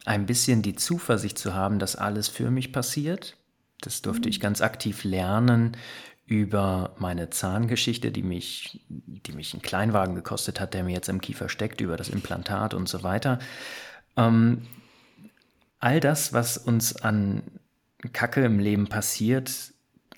ein 0.04 0.26
bisschen 0.26 0.62
die 0.62 0.74
Zuversicht 0.74 1.38
zu 1.38 1.54
haben, 1.54 1.78
dass 1.78 1.96
alles 1.96 2.28
für 2.28 2.50
mich 2.50 2.72
passiert. 2.72 3.36
Das 3.80 4.02
durfte 4.02 4.28
mhm. 4.28 4.30
ich 4.30 4.40
ganz 4.40 4.60
aktiv 4.60 5.04
lernen 5.04 5.76
über 6.26 6.94
meine 6.98 7.30
Zahngeschichte, 7.30 8.12
die 8.12 8.22
mich, 8.22 8.80
die 8.88 9.32
mich 9.32 9.52
einen 9.52 9.62
Kleinwagen 9.62 10.14
gekostet 10.14 10.60
hat, 10.60 10.74
der 10.74 10.84
mir 10.84 10.92
jetzt 10.92 11.08
im 11.08 11.20
Kiefer 11.20 11.48
steckt, 11.48 11.80
über 11.80 11.96
das 11.96 12.08
Implantat 12.08 12.72
und 12.72 12.88
so 12.88 13.02
weiter. 13.02 13.40
Ähm, 14.16 14.62
all 15.80 15.98
das, 15.98 16.32
was 16.32 16.56
uns 16.56 16.94
an 16.96 17.42
Kacke 18.12 18.44
im 18.44 18.60
Leben 18.60 18.86
passiert, 18.86 19.50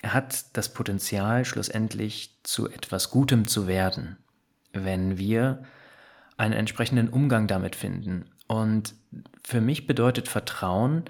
hat 0.03 0.45
das 0.55 0.73
Potenzial, 0.73 1.45
schlussendlich 1.45 2.37
zu 2.43 2.69
etwas 2.69 3.09
Gutem 3.09 3.47
zu 3.47 3.67
werden, 3.67 4.17
wenn 4.71 5.17
wir 5.17 5.63
einen 6.37 6.53
entsprechenden 6.53 7.09
Umgang 7.09 7.47
damit 7.47 7.75
finden. 7.75 8.25
Und 8.47 8.95
für 9.43 9.61
mich 9.61 9.87
bedeutet 9.87 10.27
Vertrauen, 10.27 11.03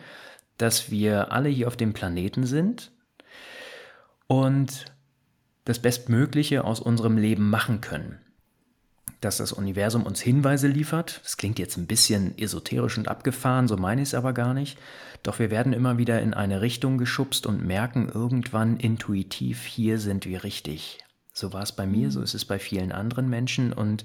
dass 0.57 0.91
wir 0.91 1.31
alle 1.31 1.49
hier 1.49 1.67
auf 1.67 1.77
dem 1.77 1.93
Planeten 1.93 2.45
sind 2.45 2.91
und 4.27 4.85
das 5.65 5.79
Bestmögliche 5.79 6.63
aus 6.63 6.79
unserem 6.79 7.17
Leben 7.17 7.49
machen 7.49 7.81
können. 7.81 8.19
Dass 9.21 9.37
das 9.37 9.53
Universum 9.53 10.03
uns 10.03 10.19
Hinweise 10.21 10.67
liefert, 10.67 11.21
das 11.23 11.37
klingt 11.37 11.57
jetzt 11.57 11.77
ein 11.77 11.87
bisschen 11.87 12.37
esoterisch 12.37 12.97
und 12.97 13.07
abgefahren, 13.07 13.67
so 13.69 13.77
meine 13.77 14.01
ich 14.01 14.09
es 14.09 14.13
aber 14.13 14.33
gar 14.33 14.53
nicht, 14.53 14.77
doch 15.23 15.39
wir 15.39 15.49
werden 15.49 15.71
immer 15.71 15.97
wieder 15.97 16.21
in 16.21 16.33
eine 16.33 16.61
Richtung 16.61 16.97
geschubst 16.97 17.45
und 17.45 17.65
merken 17.65 18.09
irgendwann 18.13 18.77
intuitiv, 18.77 19.63
hier 19.63 19.97
sind 19.99 20.25
wir 20.25 20.43
richtig. 20.43 20.99
So 21.31 21.53
war 21.53 21.63
es 21.63 21.71
bei 21.71 21.87
mir, 21.87 22.11
so 22.11 22.21
ist 22.21 22.33
es 22.33 22.43
bei 22.43 22.59
vielen 22.59 22.91
anderen 22.91 23.29
Menschen 23.29 23.71
und 23.71 24.03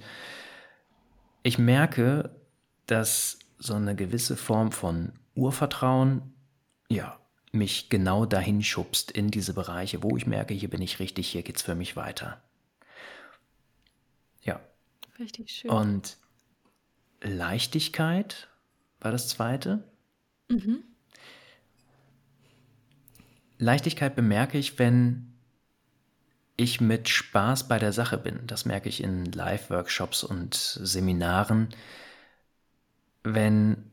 ich 1.49 1.59
merke, 1.59 2.31
dass 2.87 3.39
so 3.59 3.75
eine 3.75 3.97
gewisse 3.97 4.37
Form 4.37 4.71
von 4.71 5.13
Urvertrauen, 5.35 6.35
ja, 6.91 7.19
mich 7.53 7.89
genau 7.89 8.27
dahin 8.27 8.63
schubst 8.63 9.11
in 9.11 9.31
diese 9.31 9.55
Bereiche, 9.55 10.03
wo 10.03 10.17
ich 10.19 10.27
merke, 10.27 10.53
hier 10.53 10.69
bin 10.69 10.83
ich 10.83 11.01
richtig, 11.01 11.29
hier 11.29 11.43
geht's 11.43 11.63
für 11.63 11.75
mich 11.75 11.97
weiter. 11.97 12.43
Ja. 14.43 14.61
Richtig 15.19 15.51
schön. 15.51 15.71
Und 15.71 16.19
Leichtigkeit 17.23 18.49
war 19.01 19.11
das 19.11 19.29
zweite. 19.29 19.83
Mhm. 20.49 20.85
Leichtigkeit 23.57 24.15
bemerke 24.15 24.59
ich, 24.59 24.79
wenn 24.79 25.33
ich 26.59 26.81
mit 26.81 27.09
Spaß 27.09 27.69
bei 27.69 27.79
der 27.79 27.93
Sache 27.93 28.19
bin. 28.19 28.41
Das 28.47 28.67
merke 28.67 28.89
ich 28.89 29.03
in 29.03 29.25
Live-Workshops 29.33 30.25
und 30.25 30.55
Seminaren. 30.55 31.69
Wenn 33.23 33.85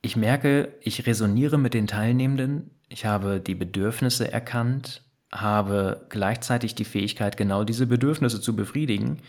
ich 0.00 0.16
merke, 0.16 0.74
ich 0.80 1.06
resoniere 1.06 1.58
mit 1.58 1.74
den 1.74 1.88
Teilnehmenden, 1.88 2.70
ich 2.88 3.04
habe 3.04 3.40
die 3.40 3.56
Bedürfnisse 3.56 4.30
erkannt, 4.30 5.02
habe 5.32 6.06
gleichzeitig 6.08 6.76
die 6.76 6.84
Fähigkeit, 6.84 7.36
genau 7.36 7.64
diese 7.64 7.88
Bedürfnisse 7.88 8.40
zu 8.40 8.54
befriedigen 8.54 9.20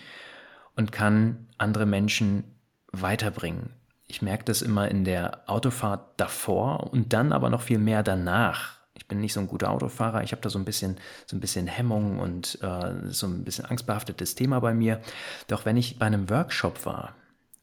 und 0.76 0.91
kann 0.91 1.47
andere 1.58 1.88
Menschen 1.88 2.43
weiterbringen. 2.91 3.72
Ich 4.06 4.22
merke 4.22 4.43
das 4.43 4.62
immer 4.62 4.89
in 4.91 5.06
der 5.06 5.49
Autofahrt 5.49 6.20
davor 6.20 6.93
und 6.93 7.14
dann 7.14 7.32
aber 7.32 7.49
noch 7.49 7.62
viel 7.62 7.80
mehr 7.80 8.03
danach 8.03 8.84
ich 8.95 9.07
bin 9.07 9.19
nicht 9.19 9.33
so 9.33 9.39
ein 9.39 9.47
guter 9.47 9.71
Autofahrer. 9.71 10.23
Ich 10.23 10.31
habe 10.31 10.41
da 10.41 10.49
so 10.49 10.57
ein 10.57 10.65
bisschen, 10.65 10.97
so 11.25 11.35
ein 11.35 11.39
bisschen 11.39 11.67
Hemmung 11.67 12.19
und 12.19 12.57
äh, 12.61 13.11
so 13.11 13.27
ein 13.27 13.43
bisschen 13.43 13.65
angstbehaftetes 13.65 14.35
Thema 14.35 14.59
bei 14.61 14.73
mir. 14.73 15.01
Doch 15.47 15.65
wenn 15.65 15.77
ich 15.77 15.99
bei 15.99 16.05
einem 16.05 16.29
Workshop 16.29 16.85
war 16.85 17.15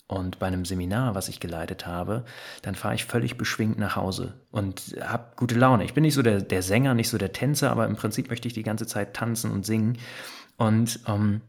und 0.06 0.38
bei 0.38 0.46
einem 0.46 0.64
Seminar, 0.64 1.14
was 1.14 1.28
ich 1.28 1.40
geleitet 1.40 1.86
habe, 1.86 2.24
dann 2.60 2.74
fahre 2.74 2.94
ich 2.94 3.06
völlig 3.06 3.38
beschwingt 3.38 3.78
nach 3.78 3.96
Hause 3.96 4.34
und 4.50 4.94
habe 5.00 5.32
gute 5.36 5.54
Laune. 5.54 5.84
Ich 5.84 5.94
bin 5.94 6.02
nicht 6.02 6.14
so 6.14 6.22
der, 6.22 6.42
der 6.42 6.62
Sänger, 6.62 6.94
nicht 6.94 7.08
so 7.08 7.18
der 7.18 7.32
Tänzer, 7.32 7.70
aber 7.70 7.86
im 7.86 7.96
Prinzip 7.96 8.28
möchte 8.28 8.46
ich 8.46 8.54
die 8.54 8.62
ganze 8.62 8.86
Zeit 8.86 9.14
tanzen 9.14 9.50
und 9.50 9.64
singen. 9.64 9.98
Und 10.58 11.00
ähm, 11.08 11.40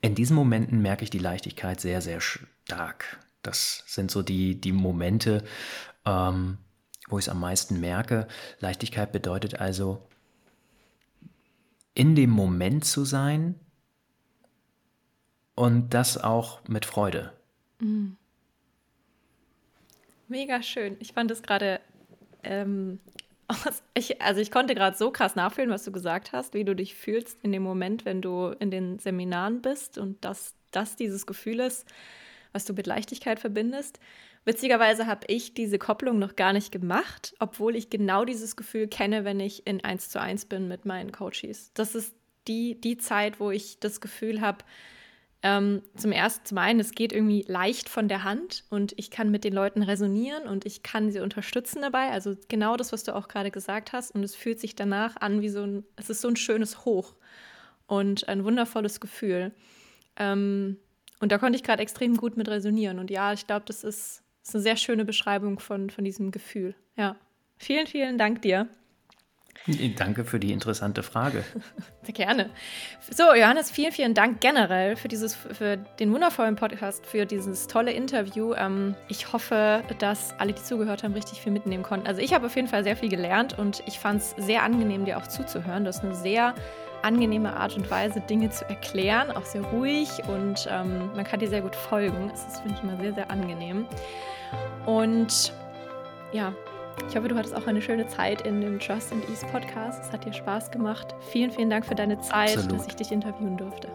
in 0.00 0.14
diesen 0.14 0.36
Momenten 0.36 0.80
merke 0.80 1.04
ich 1.04 1.10
die 1.10 1.18
Leichtigkeit 1.18 1.80
sehr, 1.80 2.00
sehr 2.00 2.20
stark. 2.20 3.18
Das 3.42 3.84
sind 3.86 4.10
so 4.10 4.22
die, 4.22 4.60
die 4.60 4.72
Momente, 4.72 5.44
ähm, 6.04 6.58
wo 7.08 7.18
ich 7.18 7.24
es 7.24 7.28
am 7.28 7.40
meisten 7.40 7.80
merke. 7.80 8.26
Leichtigkeit 8.60 9.12
bedeutet 9.12 9.60
also, 9.60 10.02
in 11.94 12.14
dem 12.14 12.30
Moment 12.30 12.84
zu 12.84 13.04
sein 13.04 13.56
und 15.54 15.90
das 15.90 16.22
auch 16.22 16.60
mit 16.68 16.84
Freude. 16.84 17.32
Mhm. 17.80 18.16
Mega 20.28 20.62
schön. 20.62 20.96
Ich 21.00 21.12
fand 21.12 21.30
es 21.30 21.42
gerade, 21.42 21.80
ähm, 22.44 23.00
also 23.48 24.40
ich 24.40 24.50
konnte 24.50 24.74
gerade 24.74 24.96
so 24.96 25.10
krass 25.10 25.34
nachfühlen, 25.34 25.70
was 25.70 25.84
du 25.84 25.90
gesagt 25.90 26.32
hast, 26.32 26.54
wie 26.54 26.64
du 26.64 26.76
dich 26.76 26.94
fühlst 26.94 27.38
in 27.42 27.50
dem 27.50 27.62
Moment, 27.62 28.04
wenn 28.04 28.22
du 28.22 28.54
in 28.60 28.70
den 28.70 28.98
Seminaren 28.98 29.62
bist 29.62 29.98
und 29.98 30.24
dass 30.24 30.54
das 30.70 30.96
dieses 30.96 31.26
Gefühl 31.26 31.60
ist, 31.60 31.86
was 32.52 32.64
du 32.64 32.74
mit 32.74 32.86
Leichtigkeit 32.86 33.40
verbindest. 33.40 33.98
Witzigerweise 34.48 35.06
habe 35.06 35.26
ich 35.26 35.52
diese 35.52 35.78
Kopplung 35.78 36.18
noch 36.18 36.34
gar 36.34 36.54
nicht 36.54 36.72
gemacht, 36.72 37.34
obwohl 37.38 37.76
ich 37.76 37.90
genau 37.90 38.24
dieses 38.24 38.56
Gefühl 38.56 38.88
kenne, 38.88 39.26
wenn 39.26 39.40
ich 39.40 39.66
in 39.66 39.84
1 39.84 40.08
zu 40.08 40.22
1 40.22 40.46
bin 40.46 40.68
mit 40.68 40.86
meinen 40.86 41.12
Coaches. 41.12 41.70
Das 41.74 41.94
ist 41.94 42.14
die, 42.46 42.80
die 42.80 42.96
Zeit, 42.96 43.40
wo 43.40 43.50
ich 43.50 43.78
das 43.78 44.00
Gefühl 44.00 44.40
habe, 44.40 44.64
ähm, 45.42 45.82
zum 45.96 46.12
ersten, 46.12 46.46
zum 46.46 46.56
einen, 46.56 46.80
es 46.80 46.92
geht 46.92 47.12
irgendwie 47.12 47.44
leicht 47.46 47.90
von 47.90 48.08
der 48.08 48.24
Hand 48.24 48.64
und 48.70 48.94
ich 48.96 49.10
kann 49.10 49.30
mit 49.30 49.44
den 49.44 49.52
Leuten 49.52 49.82
resonieren 49.82 50.48
und 50.48 50.64
ich 50.64 50.82
kann 50.82 51.10
sie 51.10 51.20
unterstützen 51.20 51.82
dabei. 51.82 52.08
Also 52.08 52.34
genau 52.48 52.78
das, 52.78 52.90
was 52.90 53.04
du 53.04 53.14
auch 53.14 53.28
gerade 53.28 53.50
gesagt 53.50 53.92
hast. 53.92 54.14
Und 54.14 54.22
es 54.22 54.34
fühlt 54.34 54.60
sich 54.60 54.74
danach 54.74 55.16
an 55.16 55.42
wie 55.42 55.50
so 55.50 55.60
ein, 55.60 55.84
es 55.96 56.08
ist 56.08 56.22
so 56.22 56.28
ein 56.28 56.36
schönes 56.36 56.86
Hoch 56.86 57.16
und 57.86 58.26
ein 58.30 58.44
wundervolles 58.44 58.98
Gefühl. 58.98 59.52
Ähm, 60.16 60.78
und 61.20 61.32
da 61.32 61.36
konnte 61.36 61.56
ich 61.56 61.64
gerade 61.64 61.82
extrem 61.82 62.16
gut 62.16 62.38
mit 62.38 62.48
resonieren. 62.48 62.98
Und 62.98 63.10
ja, 63.10 63.34
ich 63.34 63.46
glaube, 63.46 63.66
das 63.66 63.84
ist, 63.84 64.22
ist, 64.48 64.54
eine 64.54 64.62
sehr 64.62 64.76
schöne 64.76 65.04
Beschreibung 65.04 65.58
von, 65.58 65.90
von 65.90 66.04
diesem 66.04 66.30
Gefühl. 66.30 66.74
Ja. 66.96 67.16
Vielen, 67.58 67.86
vielen 67.86 68.18
Dank 68.18 68.42
dir. 68.42 68.68
Danke 69.96 70.24
für 70.24 70.38
die 70.38 70.52
interessante 70.52 71.02
Frage. 71.02 71.44
Sehr 72.02 72.14
gerne. 72.14 72.50
So, 73.10 73.34
Johannes, 73.34 73.70
vielen, 73.70 73.92
vielen 73.92 74.14
Dank 74.14 74.40
generell 74.40 74.96
für, 74.96 75.08
dieses, 75.08 75.34
für 75.34 75.76
den 75.76 76.12
wundervollen 76.12 76.56
Podcast, 76.56 77.04
für 77.04 77.26
dieses 77.26 77.66
tolle 77.66 77.92
Interview. 77.92 78.54
Ähm, 78.54 78.94
ich 79.08 79.32
hoffe, 79.32 79.82
dass 79.98 80.32
alle, 80.38 80.52
die 80.52 80.62
zugehört 80.62 81.02
haben, 81.02 81.12
richtig 81.12 81.40
viel 81.40 81.52
mitnehmen 81.52 81.82
konnten. 81.82 82.06
Also 82.06 82.22
ich 82.22 82.32
habe 82.32 82.46
auf 82.46 82.56
jeden 82.56 82.68
Fall 82.68 82.84
sehr 82.84 82.96
viel 82.96 83.08
gelernt 83.08 83.58
und 83.58 83.82
ich 83.86 83.98
fand 83.98 84.22
es 84.22 84.30
sehr 84.38 84.62
angenehm, 84.62 85.04
dir 85.04 85.18
auch 85.18 85.26
zuzuhören. 85.26 85.84
Du 85.84 85.88
hast 85.88 86.04
eine 86.04 86.14
sehr 86.14 86.54
angenehme 87.02 87.54
Art 87.54 87.76
und 87.76 87.90
Weise, 87.90 88.20
Dinge 88.20 88.50
zu 88.50 88.64
erklären, 88.68 89.30
auch 89.30 89.44
sehr 89.44 89.62
ruhig 89.62 90.08
und 90.28 90.66
ähm, 90.70 91.10
man 91.14 91.24
kann 91.24 91.40
dir 91.40 91.48
sehr 91.48 91.62
gut 91.62 91.76
folgen. 91.76 92.28
Das 92.28 92.46
ist, 92.46 92.60
finde 92.60 92.76
ich, 92.76 92.82
immer 92.82 92.96
sehr, 92.96 93.14
sehr 93.14 93.30
angenehm. 93.30 93.86
Und 94.86 95.52
ja, 96.32 96.52
ich 97.08 97.16
hoffe, 97.16 97.28
du 97.28 97.36
hattest 97.36 97.54
auch 97.54 97.66
eine 97.66 97.80
schöne 97.80 98.06
Zeit 98.06 98.42
in 98.42 98.60
dem 98.60 98.78
Trust 98.78 99.12
and 99.12 99.28
Ease 99.28 99.46
Podcast. 99.46 100.02
Es 100.04 100.12
hat 100.12 100.24
dir 100.24 100.32
Spaß 100.32 100.70
gemacht. 100.70 101.14
Vielen, 101.30 101.50
vielen 101.50 101.70
Dank 101.70 101.86
für 101.86 101.94
deine 101.94 102.20
Zeit, 102.20 102.56
Absolut. 102.56 102.72
dass 102.80 102.86
ich 102.86 102.96
dich 102.96 103.12
interviewen 103.12 103.56
durfte. 103.56 103.88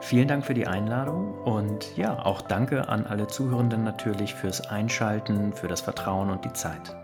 Vielen 0.00 0.26
Dank 0.26 0.46
für 0.46 0.54
die 0.54 0.66
Einladung 0.66 1.34
und 1.44 1.94
ja, 1.96 2.24
auch 2.24 2.40
danke 2.40 2.88
an 2.88 3.06
alle 3.06 3.26
Zuhörenden 3.26 3.84
natürlich 3.84 4.34
fürs 4.34 4.66
Einschalten, 4.68 5.52
für 5.52 5.68
das 5.68 5.82
Vertrauen 5.82 6.30
und 6.30 6.44
die 6.44 6.52
Zeit. 6.54 6.96